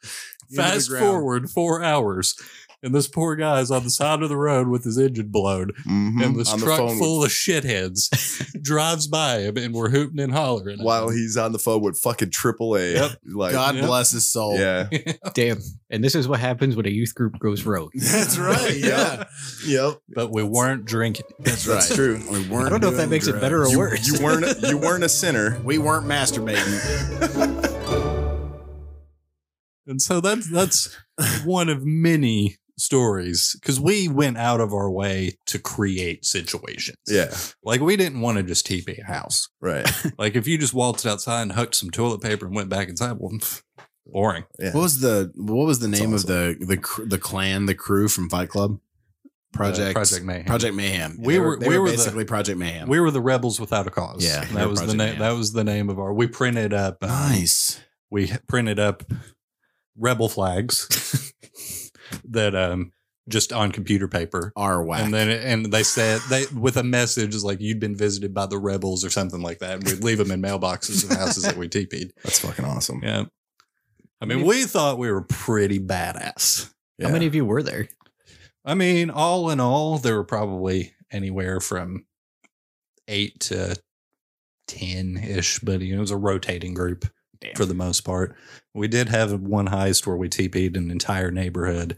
Fast 0.55 0.91
forward 0.91 1.51
four 1.51 1.83
hours, 1.83 2.35
and 2.83 2.95
this 2.95 3.09
poor 3.09 3.35
guy 3.37 3.61
is 3.61 3.71
on 3.71 3.83
the 3.85 3.91
side 3.91 4.23
of 4.23 4.29
the 4.29 4.37
road 4.37 4.69
with 4.69 4.85
his 4.85 4.99
engine 4.99 5.29
blown, 5.29 5.71
Mhm. 5.87 6.25
and 6.25 6.37
this 6.39 6.53
On 6.53 6.61
the 6.61 6.67
truck 6.67 6.79
phone 6.79 6.99
full 6.99 7.25
of 7.25 7.31
shitheads 7.31 8.09
drives 8.63 9.07
by 9.09 9.41
him, 9.41 9.57
and 9.57 9.75
we're 9.75 9.91
hooting 9.91 10.21
and 10.21 10.33
hollering. 10.33 10.79
while 10.83 11.09
he's 11.11 11.37
on 11.37 11.53
the 11.53 11.59
phone 11.59 11.83
with 11.83 11.99
fucking 11.99 12.31
AAA. 12.31 12.95
Yep. 12.95 13.11
Like, 13.27 13.53
God 13.53 13.75
Yep. 13.77 13.87
bless 13.87 14.11
his 14.13 14.29
soul. 14.31 14.57
yeah. 14.59 14.89
Damn. 15.35 15.59
And 15.91 16.05
this 16.05 16.15
is 16.15 16.29
what 16.29 16.39
happens 16.41 16.77
when 16.77 16.87
a 16.87 16.91
youth 16.91 17.15
group 17.15 17.39
goes 17.41 17.65
rogue. 17.65 17.91
That's 17.95 18.39
right. 18.39 18.77
Yeah. 18.89 19.25
Yep. 19.67 19.99
but 20.11 20.33
we 20.33 20.43
weren't 20.43 20.85
drinking. 20.85 21.27
That's 21.41 21.67
right. 21.67 21.75
That's 21.75 21.95
true. 21.95 22.21
We 22.31 22.47
weren't 22.49 22.67
I 22.67 22.69
don't 22.71 22.83
know 22.83 22.89
if 22.89 22.95
that 22.95 23.03
doing 23.05 23.11
makes 23.11 23.27
it 23.27 23.41
better 23.41 23.63
or. 23.65 23.69
You, 23.69 23.79
worse. 23.79 24.07
you 24.07 24.23
weren't. 24.25 24.61
You 24.63 24.79
weren't 24.79 25.05
a 25.05 25.09
sinner. 25.09 25.59
We 25.65 25.79
weren't 25.79 26.07
masturbating. 26.07 26.79
And 29.87 30.03
so 30.03 30.21
that's 30.21 30.51
that's 30.51 30.95
one 31.45 31.69
of 31.69 31.83
many 31.85 32.57
stories 32.81 33.57
because 33.61 33.81
we 33.81 34.09
went 34.09 34.37
out 34.39 34.61
of 34.61 34.73
our 34.73 34.91
way 34.91 35.37
to 35.47 35.59
create 35.59 36.25
situations. 36.25 36.97
Yeah. 37.07 37.35
Like 37.63 37.81
we 37.81 37.97
didn't 37.97 38.21
want 38.21 38.39
to 38.39 38.43
just 38.45 38.67
TP 38.67 38.99
a 38.99 39.05
house. 39.05 39.49
Right. 39.61 39.87
Like 40.19 40.35
if 40.37 40.47
you 40.47 40.59
just 40.59 40.75
waltzed 40.75 41.07
outside 41.07 41.43
and 41.43 41.53
hooked 41.53 41.75
some 41.77 41.91
toilet 41.91 42.21
paper 42.23 42.47
and 42.47 42.55
went 42.55 42.69
back 42.69 42.89
inside, 42.89 43.17
well, 43.19 43.39
boring. 44.07 44.45
Yeah. 44.59 44.73
What 44.73 44.83
was 44.83 45.01
the 45.01 45.31
what 45.37 45.67
was 45.67 45.79
the 45.81 45.89
That's 45.89 46.01
name 46.01 46.15
awesome. 46.15 46.31
of 46.31 46.59
the 46.59 46.67
the 46.67 46.77
cr- 46.79 47.05
the 47.05 47.19
clan 47.19 47.67
the 47.67 47.75
crew 47.75 48.09
from 48.09 48.29
Fight 48.29 48.49
Club? 48.49 48.79
Project 49.53 49.91
Uh, 49.91 49.93
Project 49.95 50.25
Mayhem. 50.27 50.45
Project 50.45 50.75
Mayhem. 50.75 51.17
We 51.21 51.33
They 51.35 51.39
were- 51.41 51.57
they 51.59 51.69
we 51.69 51.79
were 51.79 51.91
the- 51.91 51.97
basically 51.97 52.25
Project 52.27 52.59
Mayhem. 52.59 52.87
We 52.89 53.01
were 53.01 53.11
the 53.11 53.21
rebels 53.23 53.59
without 53.59 53.87
a 53.87 53.91
cause. 53.91 54.23
Yeah, 54.25 54.45
that 54.45 54.65
were 54.65 54.71
was 54.73 54.81
the 54.87 54.95
name. 54.95 55.19
That 55.19 55.31
was 55.33 55.53
the 55.53 55.65
name 55.65 55.89
of 55.89 55.99
our. 55.99 56.13
We 56.13 56.27
printed 56.27 56.75
up. 56.75 57.03
um, 57.03 57.09
nice. 57.09 57.81
we 58.11 58.31
printed 58.47 58.79
up 58.79 59.05
rebel 59.97 60.29
flags 60.29 61.33
that 62.25 62.55
um 62.55 62.93
just 63.29 63.53
on 63.53 63.71
computer 63.73 64.09
paper 64.09 64.53
R 64.57 64.83
whack. 64.83 65.03
and 65.05 65.13
then 65.13 65.29
and 65.29 65.73
they 65.73 65.83
said 65.83 66.21
they 66.31 66.47
with 66.59 66.77
a 66.79 66.83
message 66.83 67.35
is 67.35 67.45
like 67.45 67.61
you'd 67.61 67.79
been 67.81 67.95
visited 67.97 68.33
by 68.33 68.47
the 68.47 68.59
rebels 68.59 69.05
or 69.05 69.11
something 69.11 69.43
like 69.43 69.59
that 69.59 69.75
and 69.75 69.85
we'd 69.85 70.03
leave 70.03 70.17
them 70.19 70.31
in 70.31 70.41
mailboxes 70.41 71.09
and 71.09 71.19
houses 71.19 71.43
that 71.43 71.57
we 71.57 71.69
TP'd 71.69 72.13
That's 72.25 72.39
fucking 72.39 72.65
awesome. 72.65 73.01
yeah 73.03 73.25
I 74.21 74.25
mean 74.25 74.45
we 74.47 74.65
thought 74.65 74.99
we 74.99 75.11
were 75.11 75.23
pretty 75.23 75.79
badass 75.79 76.73
Yeah. 76.99 77.09
How 77.09 77.13
many 77.13 77.27
of 77.27 77.35
you 77.35 77.45
were 77.45 77.63
there? 77.63 77.89
I 78.65 78.75
mean 78.75 79.11
all 79.11 79.51
in 79.51 79.61
all 79.61 79.99
there 79.99 80.17
were 80.17 80.25
probably 80.25 80.95
anywhere 81.13 81.61
from 81.61 82.07
eight 83.09 83.41
to 83.41 83.77
ten 84.67 85.17
ish 85.17 85.59
but 85.61 85.81
you 85.81 85.93
know 85.93 85.99
it 85.99 86.01
was 86.01 86.11
a 86.11 86.17
rotating 86.17 86.75
group 86.75 87.05
Damn. 87.41 87.55
for 87.55 87.65
the 87.65 87.75
most 87.75 88.01
part. 88.03 88.35
We 88.75 88.89
did 88.89 89.09
have 89.09 89.33
one 89.41 89.69
heist 89.69 90.07
where 90.07 90.17
we 90.17 90.29
TP'd 90.29 90.77
an 90.77 90.91
entire 90.91 91.31
neighborhood 91.31 91.97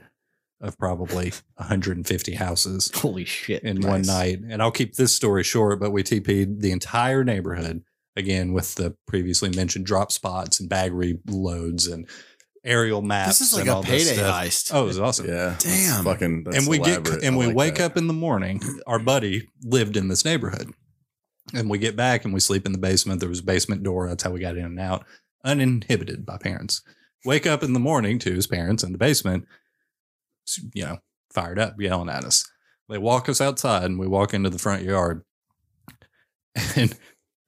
of 0.61 0.76
probably 0.79 1.33
150 1.57 2.35
houses 2.35 2.90
Holy 2.94 3.24
shit. 3.24 3.62
in 3.62 3.81
one 3.81 4.03
night. 4.03 4.40
And 4.48 4.61
I'll 4.62 4.70
keep 4.70 4.94
this 4.96 5.14
story 5.16 5.42
short, 5.44 5.81
but 5.81 5.90
we 5.90 6.03
TP'd 6.03 6.61
the 6.61 6.70
entire 6.72 7.24
neighborhood 7.24 7.83
again 8.16 8.53
with 8.53 8.74
the 8.74 8.94
previously 9.07 9.48
mentioned 9.50 9.87
drop 9.87 10.12
spots 10.12 10.61
and 10.61 10.68
bag 10.68 10.92
reloads 10.92 11.90
and 11.90 12.07
aerial 12.62 13.00
maps. 13.00 13.38
this 13.38 13.48
is 13.48 13.55
like 13.55 13.62
and 13.62 13.70
a 13.70 13.74
all 13.76 13.83
this 13.83 13.90
payday 14.09 14.20
stuff. 14.20 14.35
heist. 14.44 14.70
Oh, 14.74 14.83
it 14.83 14.87
was 14.87 14.98
awesome. 14.98 15.26
Yeah. 15.29 15.50
that's 15.50 15.64
Damn. 15.64 16.05
Fucking. 16.05 16.44
That's 16.44 16.59
and 16.59 16.66
we 16.68 16.79
elaborate. 16.79 17.20
get 17.20 17.26
and 17.26 17.37
I 17.37 17.38
we 17.38 17.46
like 17.46 17.57
wake 17.57 17.74
that. 17.76 17.85
up 17.92 17.96
in 17.96 18.07
the 18.07 18.12
morning. 18.12 18.61
Our 18.87 18.98
buddy 18.98 19.48
lived 19.64 19.96
in 19.96 20.09
this 20.09 20.24
neighborhood, 20.26 20.70
and 21.55 21.70
we 21.70 21.79
get 21.79 21.96
back 21.96 22.26
and 22.26 22.35
we 22.35 22.40
sleep 22.40 22.66
in 22.66 22.72
the 22.72 22.79
basement. 22.79 23.20
There 23.20 23.29
was 23.31 23.38
a 23.40 23.44
basement 23.44 23.83
door. 23.83 24.09
That's 24.09 24.22
how 24.22 24.31
we 24.31 24.40
got 24.40 24.59
in 24.59 24.64
and 24.66 24.79
out, 24.81 25.07
uninhibited 25.44 26.24
by 26.26 26.37
parents. 26.38 26.83
Wake 27.24 27.46
up 27.46 27.62
in 27.62 27.72
the 27.74 27.81
morning 27.81 28.18
to 28.20 28.33
his 28.33 28.46
parents 28.46 28.83
in 28.83 28.92
the 28.92 28.98
basement, 28.98 29.46
you 30.74 30.85
know, 30.85 30.98
fired 31.33 31.59
up, 31.59 31.74
yelling 31.79 32.09
at 32.09 32.24
us. 32.24 32.44
They 32.88 32.98
walk 32.98 33.29
us 33.29 33.40
outside, 33.40 33.85
and 33.85 33.98
we 33.98 34.07
walk 34.09 34.35
into 34.35 34.50
the 34.50 34.59
front 34.59 34.83
yard, 34.83 35.22
and 36.76 36.96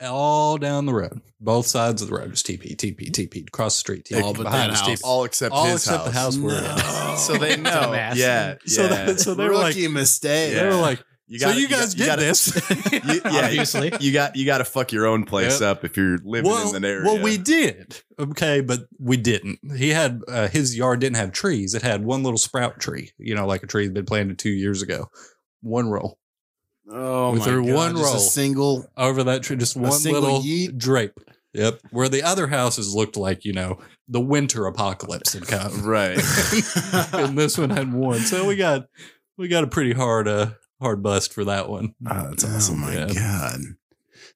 all 0.00 0.58
down 0.58 0.86
the 0.86 0.92
road, 0.94 1.20
both 1.40 1.66
sides 1.66 2.02
of 2.02 2.08
the 2.08 2.14
road, 2.14 2.30
just 2.30 2.46
TP, 2.46 2.76
TP, 2.76 3.10
TP, 3.10 3.46
across 3.48 3.74
the 3.76 3.78
street, 3.80 4.04
TP, 4.04 4.22
All 4.22 4.34
but 4.34 4.44
behind 4.44 4.72
us, 4.72 4.80
house. 4.80 4.88
TP. 4.88 5.00
all 5.04 5.24
except 5.24 5.52
all 5.54 5.66
his 5.66 5.84
except 5.86 6.04
the 6.04 6.10
house 6.12 6.36
we're 6.36 6.58
in. 6.58 7.16
So 7.18 7.34
they 7.34 7.56
know. 7.60 7.70
Dumbass. 7.70 8.16
yeah. 8.16 8.54
So 8.66 8.82
yeah. 8.82 8.88
that- 9.06 9.20
so 9.20 9.34
they 9.34 9.48
were 9.48 9.54
like, 9.54 9.76
mistake. 9.90 10.54
they 10.54 10.64
were 10.64 10.74
like, 10.74 11.02
you 11.32 11.38
so 11.40 11.50
you 11.50 11.68
guys 11.68 11.94
did 11.94 12.06
gotta- 12.06 12.20
this. 12.22 12.70
You, 12.92 13.20
yeah, 13.24 13.44
Obviously. 13.46 13.92
You 14.00 14.12
got 14.12 14.36
you 14.36 14.44
got 14.46 14.58
to 14.58 14.64
fuck 14.64 14.92
your 14.92 15.06
own 15.06 15.24
place 15.24 15.60
Yep. 15.60 15.78
up 15.78 15.84
if 15.84 15.96
you're 15.96 16.18
living 16.24 16.50
well, 16.50 16.74
in 16.74 16.82
the 16.82 16.88
area. 16.88 17.04
well, 17.04 17.22
we 17.22 17.36
did. 17.38 18.00
Okay, 18.18 18.60
but 18.60 18.80
we 19.00 19.16
didn't. 19.16 19.58
He 19.76 19.90
had 19.90 20.20
uh, 20.28 20.48
his 20.48 20.76
yard 20.76 21.00
didn't 21.00 21.16
have 21.16 21.32
trees. 21.32 21.74
It 21.74 21.82
had 21.82 22.04
one 22.04 22.22
little 22.22 22.38
sprout 22.38 22.78
tree. 22.80 23.10
You 23.18 23.34
know, 23.34 23.46
like 23.46 23.62
a 23.62 23.66
tree 23.66 23.84
that 23.84 23.88
had 23.90 23.94
been 23.94 24.04
planted 24.06 24.38
two 24.38 24.50
years 24.50 24.82
ago. 24.82 25.08
One 25.62 25.88
row 25.88 26.16
Oh 26.90 27.32
We 27.32 27.38
my 27.38 27.44
threw 27.44 27.66
God, 27.66 27.74
one 27.74 27.92
just 27.96 28.04
roll. 28.04 28.16
a 28.16 28.20
single. 28.20 28.86
over 28.96 29.24
that 29.24 29.42
tree, 29.42 29.56
just 29.56 29.76
one 29.76 30.02
little 30.02 30.40
yeet? 30.42 30.76
drape. 30.76 31.18
Yep. 31.54 31.80
Where 31.90 32.08
the 32.08 32.22
other 32.22 32.46
houses 32.46 32.94
looked 32.94 33.16
like 33.16 33.44
you 33.44 33.52
know 33.52 33.78
the 34.08 34.20
winter 34.20 34.66
apocalypse 34.66 35.32
had 35.34 35.46
come, 35.46 35.82
right. 35.82 36.18
and 37.12 37.36
this 37.38 37.56
one 37.58 37.70
had 37.70 37.92
one. 37.92 38.20
So 38.20 38.46
we 38.46 38.56
got 38.56 38.86
we 39.38 39.48
got 39.48 39.64
a 39.64 39.68
pretty 39.68 39.92
hard 39.92 40.28
uh 40.28 40.50
hard 40.82 41.02
bust 41.02 41.32
for 41.32 41.44
that 41.44 41.68
one. 41.68 41.94
Oh, 42.06 42.28
that's 42.28 42.44
Oh 42.44 42.48
awesome. 42.48 42.80
my 42.80 42.92
Yeah. 42.94 43.06
god! 43.14 43.60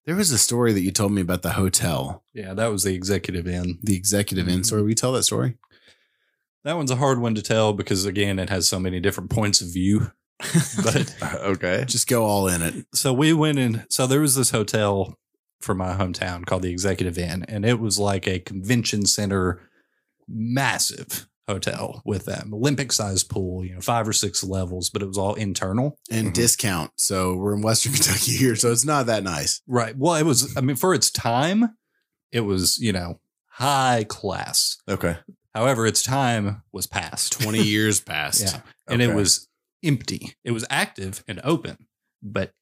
There 0.07 0.17
was 0.17 0.31
a 0.31 0.39
story 0.39 0.73
that 0.73 0.81
you 0.83 0.91
told 0.93 1.13
me 1.13 1.21
about 1.21 1.43
the 1.43 1.53
hotel, 1.53 2.23
Yeah, 2.33 2.55
that 2.55 2.69
was 2.69 2.85
the 2.85 2.95
executive 2.95 3.47
inn. 3.47 3.79
the 3.83 3.97
executive 3.97 4.49
inn 4.49 4.65
story. 4.65 4.81
Mm. 4.81 4.85
Will 4.85 4.91
you 4.91 4.95
tell 4.95 5.13
that 5.13 5.25
story? 5.25 5.59
That 6.65 6.77
one's 6.77 6.91
a 6.91 6.97
hard 6.97 7.21
one 7.21 7.35
to 7.37 7.43
tell 7.43 7.73
because 7.73 8.05
again, 8.05 8.39
it 8.39 8.49
has 8.51 8.69
so 8.69 8.81
many 8.81 8.99
different 9.01 9.31
points 9.31 9.61
of 9.61 9.69
view. 9.73 10.11
But 10.83 11.15
okay. 11.23 11.85
Just 11.87 12.09
go 12.09 12.25
all 12.25 12.47
in 12.49 12.63
it. 12.63 12.87
so 12.95 13.13
we 13.13 13.33
went 13.33 13.59
in. 13.59 13.85
So 13.89 14.07
there 14.07 14.21
was 14.21 14.35
this 14.35 14.51
hotel 14.51 15.19
from 15.61 15.79
my 15.79 15.95
hometown 15.95 16.45
called 16.45 16.63
the 16.63 16.71
Executive 16.71 17.17
Inn, 17.19 17.45
and 17.49 17.65
it 17.65 17.81
was 17.81 17.99
like 17.99 18.27
a 18.29 18.39
convention 18.41 19.07
center, 19.07 19.61
massive 20.29 21.27
hotel 21.49 22.03
with 22.05 22.25
that 22.27 22.45
Olympic 22.53 22.91
sized 22.93 23.29
pool, 23.29 23.65
you 23.65 23.75
know, 23.75 23.81
five 23.81 24.09
or 24.09 24.13
six 24.13 24.43
levels, 24.43 24.91
but 24.91 25.01
it 25.03 25.07
was 25.07 25.19
all 25.19 25.35
internal. 25.35 25.99
And 26.11 26.29
Mhm. 26.29 26.35
discount. 26.35 26.91
So 26.97 27.35
we're 27.35 27.55
in 27.55 27.63
Western 27.63 27.93
Kentucky 27.95 28.33
here, 28.37 28.57
so 28.57 28.73
it's 28.73 28.85
not 28.85 29.07
that 29.07 29.23
nice. 29.23 29.61
Right. 29.67 29.97
Well, 29.97 30.15
it 30.17 30.25
was. 30.25 30.57
I 30.57 30.61
mean, 30.61 30.77
for 30.77 30.93
its 30.95 31.11
time, 31.11 31.77
it 32.33 32.41
was 32.41 32.79
you 32.79 32.93
know 32.93 33.21
high 33.47 34.05
class. 34.09 34.79
Okay. 34.89 35.17
However, 35.55 35.87
its 35.87 36.03
time 36.03 36.63
was 36.73 36.87
past. 36.87 37.33
Twenty 37.41 37.63
years 37.75 38.01
passed. 38.01 38.43
Yeah. 38.43 38.61
And 38.89 39.01
it 39.01 39.15
was 39.15 39.49
empty. 39.85 40.35
It 40.45 40.51
was 40.51 40.65
active 40.69 41.23
and 41.29 41.41
open, 41.45 41.87
but 42.23 42.53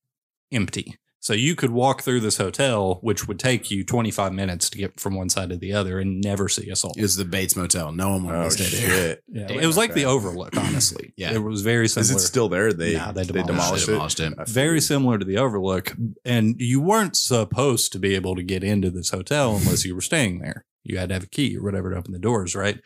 empty. 0.52 0.96
So 1.24 1.32
you 1.32 1.54
could 1.56 1.70
walk 1.70 2.02
through 2.02 2.20
this 2.20 2.36
hotel, 2.36 2.98
which 3.00 3.26
would 3.26 3.38
take 3.38 3.70
you 3.70 3.82
25 3.82 4.34
minutes 4.34 4.68
to 4.68 4.76
get 4.76 5.00
from 5.00 5.14
one 5.14 5.30
side 5.30 5.48
to 5.48 5.56
the 5.56 5.72
other 5.72 5.98
and 5.98 6.20
never 6.20 6.50
see 6.50 6.68
a 6.68 6.76
soul. 6.76 6.92
It 6.98 7.00
was 7.00 7.16
the 7.16 7.24
Bates 7.24 7.56
Motel. 7.56 7.92
No 7.92 8.10
one 8.10 8.24
wanted 8.24 8.40
Oh 8.40 8.50
to 8.50 8.50
stay 8.50 8.86
there. 8.86 9.16
Yeah, 9.28 9.46
Damn, 9.46 9.60
it 9.60 9.66
was 9.66 9.78
like 9.78 9.92
okay. 9.92 10.00
the 10.02 10.06
Overlook, 10.06 10.54
honestly. 10.54 11.14
Yeah. 11.16 11.32
It 11.32 11.38
was 11.38 11.62
very 11.62 11.88
similar. 11.88 12.02
Is 12.02 12.08
similar. 12.08 12.22
it 12.22 12.26
still 12.26 12.48
there? 12.50 12.72
They 12.74 12.92
Nah, 12.96 13.12
they 13.12 13.22
they 13.24 13.42
demolished 13.42 13.86
demolished, 13.86 14.20
it. 14.20 14.24
it. 14.24 14.30
Demolished 14.32 14.50
it. 14.50 14.54
Very 14.54 14.80
similar 14.82 15.16
to 15.18 15.24
the 15.24 15.38
Overlook. 15.38 15.96
And 16.26 16.56
you 16.58 16.82
weren't 16.82 17.16
supposed 17.16 17.92
to 17.92 17.98
be 17.98 18.14
able 18.14 18.36
to 18.36 18.42
get 18.42 18.62
into 18.62 18.90
this 18.90 19.08
hotel 19.08 19.56
unless 19.56 19.86
you 19.86 19.94
were 19.94 20.02
staying 20.02 20.40
there. 20.40 20.66
You 20.82 20.98
had 20.98 21.08
to 21.08 21.14
have 21.14 21.24
a 21.24 21.28
key 21.28 21.56
or 21.56 21.62
whatever 21.62 21.90
to 21.90 21.96
open 21.96 22.12
the 22.12 22.18
doors, 22.18 22.54
right? 22.54 22.80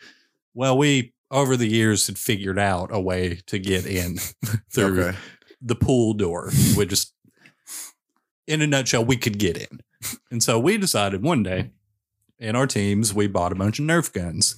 Well, 0.53 0.77
we 0.77 1.13
over 1.29 1.57
the 1.57 1.67
years 1.67 2.07
had 2.07 2.17
figured 2.17 2.57
out 2.57 2.87
a 2.93 3.01
way 3.01 3.41
to 3.47 3.59
get 3.59 3.85
in 3.85 4.15
through 4.73 5.01
Okay. 5.01 5.17
the 5.61 5.75
pool 5.75 6.13
door. 6.13 6.51
We 6.77 6.85
just, 6.85 7.13
in 8.49 8.61
a 8.61 8.67
nutshell, 8.67 9.05
we 9.05 9.15
could 9.17 9.37
get 9.39 9.55
in. 9.57 9.79
And 10.31 10.41
so 10.43 10.59
we 10.59 10.77
decided 10.77 11.21
one 11.23 11.43
day 11.43 11.71
in 12.39 12.55
our 12.55 12.65
teams, 12.67 13.13
we 13.13 13.27
bought 13.27 13.51
a 13.51 13.55
bunch 13.55 13.79
of 13.79 13.85
Nerf 13.85 14.11
guns, 14.13 14.55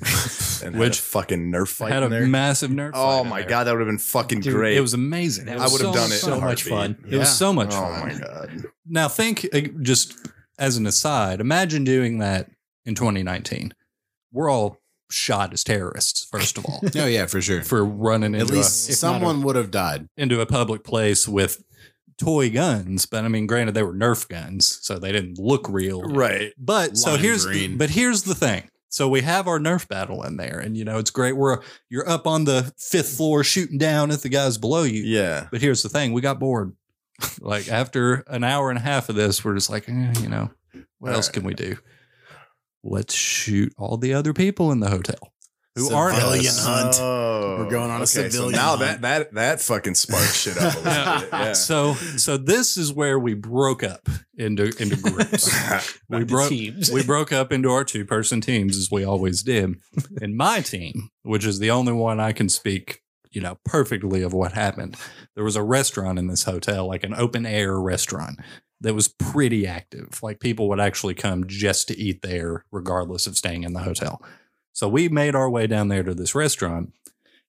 And 0.63 0.75
Which 0.75 0.89
which 0.89 0.99
fucking 0.99 1.51
Nerf 1.51 1.67
fight 1.69 1.91
had 1.91 2.03
in 2.03 2.13
a 2.13 2.19
there. 2.19 2.27
massive 2.27 2.69
Nerf. 2.71 2.91
oh 2.93 3.23
in 3.23 3.29
my 3.29 3.39
there. 3.41 3.49
god, 3.49 3.63
that 3.65 3.71
would 3.71 3.79
have 3.81 3.87
been 3.87 3.97
fucking 3.97 4.41
Dude, 4.41 4.53
great. 4.53 4.77
It 4.77 4.81
was 4.81 4.93
amazing. 4.93 5.47
It 5.47 5.57
I 5.57 5.61
I 5.61 5.63
was 5.63 5.71
would 5.73 5.81
have 5.81 5.93
so 5.95 5.99
done 5.99 6.11
it. 6.11 6.15
so 6.19 6.29
much 6.39 6.41
heartbeat. 6.69 6.97
fun. 6.99 7.05
It 7.09 7.17
was 7.17 7.35
so 7.35 7.51
much 7.51 7.69
Oh 7.73 7.81
fun. 7.81 8.07
my 8.07 8.13
god. 8.19 8.65
Now 8.87 9.07
think 9.07 9.47
uh, 9.53 9.61
just 9.81 10.15
as 10.59 10.77
an 10.77 10.85
aside, 10.85 11.41
imagine 11.41 11.83
doing 11.83 12.19
that 12.19 12.51
in 12.85 12.93
2019. 12.93 13.73
We're 14.31 14.49
all 14.51 14.77
shot 15.09 15.51
as 15.51 15.63
terrorists, 15.63 16.23
first 16.23 16.57
of 16.59 16.65
all, 16.65 16.81
Oh 16.95 17.05
yeah, 17.07 17.25
for 17.25 17.41
sure. 17.41 17.63
for 17.63 17.83
running 17.83 18.35
At 18.35 18.41
into 18.41 18.53
least 18.53 18.89
a, 18.89 18.93
someone 18.93 19.41
would 19.41 19.55
have 19.55 19.71
died. 19.71 20.07
into 20.15 20.39
a 20.39 20.45
public 20.45 20.83
place 20.83 21.27
with 21.27 21.63
toy 22.21 22.49
guns. 22.49 23.05
But 23.05 23.25
I 23.25 23.27
mean, 23.27 23.47
granted, 23.47 23.73
they 23.73 23.83
were 23.83 23.93
Nerf 23.93 24.27
guns, 24.27 24.79
so 24.81 24.97
they 24.97 25.11
didn't 25.11 25.39
look 25.39 25.67
real. 25.67 26.01
Right. 26.03 26.53
But 26.57 26.97
so 26.97 27.17
here's 27.17 27.45
green. 27.45 27.77
but 27.77 27.89
here's 27.89 28.23
the 28.23 28.35
thing. 28.35 28.69
So 28.89 29.07
we 29.07 29.21
have 29.21 29.47
our 29.47 29.59
Nerf 29.59 29.87
battle 29.87 30.23
in 30.23 30.37
there, 30.37 30.59
and 30.59 30.77
you 30.77 30.85
know 30.85 30.97
it's 30.97 31.11
great. 31.11 31.33
We're 31.33 31.59
you're 31.89 32.07
up 32.07 32.27
on 32.27 32.45
the 32.45 32.73
fifth 32.77 33.15
floor 33.15 33.43
shooting 33.43 33.77
down 33.77 34.11
at 34.11 34.21
the 34.21 34.29
guys 34.29 34.57
below 34.57 34.83
you. 34.83 35.01
Yeah. 35.03 35.47
But 35.51 35.61
here's 35.61 35.81
the 35.83 35.89
thing: 35.89 36.13
we 36.13 36.21
got 36.21 36.39
bored. 36.39 36.75
like 37.39 37.69
after 37.69 38.23
an 38.27 38.43
hour 38.43 38.69
and 38.69 38.77
a 38.77 38.81
half 38.81 39.09
of 39.09 39.15
this, 39.15 39.43
we're 39.43 39.55
just 39.55 39.69
like, 39.69 39.87
eh, 39.87 40.13
you 40.19 40.29
know, 40.29 40.49
what 40.99 41.13
else 41.13 41.29
can 41.29 41.43
we 41.43 41.53
do? 41.53 41.77
Let's 42.83 43.13
shoot 43.13 43.73
all 43.77 43.97
the 43.97 44.13
other 44.13 44.33
people 44.33 44.71
in 44.71 44.79
the 44.79 44.89
hotel 44.89 45.30
who 45.75 45.93
aren't 45.93 46.17
Civilian 46.17 46.53
hunt. 46.57 46.95
Oh, 46.99 47.57
We're 47.59 47.69
going 47.69 47.89
on 47.89 48.01
a 48.01 48.03
okay, 48.03 48.29
civilian 48.29 48.53
So 48.55 48.61
now 48.61 48.75
hunt. 48.75 48.79
that 48.81 49.01
that 49.01 49.33
that 49.33 49.61
fucking 49.61 49.95
sparks 49.95 50.35
shit 50.35 50.57
up 50.57 50.73
a 50.73 50.77
little 50.77 51.21
bit. 51.21 51.29
Yeah. 51.31 51.53
So, 51.53 51.93
so 51.93 52.37
this 52.37 52.77
is 52.77 52.93
where 52.93 53.17
we 53.17 53.33
broke 53.33 53.83
up 53.83 54.07
into 54.35 54.71
into 54.81 54.97
groups. 54.97 55.49
we 56.09 56.25
broke 56.25 56.51
we 56.51 57.03
broke 57.03 57.31
up 57.31 57.51
into 57.51 57.69
our 57.69 57.83
two 57.83 58.05
person 58.05 58.41
teams 58.41 58.77
as 58.77 58.89
we 58.91 59.03
always 59.05 59.43
did. 59.43 59.75
And 60.21 60.35
my 60.35 60.61
team, 60.61 61.09
which 61.23 61.45
is 61.45 61.59
the 61.59 61.71
only 61.71 61.93
one 61.93 62.19
I 62.19 62.33
can 62.33 62.49
speak, 62.49 63.01
you 63.31 63.39
know, 63.41 63.57
perfectly 63.63 64.21
of 64.23 64.33
what 64.33 64.51
happened. 64.51 64.97
There 65.35 65.45
was 65.45 65.55
a 65.55 65.63
restaurant 65.63 66.19
in 66.19 66.27
this 66.27 66.43
hotel, 66.43 66.87
like 66.87 67.03
an 67.05 67.13
open 67.13 67.45
air 67.45 67.79
restaurant 67.79 68.39
that 68.81 68.95
was 68.95 69.07
pretty 69.07 69.65
active. 69.65 70.19
Like 70.21 70.39
people 70.39 70.67
would 70.69 70.79
actually 70.81 71.13
come 71.13 71.47
just 71.47 71.87
to 71.87 71.97
eat 71.97 72.23
there, 72.23 72.65
regardless 72.71 73.27
of 73.27 73.37
staying 73.37 73.63
in 73.63 73.73
the 73.73 73.79
hotel. 73.81 74.21
So 74.73 74.87
we 74.87 75.09
made 75.09 75.35
our 75.35 75.49
way 75.49 75.67
down 75.67 75.87
there 75.89 76.03
to 76.03 76.13
this 76.13 76.33
restaurant. 76.35 76.93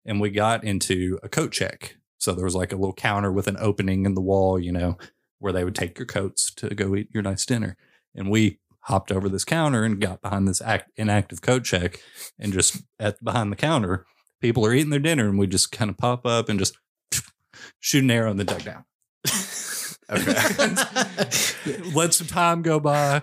and 0.04 0.20
we 0.20 0.30
got 0.30 0.64
into 0.64 1.18
a 1.22 1.28
coat 1.28 1.52
check. 1.52 1.96
So 2.18 2.32
there 2.32 2.44
was 2.44 2.56
like 2.56 2.72
a 2.72 2.76
little 2.76 2.92
counter 2.94 3.30
with 3.32 3.46
an 3.46 3.56
opening 3.60 4.04
in 4.04 4.14
the 4.14 4.20
wall, 4.20 4.58
you 4.58 4.72
know, 4.72 4.98
where 5.38 5.52
they 5.52 5.62
would 5.64 5.74
take 5.76 5.96
your 5.98 6.06
coats 6.06 6.52
to 6.54 6.74
go 6.74 6.96
eat 6.96 7.08
your 7.12 7.22
nice 7.22 7.46
dinner. 7.46 7.76
And 8.14 8.28
we 8.30 8.58
hopped 8.86 9.12
over 9.12 9.28
this 9.28 9.44
counter 9.44 9.84
and 9.84 10.00
got 10.00 10.20
behind 10.20 10.48
this 10.48 10.60
act, 10.60 10.90
inactive 10.96 11.40
coat 11.40 11.62
check 11.64 12.00
and 12.38 12.52
just 12.52 12.82
at 12.98 13.22
behind 13.22 13.52
the 13.52 13.56
counter, 13.56 14.06
people 14.40 14.66
are 14.66 14.72
eating 14.74 14.90
their 14.90 14.98
dinner 14.98 15.28
and 15.28 15.38
we 15.38 15.46
just 15.46 15.70
kind 15.70 15.88
of 15.90 15.96
pop 15.96 16.26
up 16.26 16.48
and 16.48 16.58
just 16.58 16.76
shoot 17.80 18.02
an 18.02 18.10
arrow 18.10 18.30
and 18.32 18.40
then 18.40 18.46
duck 18.46 18.62
down. 18.64 18.84
Okay. 20.10 20.32
Let 21.94 22.12
some 22.12 22.26
time 22.26 22.62
go 22.62 22.80
by, 22.80 23.22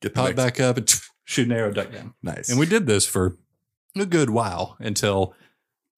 Get 0.00 0.14
pop 0.14 0.26
next- 0.26 0.36
back 0.36 0.60
up 0.60 0.76
and 0.76 0.88
shoot 1.24 1.46
an 1.46 1.52
arrow, 1.52 1.72
duck 1.72 1.92
down. 1.92 2.14
Nice. 2.22 2.48
And 2.48 2.58
we 2.58 2.66
did 2.66 2.86
this 2.86 3.06
for 3.06 3.36
a 3.96 4.06
good 4.06 4.30
while 4.30 4.76
until 4.78 5.34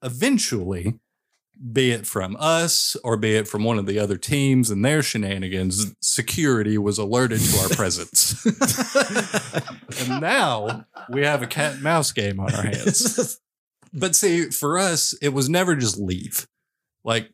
eventually, 0.02 0.98
be 1.72 1.90
it 1.90 2.06
from 2.06 2.36
us 2.38 2.96
or 3.02 3.16
be 3.16 3.34
it 3.34 3.48
from 3.48 3.64
one 3.64 3.78
of 3.78 3.86
the 3.86 3.98
other 3.98 4.18
teams 4.18 4.70
and 4.70 4.84
their 4.84 5.02
shenanigans, 5.02 5.94
security 6.00 6.76
was 6.76 6.98
alerted 6.98 7.40
to 7.40 7.58
our 7.58 7.68
presence. 7.70 8.44
and 10.00 10.20
now 10.20 10.84
we 11.08 11.22
have 11.22 11.42
a 11.42 11.46
cat 11.46 11.74
and 11.74 11.82
mouse 11.82 12.12
game 12.12 12.38
on 12.38 12.54
our 12.54 12.62
hands. 12.62 13.40
But 13.92 14.14
see, 14.14 14.50
for 14.50 14.78
us, 14.78 15.14
it 15.22 15.30
was 15.30 15.48
never 15.48 15.74
just 15.74 15.98
leave. 15.98 16.46
Like 17.04 17.30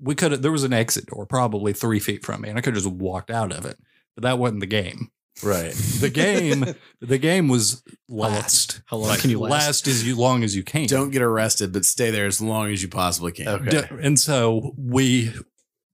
we 0.00 0.14
could 0.14 0.32
have, 0.32 0.42
there 0.42 0.52
was 0.52 0.64
an 0.64 0.72
exit 0.72 1.06
door 1.06 1.24
probably 1.24 1.72
three 1.72 2.00
feet 2.00 2.24
from 2.24 2.42
me, 2.42 2.50
and 2.50 2.58
I 2.58 2.60
could 2.60 2.74
have 2.74 2.84
just 2.84 2.94
walked 2.94 3.30
out 3.30 3.52
of 3.52 3.64
it. 3.64 3.78
But 4.14 4.22
that 4.22 4.38
wasn't 4.38 4.60
the 4.60 4.66
game. 4.66 5.10
Right. 5.42 5.72
The 5.72 6.10
game, 6.10 6.64
the 7.00 7.18
game 7.18 7.48
was 7.48 7.82
last. 8.08 8.82
How 8.86 8.98
long 8.98 9.16
can 9.18 9.30
you 9.30 9.40
last? 9.40 9.50
Last 9.50 9.86
as 9.88 10.06
you 10.06 10.14
long 10.16 10.44
as 10.44 10.54
you 10.54 10.62
can. 10.62 10.86
Don't 10.86 11.10
get 11.10 11.22
arrested, 11.22 11.72
but 11.72 11.84
stay 11.84 12.10
there 12.10 12.26
as 12.26 12.40
long 12.40 12.70
as 12.70 12.82
you 12.82 12.88
possibly 12.88 13.32
can. 13.32 13.48
Okay. 13.48 13.70
D- 13.82 13.86
and 14.00 14.18
so 14.18 14.72
we 14.76 15.32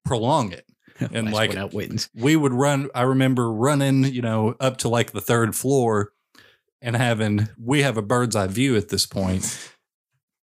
prolong 0.05 0.53
it. 0.53 0.67
And 1.13 1.33
like 1.33 1.51
one 1.51 1.59
out 1.59 1.73
wins. 1.73 2.11
we 2.15 2.37
would 2.37 2.53
run. 2.53 2.91
I 2.95 3.03
remember 3.03 3.51
running, 3.51 4.05
you 4.05 4.21
know, 4.21 4.55
up 4.61 4.77
to 4.79 4.91
like 4.91 5.13
the 5.13 5.23
third 5.23 5.57
floor, 5.57 6.13
and 6.83 6.95
having 6.95 7.49
we 7.59 7.81
have 7.81 7.97
a 7.97 8.03
bird's 8.03 8.37
eye 8.37 8.49
view 8.49 8.77
at 8.77 8.91
this 8.91 9.07
point, 9.07 9.73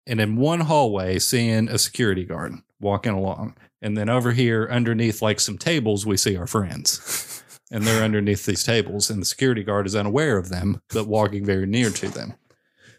and 0.05 0.19
in 0.19 0.36
one 0.36 0.59
hallway 0.59 1.17
seeing 1.19 1.69
a 1.69 1.77
security 1.77 2.25
guard 2.25 2.55
walking 2.81 3.13
along, 3.13 3.55
and 3.81 3.97
then 3.97 4.09
over 4.09 4.34
here 4.34 4.67
underneath 4.69 5.21
like 5.21 5.39
some 5.39 5.57
tables 5.57 6.05
we 6.05 6.17
see 6.17 6.36
our 6.36 6.45
friends. 6.47 7.29
And 7.74 7.84
they're 7.86 8.03
underneath 8.03 8.45
these 8.45 8.63
tables, 8.63 9.09
and 9.09 9.19
the 9.19 9.26
security 9.26 9.63
guard 9.63 9.88
is 9.88 9.95
unaware 9.95 10.38
of 10.38 10.49
them, 10.49 10.80
but 10.89 11.07
walking 11.07 11.43
very 11.43 11.65
near 11.65 11.89
to 11.89 12.07
them. 12.07 12.36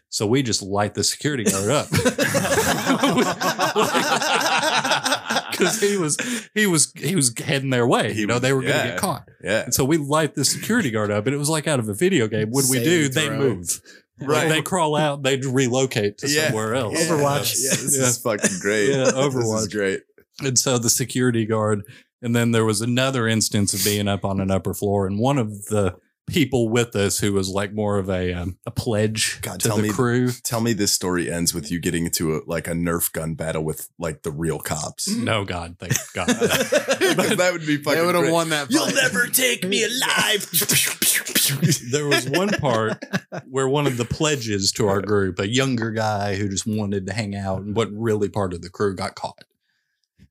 So 0.09 0.27
we 0.27 0.43
just 0.43 0.61
light 0.61 0.93
the 0.93 1.03
security 1.03 1.45
guard 1.45 1.69
up. 1.69 1.87
because 5.51 5.79
he 5.81 5.97
was 5.97 6.17
he 6.53 6.67
was 6.67 6.91
he 6.95 7.15
was 7.15 7.33
heading 7.39 7.69
their 7.69 7.87
way. 7.87 8.13
He 8.13 8.21
you 8.21 8.27
know, 8.27 8.39
they 8.39 8.53
were 8.53 8.61
going 8.61 8.73
to 8.73 8.79
yeah. 8.79 8.87
get 8.91 8.99
caught, 8.99 9.27
yeah. 9.43 9.63
and 9.63 9.73
so 9.73 9.85
we 9.85 9.97
light 9.97 10.35
the 10.35 10.45
security 10.45 10.91
guard 10.91 11.11
up, 11.11 11.25
and 11.25 11.33
it 11.33 11.37
was 11.37 11.49
like 11.49 11.67
out 11.67 11.79
of 11.79 11.89
a 11.89 11.93
video 11.93 12.27
game. 12.27 12.49
What 12.49 12.65
we 12.69 12.83
do? 12.83 13.03
Save 13.05 13.13
They 13.13 13.27
throw. 13.27 13.37
move. 13.37 13.81
Like 14.19 14.29
Right. 14.29 14.49
they 14.49 14.61
crawl 14.61 14.95
out. 14.95 15.23
They 15.23 15.37
relocate 15.37 16.19
to 16.19 16.29
Yeah. 16.29 16.47
somewhere 16.47 16.75
else. 16.75 16.93
Yeah. 16.93 17.07
Overwatch. 17.07 17.55
Yeah, 17.61 17.69
this 17.71 17.97
Yeah. 17.97 18.07
is 18.07 18.17
fucking 18.19 18.59
great. 18.61 18.89
Yeah, 18.89 19.05
This 19.05 19.13
Overwatch. 19.13 19.59
is 19.59 19.67
great. 19.67 20.01
And 20.41 20.57
so 20.57 20.77
the 20.77 20.89
security 20.89 21.45
guard, 21.45 21.81
and 22.25 22.35
then 22.35 22.51
there 22.51 22.65
was 22.65 22.81
another 22.81 23.27
instance 23.27 23.73
of 23.73 23.83
being 23.83 24.07
up 24.07 24.25
on 24.25 24.41
an 24.41 24.49
upper 24.49 24.73
floor, 24.73 25.05
and 25.05 25.19
one 25.19 25.37
of 25.37 25.65
the 25.65 25.95
people 26.27 26.69
with 26.69 26.95
us 26.95 27.19
who 27.19 27.33
was 27.33 27.49
like 27.49 27.71
more 27.71 27.99
of 27.99 28.09
a 28.09 28.33
um, 28.33 28.57
a 28.65 28.71
pledge 28.71 29.39
God, 29.41 29.59
to 29.59 29.67
tell 29.67 29.77
the 29.77 29.83
me- 29.83 29.89
crew. 29.89 30.31
Tell 30.43 30.59
me 30.59 30.73
this 30.73 30.91
story 30.91 31.31
ends 31.31 31.53
with 31.53 31.71
you 31.71 31.79
getting 31.79 32.05
into 32.05 32.35
a, 32.35 32.41
like 32.47 32.67
a 32.67 32.71
Nerf 32.71 33.11
gun 33.11 33.35
battle 33.35 33.63
with 33.63 33.89
like 33.99 34.23
the 34.23 34.31
real 34.31 34.59
cops. 34.59 35.07
No, 35.07 35.45
God, 35.45 35.77
thank 35.79 35.93
God. 36.13 36.27
that 36.27 37.49
would 37.51 37.65
be 37.65 37.77
fucking 37.77 37.99
They 37.99 38.05
would 38.05 38.15
have 38.15 38.33
won 38.33 38.49
that. 38.49 38.71
You'll 38.71 38.87
never 38.87 39.27
take 39.27 39.63
me 39.63 39.83
alive. 39.83 40.49
there 41.91 42.07
was 42.07 42.27
one 42.27 42.49
part 42.49 43.03
where 43.47 43.67
one 43.67 43.85
of 43.85 43.97
the 43.97 44.05
pledges 44.05 44.71
to 44.73 44.87
our 44.87 45.01
group, 45.01 45.37
a 45.39 45.47
younger 45.47 45.91
guy 45.91 46.35
who 46.35 46.49
just 46.49 46.65
wanted 46.65 47.05
to 47.05 47.13
hang 47.13 47.35
out 47.35 47.61
and 47.61 47.75
wasn't 47.75 47.99
really 47.99 48.29
part 48.29 48.53
of 48.53 48.63
the 48.63 48.69
crew, 48.69 48.95
got 48.95 49.13
caught. 49.13 49.43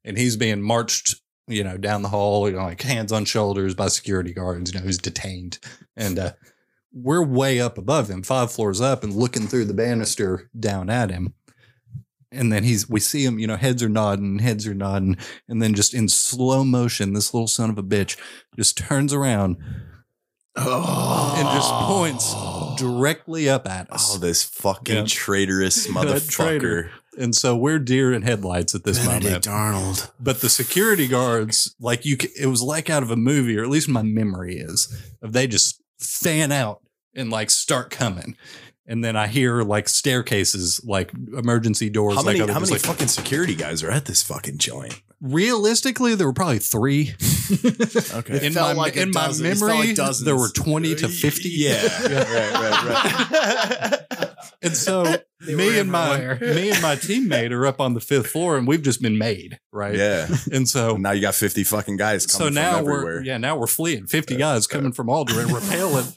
And 0.05 0.19
he's 0.19 0.37
being 0.37 0.61
marched, 0.61 1.23
you 1.47 1.63
know, 1.65 1.77
down 1.77 2.03
the 2.03 2.09
hall, 2.09 2.49
you 2.49 2.57
know, 2.57 2.63
like 2.65 2.83
hands 2.83 3.13
on 3.13 3.25
shoulders 3.25 3.75
by 3.75 3.89
security 3.89 4.33
guards, 4.33 4.73
you 4.73 4.79
know, 4.81 4.87
he's 4.87 4.99
detained. 4.99 5.59
And 5.97 6.19
uh, 6.19 6.33
we're 6.93 7.23
way 7.25 7.61
up 7.61 7.77
above 7.79 8.09
him, 8.09 8.23
five 8.23 8.51
floors 8.53 8.81
up, 8.81 9.05
and 9.05 9.13
looking 9.13 9.47
through 9.47 9.67
the 9.67 9.75
banister 9.75 10.49
down 10.59 10.89
at 10.91 11.11
him. 11.11 11.35
And 12.33 12.53
then 12.53 12.65
he's, 12.65 12.89
we 12.89 12.99
see 12.99 13.25
him, 13.25 13.39
you 13.39 13.47
know, 13.47 13.57
heads 13.57 13.83
are 13.83 13.89
nodding, 13.89 14.41
heads 14.41 14.67
are 14.67 14.75
nodding. 14.75 15.17
And 15.49 15.63
then 15.63 15.75
just 15.75 15.95
in 15.95 16.09
slow 16.09 16.65
motion, 16.65 17.13
this 17.13 17.33
little 17.33 17.47
son 17.47 17.71
of 17.71 17.79
a 17.79 17.83
bitch 17.83 18.17
just 18.57 18.77
turns 18.77 19.13
around 19.13 19.57
Oh. 20.57 21.35
and 21.37 21.49
just 21.49 21.69
points 21.73 22.81
directly 22.81 23.49
up 23.49 23.69
at 23.69 23.93
us. 23.93 24.15
Oh, 24.15 24.19
this 24.19 24.45
fucking 24.45 25.07
traitorous 25.07 25.87
motherfucker. 25.89 26.31
traitor. 26.31 26.91
And 27.19 27.35
so 27.35 27.57
we're 27.57 27.79
deer 27.79 28.13
in 28.13 28.23
headlights 28.23 28.75
at 28.75 28.85
this 28.85 28.99
Benedict 28.99 29.47
moment. 29.47 29.49
Arnold. 29.49 30.11
But 30.19 30.41
the 30.41 30.49
security 30.49 31.07
guards, 31.09 31.75
like 31.81 32.05
you, 32.05 32.17
it 32.39 32.47
was 32.47 32.63
like 32.63 32.91
out 32.91 33.03
of 33.03 33.11
a 33.11 33.17
movie, 33.17 33.59
or 33.59 33.63
at 33.63 33.71
least 33.71 33.89
my 33.89 34.03
memory 34.03 34.57
is, 34.57 34.93
of 35.23 35.33
they 35.33 35.47
just 35.47 35.83
fan 35.99 36.53
out 36.53 36.83
and 37.15 37.31
like 37.31 37.51
start 37.51 37.91
coming. 37.91 38.37
And 38.87 39.03
then 39.03 39.17
I 39.17 39.29
hear 39.29 39.63
like 39.63 39.89
staircases, 39.89 40.85
like 40.85 41.11
emergency 41.37 41.89
doors. 41.89 42.17
How 42.17 42.23
many, 42.23 42.41
like, 42.41 42.51
how 42.51 42.61
many 42.61 42.73
like, 42.73 42.83
fucking 42.83 43.09
security 43.09 43.55
guys 43.55 43.83
are 43.83 43.91
at 43.91 44.05
this 44.05 44.23
fucking 44.23 44.59
joint? 44.59 45.01
Realistically, 45.21 46.15
there 46.15 46.27
were 46.27 46.33
probably 46.33 46.59
three. 46.59 47.15
Okay. 48.15 48.47
In 48.47 48.55
my, 48.55 48.73
like 48.73 48.97
in 48.97 49.11
my 49.11 49.27
dozen- 49.27 49.47
memory, 49.61 49.95
like 49.95 50.17
there 50.25 50.35
were 50.37 50.49
20 50.49 50.95
to 50.95 51.09
50. 51.09 51.49
Yeah. 51.51 51.83
right, 51.83 52.53
right, 52.55 52.85
right. 53.91 54.01
And 54.63 54.75
so 54.75 55.05
They 55.41 55.55
me 55.55 55.67
were 55.67 55.81
and 55.81 55.93
my 55.93 56.39
me 56.41 56.71
and 56.71 56.81
my 56.81 56.97
teammate 56.97 57.51
are 57.51 57.67
up 57.67 57.83
on 57.83 57.93
the 57.93 58.01
fifth 58.01 58.29
floor, 58.29 58.57
and 58.57 58.67
we've 58.67 58.81
just 58.81 59.03
been 59.03 59.19
made 59.19 59.59
right. 59.73 59.95
yeah. 59.95 60.27
And 60.53 60.67
so 60.67 60.97
Now 60.97 61.11
you 61.11 61.21
got 61.21 61.35
50 61.35 61.65
fucking 61.65 61.99
guys 61.99 62.25
coming 62.25 62.39
so 62.39 62.45
coming 62.47 62.55
now 62.55 62.77
from 62.79 62.85
we're 62.87 62.93
everywhere. 63.01 63.23
yeah 63.25 63.37
now 63.37 63.57
we're 63.59 63.67
fleeing. 63.67 64.07
Fifty 64.07 64.37
guys 64.37 64.67
coming 64.67 64.93
from 64.93 65.11
all 65.11 65.25
directions, 65.27 65.53
repelling. 65.71 66.07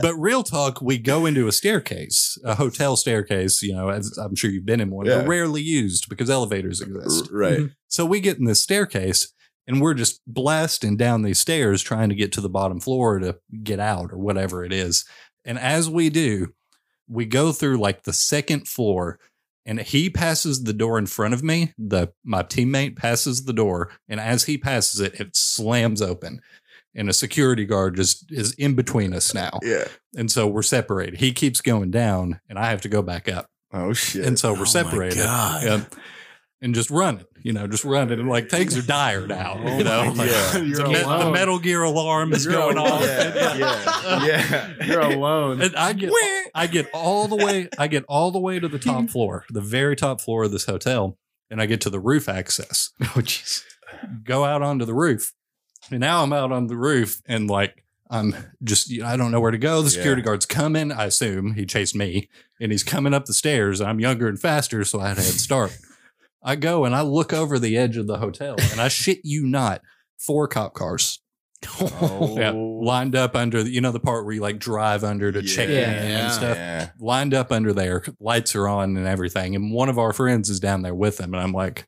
But 0.00 0.14
real 0.14 0.42
talk, 0.42 0.80
we 0.80 0.96
go 0.98 1.26
into 1.26 1.46
a 1.48 1.52
staircase, 1.52 2.38
a 2.44 2.54
hotel 2.54 2.96
staircase. 2.96 3.60
You 3.60 3.74
know, 3.74 3.88
as 3.88 4.16
I'm 4.18 4.34
sure 4.34 4.48
you've 4.50 4.64
been 4.64 4.80
in 4.80 4.90
one. 4.90 5.04
Yeah. 5.06 5.18
They're 5.18 5.28
rarely 5.28 5.60
used 5.62 6.08
because 6.08 6.30
elevators 6.30 6.80
R- 6.80 6.88
exist. 6.88 7.28
right. 7.32 7.58
Mm-hmm. 7.58 7.66
So 7.90 8.06
we 8.06 8.20
get 8.20 8.38
in 8.38 8.46
this 8.46 8.62
staircase. 8.62 9.32
And 9.66 9.80
we're 9.80 9.94
just 9.94 10.20
blasting 10.26 10.96
down 10.96 11.22
these 11.22 11.38
stairs 11.38 11.80
trying 11.80 12.08
to 12.08 12.14
get 12.16 12.32
to 12.32 12.40
the 12.40 12.48
bottom 12.48 12.80
floor 12.80 13.20
to 13.20 13.38
get 13.62 13.78
out 13.78 14.10
or 14.10 14.18
whatever 14.18 14.64
it 14.64 14.72
is. 14.72 15.04
And 15.44 15.60
as 15.60 15.88
we 15.88 16.10
do, 16.10 16.54
we 17.06 17.24
go 17.24 17.52
through 17.52 17.76
like 17.76 18.02
the 18.02 18.12
second 18.12 18.66
floor 18.66 19.20
and 19.64 19.80
he 19.80 20.10
passes 20.10 20.64
the 20.64 20.72
door 20.72 20.98
in 20.98 21.06
front 21.06 21.34
of 21.34 21.44
me. 21.44 21.72
The 21.78 22.08
my 22.24 22.42
teammate 22.42 22.96
passes 22.96 23.44
the 23.44 23.52
door, 23.52 23.92
and 24.08 24.18
as 24.18 24.44
he 24.44 24.58
passes 24.58 25.00
it, 25.00 25.20
it 25.20 25.36
slams 25.36 26.02
open. 26.02 26.40
And 26.94 27.08
a 27.08 27.12
security 27.12 27.66
guard 27.66 27.94
just 27.94 28.32
is 28.32 28.52
in 28.54 28.74
between 28.74 29.14
us 29.14 29.32
now. 29.32 29.60
Yeah. 29.62 29.86
And 30.16 30.32
so 30.32 30.48
we're 30.48 30.62
separated. 30.62 31.20
He 31.20 31.32
keeps 31.32 31.60
going 31.60 31.92
down, 31.92 32.40
and 32.48 32.58
I 32.58 32.70
have 32.70 32.80
to 32.80 32.88
go 32.88 33.02
back 33.02 33.28
up. 33.28 33.46
Oh 33.72 33.92
shit. 33.92 34.26
And 34.26 34.36
so 34.36 34.50
Oh 34.50 34.54
we're 34.54 34.60
my 34.60 34.64
separated. 34.64 35.18
God. 36.60 36.64
Yeah. 36.64 36.66
And 36.66 36.74
just 36.74 36.90
running, 36.90 37.24
you 37.42 37.52
know, 37.52 37.66
just 37.66 37.84
running. 37.84 38.20
And 38.20 38.28
like 38.28 38.48
things 38.50 38.76
are 38.76 38.82
dire 38.82 39.26
now, 39.26 39.58
Oh 39.64 39.78
you 39.78 39.84
know. 39.84 40.12
Like, 40.14 40.30
God. 40.30 40.54
the, 40.60 40.66
You're 40.66 40.86
me- 40.88 40.94
the. 40.94 41.30
Metal 41.32 41.58
Gear 41.58 41.82
alarm 41.82 42.32
is 42.32 42.44
You're 42.44 42.54
going 42.54 42.76
alone. 42.76 42.92
off. 42.92 43.02
yeah. 43.02 43.54
Yeah. 43.56 44.24
Yeah. 44.26 44.72
You're 44.86 45.00
alone. 45.00 45.62
And 45.62 45.74
I 45.76 45.92
get 45.94 46.12
I 46.54 46.66
get 46.66 46.90
all 46.92 47.28
the 47.28 47.36
way 47.36 47.68
I 47.78 47.86
get 47.88 48.04
all 48.08 48.30
the 48.30 48.40
way 48.40 48.60
to 48.60 48.68
the 48.68 48.78
top 48.78 49.08
floor, 49.08 49.44
the 49.50 49.60
very 49.62 49.96
top 49.96 50.20
floor 50.20 50.44
of 50.44 50.52
this 50.52 50.66
hotel, 50.66 51.16
and 51.50 51.60
I 51.62 51.66
get 51.66 51.80
to 51.82 51.90
the 51.90 52.00
roof 52.00 52.28
access. 52.28 52.90
Oh, 53.02 53.20
jeez. 53.20 53.62
Go 54.24 54.44
out 54.44 54.62
onto 54.62 54.84
the 54.84 54.94
roof. 54.94 55.32
And 55.90 56.00
now 56.00 56.22
I'm 56.22 56.32
out 56.32 56.52
on 56.52 56.66
the 56.68 56.76
roof 56.76 57.20
and 57.26 57.48
like 57.48 57.84
I'm 58.10 58.34
just 58.62 58.90
you 58.90 59.00
know, 59.00 59.06
I 59.06 59.16
don't 59.16 59.30
know 59.30 59.40
where 59.40 59.50
to 59.50 59.58
go. 59.58 59.82
The 59.82 59.90
security 59.90 60.20
Yeah. 60.20 60.26
guard's 60.26 60.46
coming. 60.46 60.92
I 60.92 61.04
assume 61.06 61.54
he 61.54 61.64
chased 61.64 61.94
me 61.96 62.28
and 62.60 62.70
he's 62.70 62.84
coming 62.84 63.14
up 63.14 63.24
the 63.24 63.32
stairs. 63.32 63.80
I'm 63.80 63.98
younger 64.00 64.28
and 64.28 64.38
faster, 64.38 64.84
so 64.84 65.00
I 65.00 65.08
had 65.08 65.18
a 65.18 65.22
head 65.22 65.32
start. 65.34 65.76
I 66.42 66.56
go 66.56 66.84
and 66.84 66.94
I 66.94 67.02
look 67.02 67.32
over 67.32 67.58
the 67.58 67.76
edge 67.76 67.96
of 67.96 68.06
the 68.06 68.18
hotel 68.18 68.56
and 68.72 68.80
I 68.80 68.88
shit 68.88 69.20
you 69.24 69.46
not, 69.46 69.82
four 70.18 70.48
cop 70.48 70.74
cars. 70.74 71.20
Oh. 71.78 72.36
Yeah, 72.38 72.52
lined 72.54 73.14
up 73.14 73.36
under 73.36 73.62
the, 73.62 73.70
you 73.70 73.82
know 73.82 73.92
the 73.92 74.00
part 74.00 74.24
where 74.24 74.32
you 74.34 74.40
like 74.40 74.58
drive 74.58 75.04
under 75.04 75.30
to 75.30 75.42
check 75.42 75.68
in 75.68 75.74
Yeah. 75.74 76.24
and 76.24 76.32
stuff. 76.32 76.56
Yeah. 76.56 76.90
Lined 76.98 77.34
up 77.34 77.52
under 77.52 77.74
there, 77.74 78.02
lights 78.18 78.54
are 78.56 78.66
on 78.66 78.96
and 78.96 79.06
everything. 79.06 79.54
And 79.54 79.70
one 79.72 79.90
of 79.90 79.98
our 79.98 80.14
friends 80.14 80.48
is 80.48 80.58
down 80.60 80.80
there 80.82 80.94
with 80.94 81.18
them, 81.18 81.34
and 81.34 81.42
I'm 81.42 81.52
like, 81.52 81.86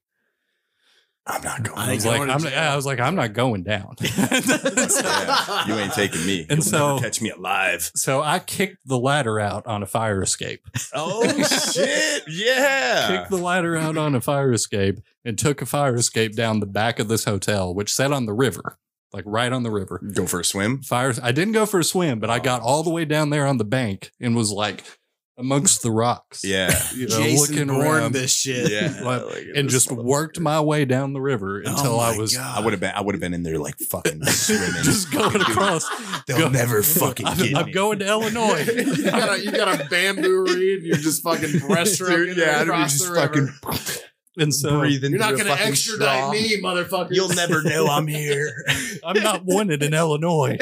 I'm 1.25 1.43
not 1.43 1.63
going. 1.63 1.79
I 1.79 1.91
I 1.91 1.95
was 1.95 2.05
like, 2.05 2.27
to 2.27 2.33
I'm. 2.33 2.47
I 2.47 2.77
was 2.77 2.87
like, 2.87 2.99
I'm 2.99 3.15
not 3.15 3.33
going 3.33 3.63
down. 3.63 3.95
Yeah, 4.13 5.65
you 5.67 5.75
ain't 5.75 5.93
taking 5.93 6.25
me. 6.27 6.41
And 6.49 6.59
You'll 6.59 6.63
so- 6.63 6.99
catch 6.99 7.21
me 7.21 7.31
alive. 7.31 7.91
So 7.95 8.23
I 8.23 8.39
kicked 8.39 8.87
the 8.87 8.99
ladder 8.99 9.39
out 9.39 9.67
on 9.67 9.83
a 9.83 9.87
fire 9.87 10.23
escape. 10.23 10.67
Oh 10.93 11.23
shit! 11.73 12.25
Yeah. 12.29 13.09
Kicked 13.09 13.31
the 13.31 13.37
ladder 13.37 13.77
out 13.77 13.97
on 13.97 14.15
a 14.15 14.21
fire 14.21 14.53
escape 14.53 15.01
and 15.25 15.39
took 15.39 15.63
a 15.63 15.67
fire 15.67 15.95
escape 15.95 16.35
down 16.35 16.61
the 16.61 16.67
back 16.67 16.99
of 16.99 17.09
this 17.09 17.25
hotel, 17.25 17.75
which 17.75 17.93
sat 17.93 18.13
on 18.13 18.27
the 18.27 18.33
river, 18.33 18.79
like 19.13 19.25
right 19.27 19.53
on 19.53 19.63
the 19.63 19.71
river. 19.71 20.01
Go 20.15 20.27
for 20.27 20.41
a 20.41 20.45
swim. 20.45 20.83
Fire. 20.83 21.15
I 21.23 21.33
didn't 21.33 21.55
go 21.55 21.67
for 21.67 21.81
a 21.81 21.85
swim, 21.85 22.19
but 22.19 22.31
I 22.31 22.39
oh. 22.39 22.43
got 22.43 22.63
all 22.63 22.83
the 22.83 22.91
way 22.91 23.05
down 23.05 23.31
there 23.31 23.47
on 23.47 23.59
the 23.59 23.65
bank 23.65 24.11
and 24.21 24.35
was 24.35 24.51
like 24.51 24.85
amongst 25.39 25.83
the 25.83 25.91
rocks. 25.91 26.45
Yeah. 26.45 26.71
You 26.95 27.09
know, 27.09 27.17
Jason 27.17 27.55
looking 27.57 27.69
Bourne 27.69 27.87
around 27.87 28.13
this 28.13 28.33
shit. 28.35 28.71
Yeah. 28.71 29.01
Like, 29.03 29.25
Like, 29.25 29.47
and 29.57 29.69
just 29.69 29.91
worked 29.91 30.39
my 30.39 30.61
way 30.61 30.85
down 30.85 31.13
the 31.15 31.21
river 31.21 31.63
oh 31.67 31.71
until 31.71 31.93
Oh 31.95 31.99
I 32.01 32.17
was 32.17 32.37
God. 32.37 32.59
I 32.59 32.63
would 32.65 32.73
have 32.73 32.81
been. 32.81 32.93
I 32.95 33.01
would 33.01 33.15
have 33.15 33.21
been 33.21 33.33
in 33.35 33.43
there 33.43 33.59
like 33.59 33.79
fucking 33.79 34.23
swimming. 34.27 34.83
just 34.83 35.11
going 35.11 35.41
across. 35.41 35.87
They'll 36.27 36.39
go- 36.39 36.49
never 36.51 36.83
fucking 36.83 37.27
I'm, 37.27 37.37
get 37.39 37.57
I'm 37.57 37.67
me. 37.67 37.73
going 37.73 37.99
to 38.01 38.07
Illinois. 38.07 38.65
you, 38.67 39.05
got 39.05 39.39
a, 39.39 39.45
you 39.45 39.51
got 39.53 39.81
a 39.81 39.85
bamboo 39.89 40.45
reed 40.45 40.79
and 40.79 40.87
you're 40.87 40.97
just 40.97 41.23
fucking 41.23 41.51
breaststroking 41.61 42.37
yeah, 42.37 42.61
it 42.61 42.69
across 42.69 42.93
just 42.99 43.07
the 43.07 43.13
river. 43.21 43.47
fucking 43.63 44.03
and 44.39 44.55
so 44.55 44.79
breathe 44.81 45.03
You're 45.03 45.19
not 45.19 45.37
gonna 45.37 45.51
extradite 45.51 46.19
straw. 46.19 46.31
me, 46.33 46.61
motherfucker. 46.63 47.09
You'll 47.11 47.29
never 47.35 47.63
know 47.63 47.87
I'm 47.87 48.07
here. 48.07 48.51
I'm 49.05 49.23
not 49.23 49.45
wanted 49.45 49.83
in 49.83 49.93
Illinois. 49.95 50.57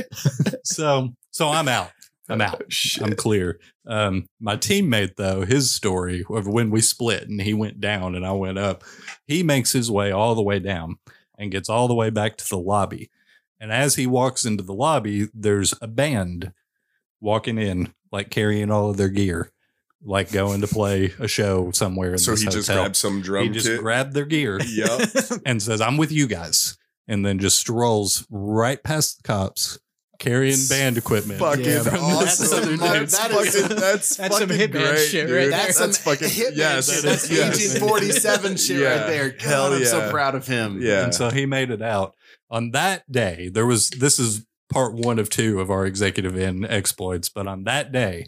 So 0.64 1.10
so 1.30 1.48
I'm 1.48 1.68
out. 1.68 1.90
I'm 2.34 2.40
out. 2.40 2.62
I'm 3.00 3.14
clear. 3.16 3.58
Um, 3.86 4.26
my 4.40 4.56
teammate, 4.56 5.16
though, 5.16 5.42
his 5.44 5.70
story 5.70 6.24
of 6.30 6.46
when 6.46 6.70
we 6.70 6.80
split 6.80 7.28
and 7.28 7.40
he 7.40 7.54
went 7.54 7.80
down 7.80 8.14
and 8.14 8.26
I 8.26 8.32
went 8.32 8.58
up, 8.58 8.84
he 9.26 9.42
makes 9.42 9.72
his 9.72 9.90
way 9.90 10.12
all 10.12 10.34
the 10.34 10.42
way 10.42 10.58
down 10.58 10.96
and 11.38 11.50
gets 11.50 11.68
all 11.68 11.88
the 11.88 11.94
way 11.94 12.10
back 12.10 12.36
to 12.38 12.48
the 12.48 12.58
lobby. 12.58 13.10
And 13.58 13.72
as 13.72 13.96
he 13.96 14.06
walks 14.06 14.44
into 14.44 14.62
the 14.62 14.72
lobby, 14.74 15.28
there's 15.34 15.74
a 15.82 15.86
band 15.86 16.52
walking 17.20 17.58
in, 17.58 17.92
like 18.12 18.30
carrying 18.30 18.70
all 18.70 18.90
of 18.90 18.96
their 18.96 19.08
gear, 19.08 19.50
like 20.02 20.32
going 20.32 20.60
to 20.62 20.66
play 20.66 21.12
a 21.18 21.28
show 21.28 21.70
somewhere. 21.72 22.12
In 22.12 22.18
So 22.18 22.34
he 22.36 22.46
just 22.46 22.68
grabbed 22.70 22.96
some 22.96 23.20
drum 23.20 23.44
he 23.44 23.50
just 23.50 23.66
kit. 23.66 23.80
grabbed 23.80 24.14
their 24.14 24.24
gear 24.24 24.60
Yup. 24.66 25.02
and 25.44 25.62
says, 25.62 25.80
I'm 25.80 25.96
with 25.96 26.12
you 26.12 26.26
guys. 26.26 26.78
And 27.08 27.26
then 27.26 27.38
just 27.38 27.58
strolls 27.58 28.26
right 28.30 28.82
past 28.82 29.18
the 29.18 29.22
cops 29.24 29.78
carrying 30.20 30.56
band 30.68 30.96
equipment. 30.98 31.40
fucking 31.40 31.64
Yeah, 31.64 31.82
from 31.82 31.96
awesome. 31.98 32.44
this 32.44 32.52
other 32.52 32.66
dude. 32.66 32.80
dude. 32.80 32.88
That's 32.88 33.18
That 33.18 33.30
is- 33.32 33.60
fucking, 33.60 33.76
that's, 33.76 34.16
that's 34.16 34.38
some 34.38 34.48
fucking 34.48 34.56
hitman 34.68 34.70
great, 34.90 34.98
shit 35.08 35.26
dude. 35.26 35.36
right 35.36 35.50
That's, 35.50 35.78
there. 35.78 35.92
some 35.92 36.04
fucking 36.14 36.28
hitman 36.28 36.56
yes. 36.56 36.92
shit. 36.94 37.02
That's 37.04 37.28
yes. 37.30 37.58
1847 37.58 38.56
shit 38.58 38.76
Yeah. 38.78 38.86
right 38.88 39.06
there. 39.08 39.30
God, 39.30 39.40
Hell 39.40 39.72
I'm 39.72 39.84
so 39.84 40.10
proud 40.10 40.34
of 40.36 40.46
him. 40.46 40.80
Yeah. 40.80 41.02
And 41.04 41.14
so 41.14 41.30
he 41.30 41.44
made 41.46 41.70
it 41.70 41.82
out. 41.82 42.14
On 42.50 42.70
that 42.70 43.10
day, 43.10 43.48
there 43.52 43.66
was 43.66 43.90
this 43.90 44.18
is 44.20 44.46
part 44.72 44.94
one 44.94 45.18
of 45.18 45.28
two 45.30 45.60
of 45.60 45.70
our 45.70 45.84
Executive 45.86 46.38
Inn 46.38 46.64
exploits, 46.64 47.28
but 47.28 47.46
on 47.48 47.64
that 47.64 47.90
day, 47.92 48.26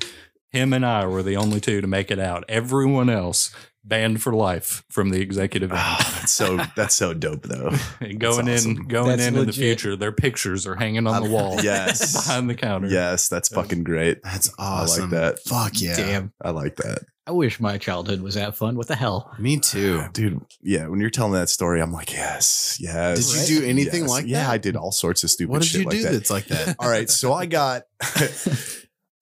him 0.50 0.72
and 0.72 0.84
I 0.84 1.06
were 1.06 1.22
the 1.22 1.36
only 1.36 1.60
two 1.60 1.80
to 1.80 1.86
make 1.86 2.10
it 2.10 2.18
out. 2.18 2.44
Everyone 2.48 3.08
else 3.10 3.54
banned 3.84 4.22
for 4.22 4.32
life 4.32 4.84
from 4.90 5.10
the 5.10 5.20
Executive 5.20 5.70
Inn. 5.70 5.76
Ah, 5.78 6.16
that's 6.20 6.32
so 6.32 6.56
that's 6.76 6.94
so 6.94 7.14
dope 7.14 7.42
though. 7.42 7.70
going 8.18 8.46
that's 8.46 8.64
in 8.64 8.72
awesome. 8.72 8.88
going 8.88 9.08
That's 9.08 9.26
in 9.26 9.36
in 9.36 9.46
the 9.46 9.52
future, 9.52 9.96
their 9.96 10.12
pictures 10.12 10.66
are 10.66 10.74
hanging 10.74 11.06
on 11.06 11.22
the 11.22 11.30
wall 11.30 11.62
Yes. 11.62 12.12
behind 12.26 12.48
the 12.48 12.54
counter. 12.54 12.88
Yes, 12.88 13.28
that's 13.28 13.48
fucking 13.48 13.84
great. 13.84 14.22
That's 14.22 14.50
awesome. 14.58 15.14
I 15.14 15.20
like 15.20 15.36
that. 15.36 15.38
Fuck 15.40 15.80
yeah. 15.80 15.96
Damn. 15.96 16.32
I 16.40 16.50
like 16.50 16.76
that. 16.76 17.04
I 17.24 17.30
wish 17.30 17.60
my 17.60 17.78
childhood 17.78 18.20
was 18.20 18.34
that 18.34 18.56
fun. 18.56 18.76
What 18.76 18.88
the 18.88 18.96
hell? 18.96 19.32
Me 19.38 19.58
too. 19.58 20.02
Dude, 20.12 20.40
yeah, 20.60 20.88
when 20.88 21.00
you're 21.00 21.10
telling 21.10 21.34
that 21.34 21.48
story, 21.48 21.80
I'm 21.80 21.92
like, 21.92 22.12
yes, 22.12 22.78
yes. 22.80 23.30
Did 23.32 23.48
you 23.48 23.60
do 23.60 23.66
anything 23.66 24.02
yes. 24.02 24.10
like 24.10 24.26
yeah, 24.26 24.38
that? 24.38 24.46
Yeah, 24.46 24.50
I 24.50 24.58
did 24.58 24.76
all 24.76 24.90
sorts 24.90 25.22
of 25.22 25.30
stupid 25.30 25.48
shit. 25.48 25.50
What 25.52 25.62
did 25.62 25.68
shit 25.68 25.80
you 25.80 25.86
like 25.86 25.96
do 25.96 26.02
that. 26.02 26.12
that's 26.12 26.30
like 26.30 26.46
that? 26.46 26.76
All 26.80 26.88
right, 26.88 27.08
so 27.08 27.32
I 27.32 27.46
got 27.46 27.84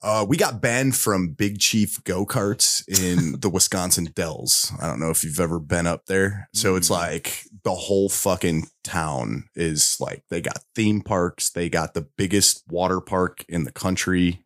uh 0.03 0.25
we 0.29 0.37
got 0.37 0.61
banned 0.61 0.97
from 0.97 1.29
Big 1.33 1.59
Chief 1.59 2.03
go-karts 2.05 2.87
in 2.89 3.39
the 3.41 3.51
Wisconsin 3.51 4.07
Dells. 4.15 4.73
I 4.81 4.87
don't 4.87 5.01
know 5.01 5.11
if 5.11 5.23
you've 5.25 5.41
ever 5.41 5.59
been 5.59 5.87
up 5.87 6.07
there. 6.07 6.49
So 6.55 6.77
it's 6.77 6.89
Mm. 6.89 6.99
like 6.99 7.45
the 7.65 7.75
whole 7.75 8.09
fucking 8.09 8.69
town 8.83 9.45
is 9.55 9.99
like 10.01 10.25
they 10.31 10.41
got 10.41 10.65
theme 10.75 11.01
parks, 11.03 11.51
they 11.51 11.69
got 11.69 11.95
the 11.95 12.03
biggest 12.17 12.65
water 12.69 13.01
park 13.01 13.45
in 13.49 13.65
the 13.65 13.73
country. 13.73 14.43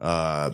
Uh 0.00 0.50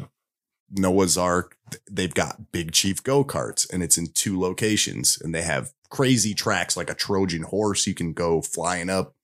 Noah's 0.76 1.16
Ark, 1.18 1.56
they've 1.88 2.14
got 2.14 2.50
Big 2.50 2.72
Chief 2.72 3.00
go-karts 3.02 3.72
and 3.72 3.82
it's 3.82 3.96
in 3.98 4.08
two 4.12 4.40
locations 4.40 5.20
and 5.20 5.32
they 5.34 5.42
have 5.42 5.72
crazy 5.90 6.34
tracks 6.34 6.76
like 6.76 6.90
a 6.90 6.94
Trojan 6.94 7.42
horse 7.42 7.86
you 7.86 7.94
can 7.94 8.12
go 8.12 8.40
flying 8.42 8.90
up. 8.90 9.14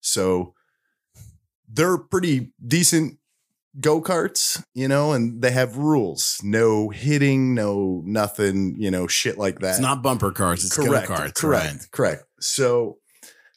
So 0.00 0.54
they're 1.68 1.98
pretty 1.98 2.52
decent 2.64 3.18
go-karts, 3.80 4.62
you 4.74 4.88
know, 4.88 5.12
and 5.12 5.42
they 5.42 5.50
have 5.50 5.76
rules. 5.76 6.40
No 6.42 6.90
hitting, 6.90 7.54
no 7.54 8.02
nothing, 8.04 8.76
you 8.78 8.90
know, 8.90 9.06
shit 9.06 9.38
like 9.38 9.58
that. 9.60 9.70
It's 9.72 9.80
not 9.80 10.02
bumper 10.02 10.30
cars. 10.32 10.64
It's 10.64 10.76
correct. 10.76 11.08
go-karts. 11.08 11.34
correct. 11.34 11.64
right? 11.74 11.86
Correct. 11.90 12.24
So 12.40 12.98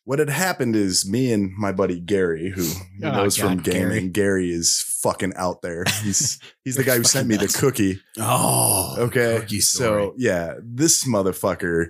what 0.05 0.19
had 0.19 0.29
happened 0.29 0.75
is 0.75 1.07
me 1.09 1.31
and 1.33 1.51
my 1.57 1.71
buddy 1.71 1.99
Gary, 1.99 2.49
who 2.49 2.61
he 2.63 2.75
Oh, 3.03 3.11
knows 3.11 3.37
from 3.37 3.57
gaming, 3.57 4.11
Gary. 4.11 4.51
is 4.51 4.81
fucking 5.01 5.33
out 5.35 5.61
there. 5.61 5.83
He's 6.03 6.39
he's 6.63 6.75
the 6.75 6.83
guy 6.83 6.95
who 6.97 7.03
sent 7.03 7.27
me 7.27 7.35
the 7.35 7.47
cookie. 7.47 7.99
Oh, 8.19 8.95
Okay. 8.97 9.39
cookie. 9.39 9.59
So 9.61 10.13
yeah, 10.17 10.53
this 10.63 11.03
motherfucker. 11.05 11.87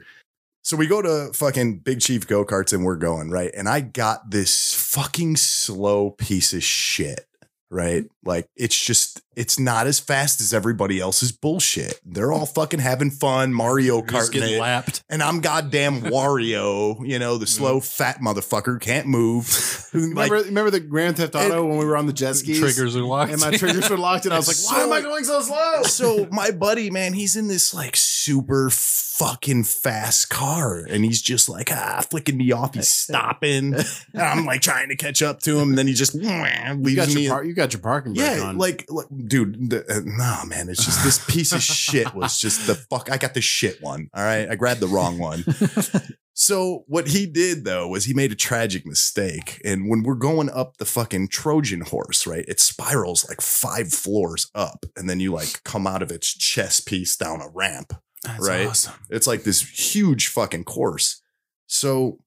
So 0.63 0.75
we 0.75 0.85
go 0.87 1.01
to 1.01 1.31
fucking 1.33 1.79
Big 1.79 2.01
Chief 2.01 2.27
go 2.27 2.43
karts 2.43 2.73
and 2.73 2.83
we're 2.83 2.97
going 2.97 3.29
right, 3.31 3.51
and 3.55 3.69
I 3.69 3.79
got 3.79 4.31
this 4.31 4.73
fucking 4.73 5.37
slow 5.37 6.09
piece 6.09 6.51
of 6.53 6.61
shit. 6.61 7.25
Right, 7.69 8.05
like 8.23 8.47
it's 8.55 8.77
just 8.81 9.21
it's 9.35 9.59
not 9.59 9.87
as 9.87 9.99
fast 9.99 10.41
as 10.41 10.53
everybody 10.53 10.99
else's 10.99 11.31
bullshit. 11.31 11.99
They're 12.05 12.31
all 12.31 12.45
fucking 12.45 12.79
having 12.79 13.11
fun, 13.11 13.53
Mario 13.53 14.01
Kart, 14.01 14.31
getting 14.31 14.59
lapped. 14.59 15.03
and 15.09 15.21
I'm 15.21 15.41
goddamn 15.41 16.01
Wario, 16.01 17.05
you 17.07 17.19
know, 17.19 17.37
the 17.37 17.45
slow 17.45 17.79
fat 17.79 18.19
motherfucker 18.19 18.79
can't 18.81 19.07
move. 19.07 19.83
Like, 19.93 20.29
remember, 20.29 20.35
remember 20.47 20.69
the 20.69 20.79
Grand 20.81 21.17
Theft 21.17 21.33
Auto 21.33 21.65
when 21.65 21.77
we 21.77 21.85
were 21.85 21.97
on 21.97 22.05
the 22.07 22.13
jet 22.13 22.33
skis? 22.33 22.59
Triggers 22.59 22.95
are 22.95 23.01
locked. 23.01 23.31
And 23.31 23.41
my 23.41 23.51
triggers 23.51 23.89
were 23.89 23.97
locked, 23.97 24.25
and 24.25 24.33
I 24.33 24.37
was 24.37 24.47
like, 24.47 24.71
"Why 24.71 24.83
am 24.83 24.91
I 24.91 25.01
going 25.01 25.23
so 25.23 25.41
slow?" 25.41 25.83
so 25.83 26.27
my 26.29 26.51
buddy, 26.51 26.91
man, 26.91 27.13
he's 27.13 27.35
in 27.35 27.47
this 27.47 27.73
like 27.73 27.95
super 27.95 28.69
fucking 28.69 29.63
fast 29.63 30.29
car, 30.29 30.79
and 30.87 31.03
he's 31.03 31.21
just 31.21 31.49
like 31.49 31.71
ah, 31.71 32.03
flicking 32.07 32.37
me 32.37 32.51
off. 32.51 32.75
He's 32.75 32.87
stopping, 33.07 33.73
and 33.75 33.85
I'm 34.21 34.45
like 34.45 34.61
trying 34.61 34.89
to 34.89 34.95
catch 34.95 35.23
up 35.23 35.39
to 35.41 35.57
him, 35.57 35.69
and 35.69 35.77
then 35.77 35.87
he 35.87 35.93
just 35.93 36.13
leaves 36.13 37.15
me. 37.15 37.23
your 37.23 37.33
par- 37.33 37.45
you 37.45 37.55
got 37.57 37.73
your 37.73 37.81
parking 37.81 38.13
brake 38.13 38.37
yeah, 38.37 38.43
on. 38.43 38.57
like, 38.57 38.85
like, 38.89 39.07
dude, 39.25 39.69
the, 39.69 39.83
uh, 39.89 40.01
no, 40.05 40.45
man, 40.45 40.69
it's 40.69 40.85
just 40.85 41.03
this 41.03 41.23
piece 41.25 41.51
of 41.51 41.61
shit 41.63 42.13
was 42.13 42.39
just 42.39 42.67
the 42.67 42.75
fuck. 42.75 43.11
I 43.11 43.17
got 43.17 43.33
the 43.33 43.41
shit 43.41 43.81
one. 43.81 44.09
All 44.13 44.23
right, 44.23 44.49
I 44.49 44.55
grabbed 44.55 44.79
the 44.79 44.87
wrong 44.87 45.17
one. 45.17 45.43
So 46.39 46.83
what 46.85 47.07
he 47.07 47.25
did 47.25 47.65
though 47.65 47.87
was 47.87 48.05
he 48.05 48.13
made 48.13 48.31
a 48.31 48.35
tragic 48.35 48.85
mistake. 48.85 49.59
And 49.65 49.89
when 49.89 50.03
we're 50.03 50.13
going 50.13 50.51
up 50.51 50.77
the 50.77 50.85
fucking 50.85 51.29
Trojan 51.29 51.81
horse, 51.81 52.27
right, 52.27 52.45
it 52.47 52.59
spirals 52.59 53.27
like 53.27 53.41
five 53.41 53.91
floors 53.91 54.51
up, 54.53 54.85
and 54.95 55.09
then 55.09 55.19
you 55.19 55.33
like 55.33 55.63
come 55.63 55.87
out 55.87 56.03
of 56.03 56.11
its 56.11 56.31
chest 56.31 56.85
piece 56.85 57.17
down 57.17 57.41
a 57.41 57.49
ramp. 57.49 57.91
That's 58.21 58.47
right? 58.47 58.67
awesome. 58.67 58.93
It's 59.09 59.25
like 59.25 59.45
this 59.45 59.67
huge 59.95 60.27
fucking 60.27 60.65
course. 60.65 61.23
So 61.65 62.19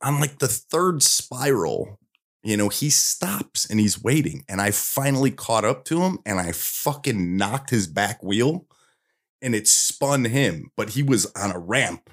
on 0.00 0.20
like 0.20 0.38
the 0.38 0.46
third 0.46 1.02
spiral, 1.02 1.98
you 2.46 2.56
know, 2.56 2.68
he 2.68 2.90
stops 2.90 3.68
and 3.68 3.80
he's 3.80 4.02
waiting. 4.02 4.44
And 4.48 4.60
I 4.60 4.70
finally 4.70 5.30
caught 5.30 5.64
up 5.64 5.84
to 5.86 6.02
him 6.02 6.18
and 6.24 6.38
I 6.38 6.52
fucking 6.52 7.36
knocked 7.36 7.70
his 7.70 7.86
back 7.86 8.22
wheel 8.22 8.66
and 9.42 9.54
it 9.54 9.66
spun 9.68 10.24
him, 10.24 10.70
but 10.76 10.90
he 10.90 11.02
was 11.02 11.26
on 11.36 11.50
a 11.50 11.58
ramp, 11.58 12.08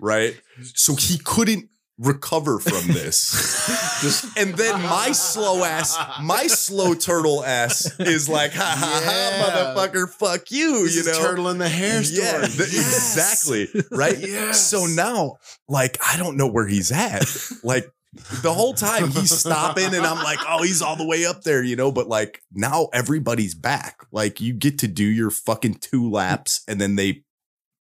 right? 0.00 0.40
So 0.74 0.94
he 0.96 1.18
couldn't 1.18 1.68
recover 1.98 2.58
from 2.58 2.88
this. 2.92 4.36
and 4.36 4.54
then 4.54 4.82
my 4.82 5.12
slow 5.12 5.64
ass, 5.64 5.96
my 6.22 6.46
slow 6.46 6.92
turtle 6.94 7.42
ass 7.42 7.98
is 7.98 8.28
like, 8.28 8.52
ha 8.52 8.74
ha 8.78 9.00
Yeah. 9.02 9.42
ha, 9.42 9.74
motherfucker, 9.74 10.08
fuck 10.10 10.50
you, 10.50 10.84
This 10.84 10.96
you 11.06 11.10
know? 11.12 11.18
turtle 11.18 11.48
in 11.48 11.58
the 11.58 11.68
hare 11.68 12.02
Yeah, 12.02 12.44
story. 12.44 12.46
th- 12.48 12.60
exactly. 12.60 13.68
Right. 13.90 14.18
Yes. 14.18 14.60
So 14.60 14.84
now, 14.86 15.36
like, 15.68 15.96
I 16.06 16.16
don't 16.18 16.36
know 16.36 16.46
where 16.48 16.66
he's 16.66 16.92
at. 16.92 17.24
Like, 17.64 17.86
the 18.42 18.52
whole 18.52 18.74
time 18.74 19.10
he's 19.10 19.36
stopping, 19.36 19.94
and 19.94 20.06
I'm 20.06 20.22
like, 20.22 20.38
oh, 20.48 20.62
he's 20.62 20.82
all 20.82 20.96
the 20.96 21.06
way 21.06 21.26
up 21.26 21.42
there, 21.42 21.62
you 21.62 21.76
know. 21.76 21.92
But 21.92 22.08
like 22.08 22.42
now, 22.52 22.88
everybody's 22.92 23.54
back. 23.54 24.06
Like, 24.10 24.40
you 24.40 24.52
get 24.52 24.78
to 24.80 24.88
do 24.88 25.04
your 25.04 25.30
fucking 25.30 25.74
two 25.74 26.10
laps, 26.10 26.62
and 26.66 26.80
then 26.80 26.96
they 26.96 27.24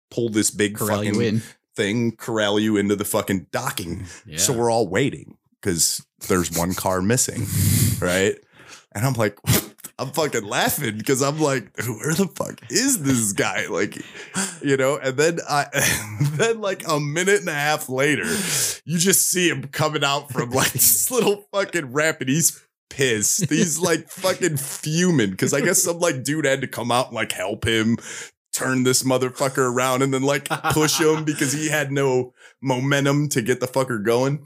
pull 0.09 0.29
this 0.29 0.49
big 0.51 0.75
Corral 0.75 0.97
fucking 0.97 1.21
in. 1.21 1.41
thing, 1.75 2.15
corral 2.15 2.59
you 2.59 2.77
into 2.77 2.95
the 2.95 3.05
fucking 3.05 3.47
docking. 3.51 4.05
Yeah. 4.25 4.37
So 4.37 4.53
we're 4.53 4.71
all 4.71 4.87
waiting 4.87 5.37
because 5.61 6.05
there's 6.27 6.51
one 6.57 6.73
car 6.73 7.01
missing, 7.01 7.45
right? 7.99 8.35
And 8.93 9.05
I'm 9.05 9.13
like, 9.13 9.37
I'm 10.03 10.11
fucking 10.11 10.43
laughing 10.43 10.97
because 10.97 11.21
I'm 11.21 11.39
like, 11.39 11.71
where 11.77 12.13
the 12.13 12.29
fuck 12.35 12.59
is 12.69 13.01
this 13.03 13.31
guy? 13.31 13.67
Like, 13.67 13.97
you 14.61 14.75
know, 14.75 14.97
and 14.97 15.15
then 15.15 15.39
I 15.49 15.67
then 16.33 16.59
like 16.59 16.85
a 16.85 16.99
minute 16.99 17.39
and 17.39 17.47
a 17.47 17.53
half 17.53 17.87
later, 17.87 18.25
you 18.83 18.97
just 18.97 19.29
see 19.29 19.47
him 19.47 19.69
coming 19.69 20.03
out 20.03 20.29
from 20.29 20.49
like 20.49 20.73
this 20.73 21.09
little 21.11 21.45
fucking 21.53 21.93
ramp 21.93 22.17
and 22.19 22.29
he's 22.29 22.61
pissed. 22.89 23.49
He's 23.49 23.79
like 23.79 24.09
fucking 24.09 24.57
fuming 24.57 25.31
because 25.31 25.53
I 25.53 25.61
guess 25.61 25.83
some 25.83 25.99
like 25.99 26.23
dude 26.23 26.43
had 26.43 26.59
to 26.61 26.67
come 26.67 26.91
out 26.91 27.07
and 27.07 27.15
like 27.15 27.31
help 27.31 27.65
him 27.65 27.97
turn 28.51 28.83
this 28.83 29.03
motherfucker 29.03 29.71
around 29.71 30.01
and 30.01 30.13
then 30.13 30.23
like 30.23 30.49
push 30.49 30.99
him 30.99 31.23
because 31.23 31.53
he 31.53 31.69
had 31.69 31.93
no 31.93 32.33
momentum 32.61 33.29
to 33.29 33.41
get 33.41 33.61
the 33.61 33.67
fucker 33.67 34.03
going. 34.03 34.45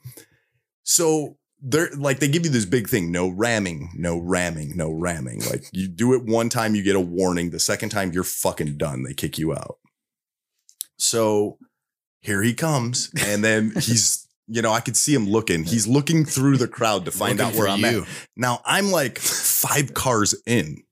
So 0.83 1.36
they're 1.61 1.89
like 1.97 2.19
they 2.19 2.27
give 2.27 2.45
you 2.45 2.51
this 2.51 2.65
big 2.65 2.87
thing 2.87 3.11
no 3.11 3.29
ramming 3.29 3.89
no 3.95 4.17
ramming 4.17 4.75
no 4.75 4.91
ramming. 4.91 5.41
Like 5.49 5.65
you 5.71 5.87
do 5.87 6.13
it 6.13 6.23
one 6.23 6.49
time 6.49 6.75
you 6.75 6.83
get 6.83 6.95
a 6.95 6.99
warning. 6.99 7.49
The 7.49 7.59
second 7.59 7.89
time 7.89 8.11
you're 8.11 8.23
fucking 8.23 8.77
done. 8.77 9.03
They 9.03 9.13
kick 9.13 9.37
you 9.37 9.53
out. 9.53 9.77
So 10.97 11.57
here 12.21 12.41
he 12.41 12.53
comes. 12.53 13.11
And 13.25 13.43
then 13.43 13.71
he's 13.75 14.27
you 14.49 14.61
know 14.61 14.71
i 14.71 14.79
could 14.79 14.95
see 14.95 15.13
him 15.13 15.27
looking. 15.27 15.63
He's 15.63 15.87
looking 15.87 16.25
through 16.25 16.57
the 16.57 16.67
crowd 16.67 17.05
to 17.05 17.11
find 17.11 17.39
Looking 17.39 17.53
out 17.53 17.59
where 17.59 17.67
i'm 17.67 17.79
you. 17.81 18.03
at. 18.03 18.07
Now 18.35 18.61
i'm 18.65 18.91
like 18.91 19.17
five 19.17 19.93
cars 19.93 20.35
in 20.45 20.83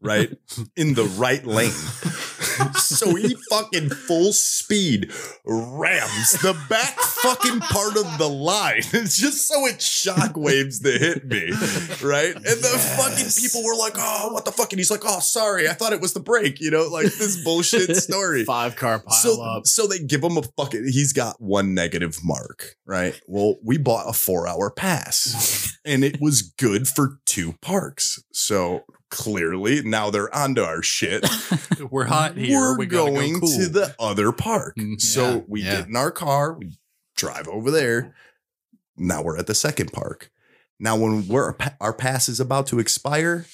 right? 0.00 0.30
In 0.76 0.94
the 0.94 1.04
right 1.04 1.44
lane 1.44 1.70
so 2.76 3.14
he 3.14 3.34
fucking 3.50 3.90
full 3.90 4.32
speed 4.32 5.12
rams 5.44 6.32
the 6.42 6.56
back 6.68 6.98
fucking 6.98 7.60
part 7.60 7.96
of 7.96 8.18
the 8.18 8.28
line. 8.28 8.82
It's 8.92 9.16
just 9.16 9.46
so 9.48 9.66
it 9.66 9.76
shockwaves 9.78 10.82
to 10.82 10.90
hit 10.90 11.24
me, 11.26 11.50
right? 12.06 12.34
And 12.34 12.44
the 12.44 12.96
fucking 12.96 13.26
people 13.40 13.64
were 13.64 13.76
like, 13.76 13.94
"Oh, 13.96 14.32
what 14.32 14.44
the 14.44 14.52
fuck?" 14.52 14.72
And 14.72 14.80
he's 14.80 14.90
like, 14.90 15.02
"Oh, 15.04 15.20
sorry, 15.20 15.68
I 15.68 15.72
thought 15.72 15.92
it 15.92 16.00
was 16.00 16.12
the 16.14 16.20
brake." 16.20 16.60
You 16.60 16.70
know, 16.70 16.86
like 16.88 17.06
this 17.06 17.42
bullshit 17.44 17.96
story. 18.08 18.44
Five 18.44 18.76
car 18.76 18.98
pile 19.00 19.14
So, 19.14 19.42
up. 19.42 19.66
so 19.66 19.86
they 19.86 19.98
give 20.00 20.22
him 20.22 20.36
a 20.36 20.42
fucking. 20.56 20.84
He's 20.90 21.12
got 21.12 21.40
one 21.40 21.74
negative 21.74 22.18
mark, 22.24 22.76
right? 22.86 23.18
Well, 23.26 23.56
we 23.62 23.78
bought 23.78 24.08
a 24.08 24.12
four-hour 24.12 24.70
pass, 24.72 25.76
and 25.84 26.02
it 26.04 26.20
was 26.20 26.42
good 26.42 26.88
for 26.88 27.18
two 27.24 27.54
parks. 27.62 28.22
So 28.32 28.84
clearly, 29.10 29.82
now 29.82 30.10
they're 30.10 30.34
onto 30.34 30.62
our 30.62 30.82
shit. 30.82 31.26
We're 31.90 32.04
hot 32.04 32.36
here. 32.36 32.58
We're 32.58 32.78
we 32.78 32.86
going 32.86 33.34
go 33.34 33.40
cool. 33.40 33.58
to 33.58 33.68
the 33.68 33.94
other 33.98 34.32
park. 34.32 34.76
Mm, 34.76 35.00
so 35.00 35.44
we 35.48 35.62
yeah. 35.62 35.76
get 35.76 35.88
in 35.88 35.96
our 35.96 36.10
car, 36.10 36.54
we 36.54 36.78
drive 37.16 37.48
over 37.48 37.70
there. 37.70 38.14
Now 38.96 39.22
we're 39.22 39.38
at 39.38 39.46
the 39.46 39.54
second 39.54 39.92
park. 39.92 40.30
Now, 40.80 40.96
when 40.96 41.26
we're 41.26 41.54
our 41.80 41.92
pass 41.92 42.28
is 42.28 42.40
about 42.40 42.66
to 42.68 42.78
expire, 42.78 43.46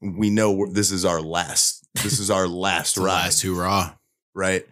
we 0.00 0.30
know 0.30 0.66
this 0.66 0.90
is 0.90 1.04
our 1.04 1.20
last. 1.20 1.86
This 1.94 2.18
is 2.18 2.30
our 2.30 2.46
last 2.48 2.96
ride, 2.96 3.04
last 3.06 3.42
hurrah. 3.42 3.94
right? 4.34 4.64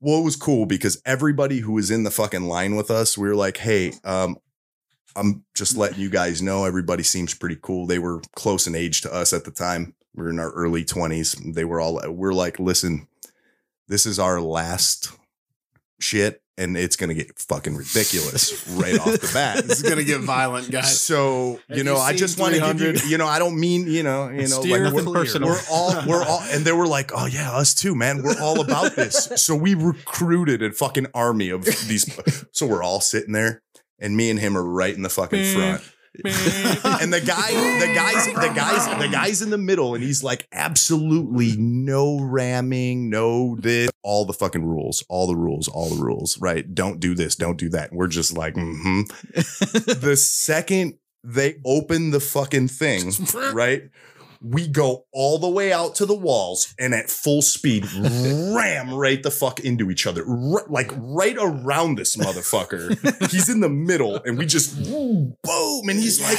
Well, 0.00 0.20
it 0.20 0.24
was 0.24 0.36
cool 0.36 0.66
because 0.66 1.00
everybody 1.04 1.58
who 1.58 1.72
was 1.72 1.90
in 1.90 2.04
the 2.04 2.10
fucking 2.10 2.44
line 2.44 2.76
with 2.76 2.90
us, 2.90 3.16
we 3.16 3.28
were 3.28 3.36
like, 3.36 3.58
"Hey, 3.58 3.92
um, 4.04 4.38
I'm 5.16 5.44
just 5.54 5.76
letting 5.76 5.98
you 5.98 6.10
guys 6.10 6.42
know. 6.42 6.64
Everybody 6.64 7.02
seems 7.02 7.34
pretty 7.34 7.58
cool. 7.60 7.86
They 7.86 7.98
were 7.98 8.20
close 8.36 8.66
in 8.66 8.74
age 8.74 9.00
to 9.02 9.12
us 9.12 9.32
at 9.32 9.44
the 9.44 9.50
time. 9.50 9.94
We 10.14 10.24
are 10.24 10.30
in 10.30 10.38
our 10.38 10.50
early 10.52 10.84
20s. 10.84 11.54
They 11.54 11.64
were 11.64 11.80
all. 11.80 12.00
We're 12.10 12.32
like, 12.32 12.58
listen, 12.58 13.08
this 13.88 14.06
is 14.06 14.18
our 14.18 14.40
last 14.40 15.10
shit, 16.00 16.42
and 16.56 16.76
it's 16.76 16.96
gonna 16.96 17.14
get 17.14 17.38
fucking 17.38 17.74
ridiculous 17.76 18.66
right 18.70 18.98
off 18.98 19.06
the 19.06 19.30
bat. 19.32 19.64
This 19.66 19.82
is 19.82 19.88
gonna 19.88 20.04
get 20.04 20.20
violent, 20.20 20.70
guys. 20.70 21.00
So 21.00 21.60
Have 21.68 21.78
you 21.78 21.84
know, 21.84 21.94
you 21.94 22.00
I 22.00 22.12
just 22.14 22.38
want 22.38 22.54
to 22.54 22.60
give 22.74 22.80
you, 23.04 23.10
you 23.10 23.18
know, 23.18 23.26
I 23.26 23.38
don't 23.38 23.58
mean, 23.58 23.86
you 23.86 24.02
know, 24.02 24.28
you 24.28 24.48
know, 24.48 24.60
like 24.60 24.92
we're, 24.92 25.12
personal. 25.12 25.48
we're 25.48 25.60
all, 25.70 25.94
we're 26.06 26.24
all, 26.24 26.40
and 26.50 26.64
they 26.64 26.72
were 26.72 26.86
like, 26.86 27.10
oh 27.14 27.26
yeah, 27.26 27.52
us 27.52 27.74
too, 27.74 27.94
man. 27.94 28.22
We're 28.22 28.40
all 28.40 28.60
about 28.60 28.94
this. 28.96 29.28
So 29.36 29.54
we 29.54 29.74
recruited 29.74 30.62
a 30.62 30.72
fucking 30.72 31.06
army 31.14 31.50
of 31.50 31.64
these. 31.64 32.18
So 32.52 32.66
we're 32.66 32.82
all 32.82 33.00
sitting 33.00 33.32
there, 33.32 33.62
and 33.98 34.16
me 34.16 34.30
and 34.30 34.38
him 34.38 34.56
are 34.56 34.64
right 34.64 34.94
in 34.94 35.02
the 35.02 35.08
fucking 35.08 35.54
front. 35.54 35.82
and 36.24 37.12
the 37.12 37.20
guy, 37.24 37.50
the 37.78 37.92
guys, 37.94 38.26
the 38.26 38.52
guys, 38.54 38.98
the 38.98 39.08
guys 39.08 39.42
in 39.42 39.50
the 39.50 39.58
middle, 39.58 39.94
and 39.94 40.02
he's 40.02 40.24
like, 40.24 40.48
absolutely 40.52 41.54
no 41.58 42.18
ramming, 42.18 43.08
no 43.08 43.56
this, 43.60 43.90
all 44.02 44.24
the 44.24 44.32
fucking 44.32 44.64
rules, 44.64 45.04
all 45.08 45.26
the 45.26 45.36
rules, 45.36 45.68
all 45.68 45.88
the 45.90 46.02
rules, 46.02 46.40
right? 46.40 46.74
Don't 46.74 46.98
do 46.98 47.14
this, 47.14 47.36
don't 47.36 47.58
do 47.58 47.68
that. 47.70 47.90
And 47.90 47.98
we're 47.98 48.08
just 48.08 48.36
like, 48.36 48.54
mm-hmm. 48.54 49.02
the 50.00 50.16
second 50.16 50.98
they 51.24 51.56
open 51.64 52.10
the 52.10 52.20
fucking 52.20 52.68
thing, 52.68 53.12
right? 53.52 53.90
We 54.40 54.68
go 54.68 55.06
all 55.12 55.38
the 55.38 55.48
way 55.48 55.72
out 55.72 55.96
to 55.96 56.06
the 56.06 56.14
walls 56.14 56.74
and 56.78 56.94
at 56.94 57.10
full 57.10 57.42
speed 57.42 57.86
ram 57.94 58.94
right 58.94 59.22
the 59.22 59.30
fuck 59.30 59.60
into 59.60 59.90
each 59.90 60.06
other, 60.06 60.22
R- 60.22 60.66
like 60.68 60.90
right 60.96 61.36
around 61.38 61.96
this 61.96 62.16
motherfucker. 62.16 63.30
he's 63.30 63.48
in 63.48 63.60
the 63.60 63.68
middle 63.68 64.16
and 64.24 64.38
we 64.38 64.46
just 64.46 64.76
boom, 64.84 65.88
and 65.88 65.98
he's 65.98 66.20
like, 66.20 66.38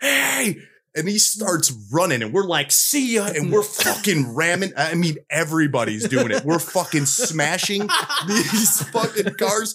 hey. 0.00 0.56
And 0.94 1.08
he 1.08 1.18
starts 1.18 1.72
running, 1.90 2.20
and 2.22 2.34
we're 2.34 2.44
like, 2.46 2.70
see 2.70 3.14
ya. 3.14 3.24
And 3.24 3.50
we're 3.50 3.62
fucking 3.62 4.34
ramming. 4.34 4.74
I 4.76 4.92
mean, 4.94 5.16
everybody's 5.30 6.06
doing 6.06 6.30
it. 6.30 6.44
We're 6.44 6.58
fucking 6.58 7.06
smashing 7.06 7.88
these 8.28 8.82
fucking 8.90 9.36
cars. 9.36 9.74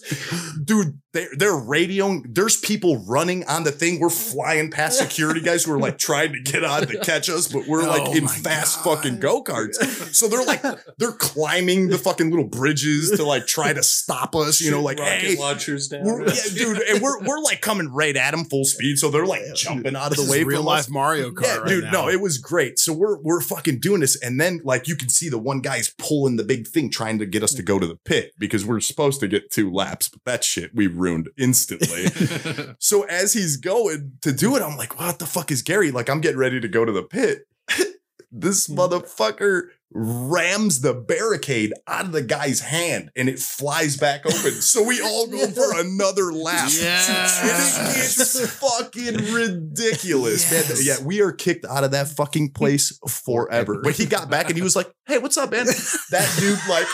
Dude, 0.62 1.00
they're, 1.12 1.28
they're 1.36 1.52
radioing. 1.52 2.22
There's 2.34 2.58
people 2.58 2.98
running 3.06 3.44
on 3.46 3.64
the 3.64 3.72
thing. 3.72 3.98
We're 3.98 4.10
flying 4.10 4.70
past 4.70 4.98
security 4.98 5.40
guys 5.40 5.64
who 5.64 5.72
are 5.72 5.78
like 5.78 5.96
trying 5.98 6.32
to 6.34 6.40
get 6.40 6.64
on 6.64 6.86
to 6.86 6.98
catch 7.02 7.30
us, 7.30 7.48
but 7.48 7.66
we're 7.66 7.86
like 7.86 8.02
Oh 8.06 8.14
in 8.14 8.28
fast 8.28 8.84
God. 8.84 8.96
fucking 8.98 9.18
go 9.20 9.42
karts. 9.42 9.74
So 10.14 10.28
they're 10.28 10.44
like, 10.44 10.62
they're 10.98 11.12
climbing 11.12 11.88
the 11.88 11.96
fucking 11.98 12.28
little 12.30 12.44
bridges 12.46 13.10
to 13.12 13.24
like 13.24 13.46
try 13.46 13.72
to 13.72 13.82
stop 13.82 14.36
us, 14.36 14.60
you 14.60 14.70
know, 14.70 14.82
like, 14.82 14.98
Rocket 14.98 15.20
hey, 15.20 15.36
launchers 15.36 15.88
down. 15.88 16.04
we're, 16.04 16.26
yeah, 16.28 16.34
dude, 16.54 16.78
and 16.88 17.00
we're 17.02 17.18
we're 17.24 17.40
like 17.40 17.60
coming 17.60 17.88
right 17.92 18.16
at 18.16 18.32
them 18.32 18.44
full 18.44 18.64
speed, 18.64 18.98
so 18.98 19.10
they're 19.10 19.26
like 19.26 19.42
jumping 19.54 19.96
out 19.96 20.10
of 20.10 20.16
This 20.16 20.18
the 20.18 20.24
is 20.24 20.30
way 20.30 20.44
real 20.44 20.58
from 20.58 20.66
life 20.66 20.80
us. 20.80 20.90
Mario 20.90 21.30
Kart. 21.30 21.42
Yeah, 21.44 21.56
right 21.56 21.68
dude, 21.68 21.84
now. 21.84 21.90
no, 21.92 22.08
it 22.08 22.20
was 22.20 22.38
great. 22.38 22.78
So 22.78 22.92
we're 22.92 23.18
we're 23.18 23.40
fucking 23.40 23.80
doing 23.80 24.00
this, 24.00 24.20
and 24.20 24.40
then 24.40 24.60
like 24.64 24.86
you 24.88 24.96
can 24.96 25.08
see 25.08 25.28
the 25.28 25.38
one 25.38 25.60
guy's 25.60 25.88
pulling 25.96 26.36
the 26.36 26.44
big 26.44 26.66
thing, 26.66 26.90
trying 26.90 27.18
to 27.18 27.26
get 27.26 27.42
us 27.42 27.54
to 27.54 27.62
go 27.62 27.78
to 27.78 27.86
the 27.86 27.96
pit 27.96 28.32
because 28.38 28.64
we're 28.66 28.80
supposed 28.80 29.20
to 29.20 29.28
get 29.28 29.50
two 29.50 29.70
laps, 29.72 30.08
but 30.08 30.22
that 30.24 30.44
shit 30.44 30.74
we 30.74 30.86
ruined 30.98 31.28
instantly. 31.36 32.06
so 32.78 33.02
as 33.04 33.32
he's 33.32 33.56
going 33.56 34.12
to 34.22 34.32
do 34.32 34.56
it, 34.56 34.62
I'm 34.62 34.76
like, 34.76 34.98
what 34.98 35.18
the 35.18 35.26
fuck 35.26 35.50
is 35.50 35.62
Gary? 35.62 35.90
Like 35.90 36.08
I'm 36.08 36.20
getting 36.20 36.38
ready 36.38 36.60
to 36.60 36.68
go 36.68 36.84
to 36.84 36.92
the 36.92 37.02
pit. 37.02 37.46
this 38.32 38.66
hmm. 38.66 38.78
motherfucker 38.78 39.68
rams 39.92 40.80
the 40.82 40.92
barricade 40.94 41.72
out 41.86 42.04
of 42.04 42.12
the 42.12 42.22
guy's 42.22 42.60
hand 42.60 43.10
and 43.16 43.28
it 43.28 43.38
flies 43.38 43.96
back 43.96 44.26
open. 44.26 44.52
So 44.68 44.82
we 44.82 45.00
all 45.00 45.26
go 45.26 45.46
for 45.46 45.80
another 45.80 46.30
lap. 46.32 46.68
Yes. 46.70 47.40
And 47.42 47.90
it 47.90 47.96
gets 47.96 48.50
fucking 48.58 49.32
ridiculous, 49.32 50.50
man. 50.50 50.64
Yeah, 50.82 51.02
we 51.04 51.22
are 51.22 51.32
kicked 51.32 51.64
out 51.64 51.84
of 51.84 51.92
that 51.92 52.08
fucking 52.08 52.52
place 52.52 52.98
forever. 53.08 53.80
But 53.82 53.96
he 53.96 54.04
got 54.04 54.28
back 54.30 54.48
and 54.48 54.56
he 54.56 54.62
was 54.62 54.76
like, 54.76 54.90
"Hey, 55.06 55.18
what's 55.18 55.36
up, 55.36 55.50
man?" 55.50 55.64
That 55.66 56.36
dude, 56.38 56.58
like, 56.68 56.86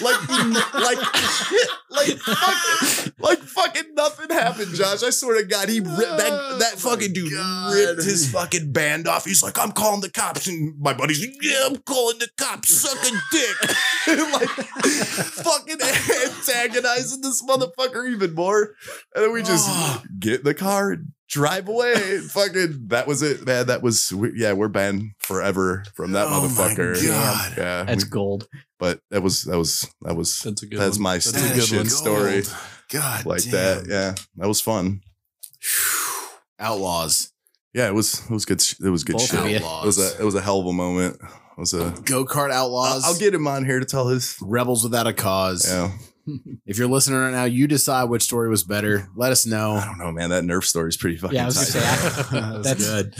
like, 0.00 0.74
like, 0.74 0.98
like, 1.90 2.18
fucking, 2.18 3.12
like, 3.18 3.38
fucking 3.38 3.94
nothing 3.94 4.30
happened, 4.30 4.74
Josh. 4.74 5.02
I 5.02 5.10
swear 5.10 5.40
to 5.40 5.46
God, 5.46 5.68
he 5.68 5.80
ripped 5.80 5.98
that 5.98 6.30
oh 6.32 6.58
that 6.58 6.78
fucking 6.78 7.12
dude 7.12 7.32
God. 7.32 7.74
ripped 7.74 8.02
his 8.02 8.30
fucking 8.32 8.72
band 8.72 9.06
off. 9.06 9.24
He's 9.24 9.42
like, 9.42 9.58
"I'm 9.58 9.72
calling 9.72 10.00
the 10.00 10.10
cops," 10.10 10.46
and 10.46 10.78
my 10.80 10.92
buddy's 10.94 11.20
like, 11.20 11.36
"Yeah, 11.42 11.66
I'm 11.66 11.76
calling 11.76 12.15
the 12.18 12.28
cops. 12.38 12.70
Suck 12.72 12.98
a 12.98 13.10
dick." 13.32 13.56
like, 14.32 14.48
fucking 14.48 15.78
antagonizing 15.80 17.20
this 17.22 17.42
motherfucker 17.44 18.10
even 18.10 18.34
more. 18.34 18.74
And 19.14 19.24
then 19.24 19.32
we 19.32 19.42
just 19.42 19.68
get 20.18 20.40
in 20.40 20.44
the 20.44 20.54
car 20.54 20.92
and 20.92 21.12
drive 21.28 21.68
away. 21.68 22.18
fucking, 22.20 22.86
that 22.88 23.06
was 23.06 23.22
it, 23.22 23.44
man. 23.46 23.66
That 23.66 23.82
was, 23.82 24.12
we, 24.12 24.32
yeah, 24.36 24.52
we're 24.52 24.68
banned 24.68 25.12
forever 25.18 25.84
from 25.94 26.12
that 26.12 26.26
Oh 26.28 26.42
my 26.42 26.46
motherfucker. 26.48 27.06
God. 27.06 27.54
Yeah. 27.56 27.84
That's 27.84 28.04
we- 28.04 28.10
gold. 28.10 28.48
but 28.78 29.00
that 29.10 29.22
was, 29.22 29.42
that 29.44 29.58
was, 29.58 29.90
that 30.02 30.14
was 30.16 30.38
That's 30.40 30.62
a 30.62 30.66
good 30.66 30.78
That's 30.78 30.96
one. 30.98 31.02
my 31.02 31.14
That's 31.14 31.26
stupid 31.28 31.50
a 31.50 31.54
good 31.54 31.64
shit. 31.64 31.76
one. 31.78 31.88
story. 31.88 32.42
God, 32.90 33.26
like 33.26 33.42
damn. 33.42 33.52
that. 33.52 33.86
Yeah. 33.88 34.14
That 34.36 34.46
was 34.46 34.60
fun. 34.60 35.00
Outlaws. 36.58 37.32
Yeah. 37.74 37.88
It 37.88 37.94
was, 37.94 38.22
it 38.24 38.30
was 38.30 38.44
good. 38.44 38.62
It 38.84 38.88
was 38.90 39.04
good 39.04 39.14
Both 39.14 39.30
shit. 39.30 39.60
It 39.62 39.62
was 39.84 39.98
a, 39.98 40.20
it 40.20 40.24
was 40.24 40.34
a 40.36 40.40
hell 40.40 40.60
of 40.60 40.66
a 40.66 40.72
moment. 40.72 41.20
It 41.56 41.60
was 41.60 41.72
a, 41.74 41.94
Go 42.04 42.24
kart 42.24 42.50
I'll, 42.50 42.66
outlaws. 42.66 43.04
I'll 43.04 43.18
get 43.18 43.32
him 43.34 43.46
on 43.46 43.64
here 43.64 43.80
to 43.80 43.86
tell 43.86 44.08
his, 44.08 44.36
rebels 44.42 44.82
without 44.84 45.06
a 45.06 45.12
cause. 45.12 45.68
yeah. 45.70 45.92
If 46.66 46.76
you're 46.76 46.88
listening 46.88 47.20
right 47.20 47.30
now, 47.30 47.44
you 47.44 47.68
decide 47.68 48.04
which 48.10 48.22
story 48.24 48.48
was 48.48 48.64
better. 48.64 49.08
Let 49.14 49.30
us 49.30 49.46
know. 49.46 49.74
I 49.74 49.84
don't 49.84 49.98
know, 49.98 50.10
man. 50.10 50.30
That 50.30 50.42
Nerf 50.42 50.64
story 50.64 50.88
is 50.88 50.96
pretty 50.96 51.16
fucking 51.18 51.36
Yeah, 51.36 51.44
I 51.44 51.46
was 51.46 51.72
gonna 51.72 51.86
tight. 51.86 51.98
say, 52.00 52.38
I- 52.38 52.40
That's 52.62 52.84
That's- 52.84 52.84
good. 52.84 53.14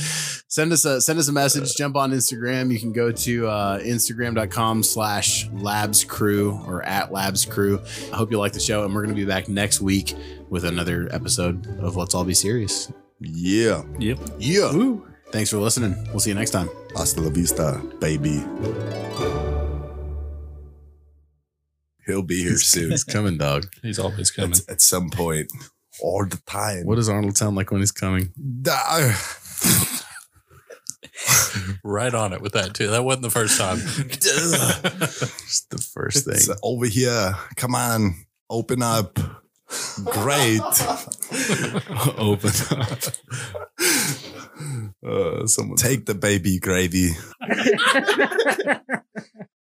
Send 0.48 0.72
us 0.72 0.84
a 0.84 1.00
send 1.00 1.16
us 1.20 1.28
a 1.28 1.32
message. 1.32 1.76
Jump 1.76 1.94
on 1.94 2.10
Instagram. 2.10 2.72
You 2.72 2.80
can 2.80 2.92
go 2.92 3.12
to 3.12 3.46
uh, 3.46 3.78
Instagram.com 3.78 4.82
slash 4.82 5.48
labs 5.52 6.02
crew 6.02 6.60
or 6.66 6.82
at 6.84 7.12
labs 7.12 7.44
crew. 7.44 7.80
I 8.12 8.16
hope 8.16 8.32
you 8.32 8.40
like 8.40 8.54
the 8.54 8.58
show, 8.60 8.84
and 8.84 8.92
we're 8.92 9.02
gonna 9.04 9.14
be 9.14 9.24
back 9.24 9.48
next 9.48 9.80
week 9.80 10.16
with 10.50 10.64
another 10.64 11.08
episode 11.12 11.64
of 11.78 11.94
Let's 11.94 12.12
All 12.12 12.24
Be 12.24 12.34
Serious. 12.34 12.90
yeah. 13.20 13.84
Yep. 14.00 14.18
Yeah. 14.40 14.72
Woo. 14.72 15.06
Thanks 15.30 15.50
for 15.50 15.58
listening. 15.58 15.94
We'll 16.10 16.18
see 16.18 16.30
you 16.30 16.34
next 16.34 16.50
time. 16.50 16.68
Hasta 16.96 17.20
la 17.20 17.30
vista, 17.30 17.80
baby. 18.00 18.42
He'll 22.06 22.22
be 22.22 22.42
here 22.42 22.56
soon. 22.56 22.90
He's 22.90 23.04
coming, 23.14 23.36
dog. 23.38 23.66
He's 23.82 23.98
always 23.98 24.30
coming. 24.30 24.52
at, 24.52 24.68
at 24.74 24.80
some 24.80 25.10
point, 25.10 25.52
all 26.00 26.24
the 26.24 26.40
time. 26.46 26.86
What 26.86 26.94
does 26.96 27.08
Arnold 27.08 27.36
sound 27.36 27.56
like 27.56 27.70
when 27.70 27.80
he's 27.80 27.92
coming? 27.92 28.32
Right 31.82 32.12
on 32.14 32.32
it 32.32 32.42
with 32.42 32.52
that 32.52 32.74
too. 32.74 32.88
That 32.88 33.04
wasn't 33.04 33.22
the 33.22 33.30
first 33.30 33.58
time. 33.58 33.78
Just 34.08 35.70
the 35.70 35.78
first 35.94 36.26
It's 36.28 36.46
thing. 36.46 36.56
over 36.62 36.84
here. 36.86 37.34
Come 37.56 37.74
on, 37.74 38.14
open 38.50 38.82
up. 38.82 39.18
Great. 40.04 40.60
Open 42.18 42.50
up. 42.70 42.98
Uh, 45.04 45.46
someone 45.46 45.76
Take 45.76 46.06
the 46.06 46.14
baby 46.14 46.58
gravy. 46.58 47.10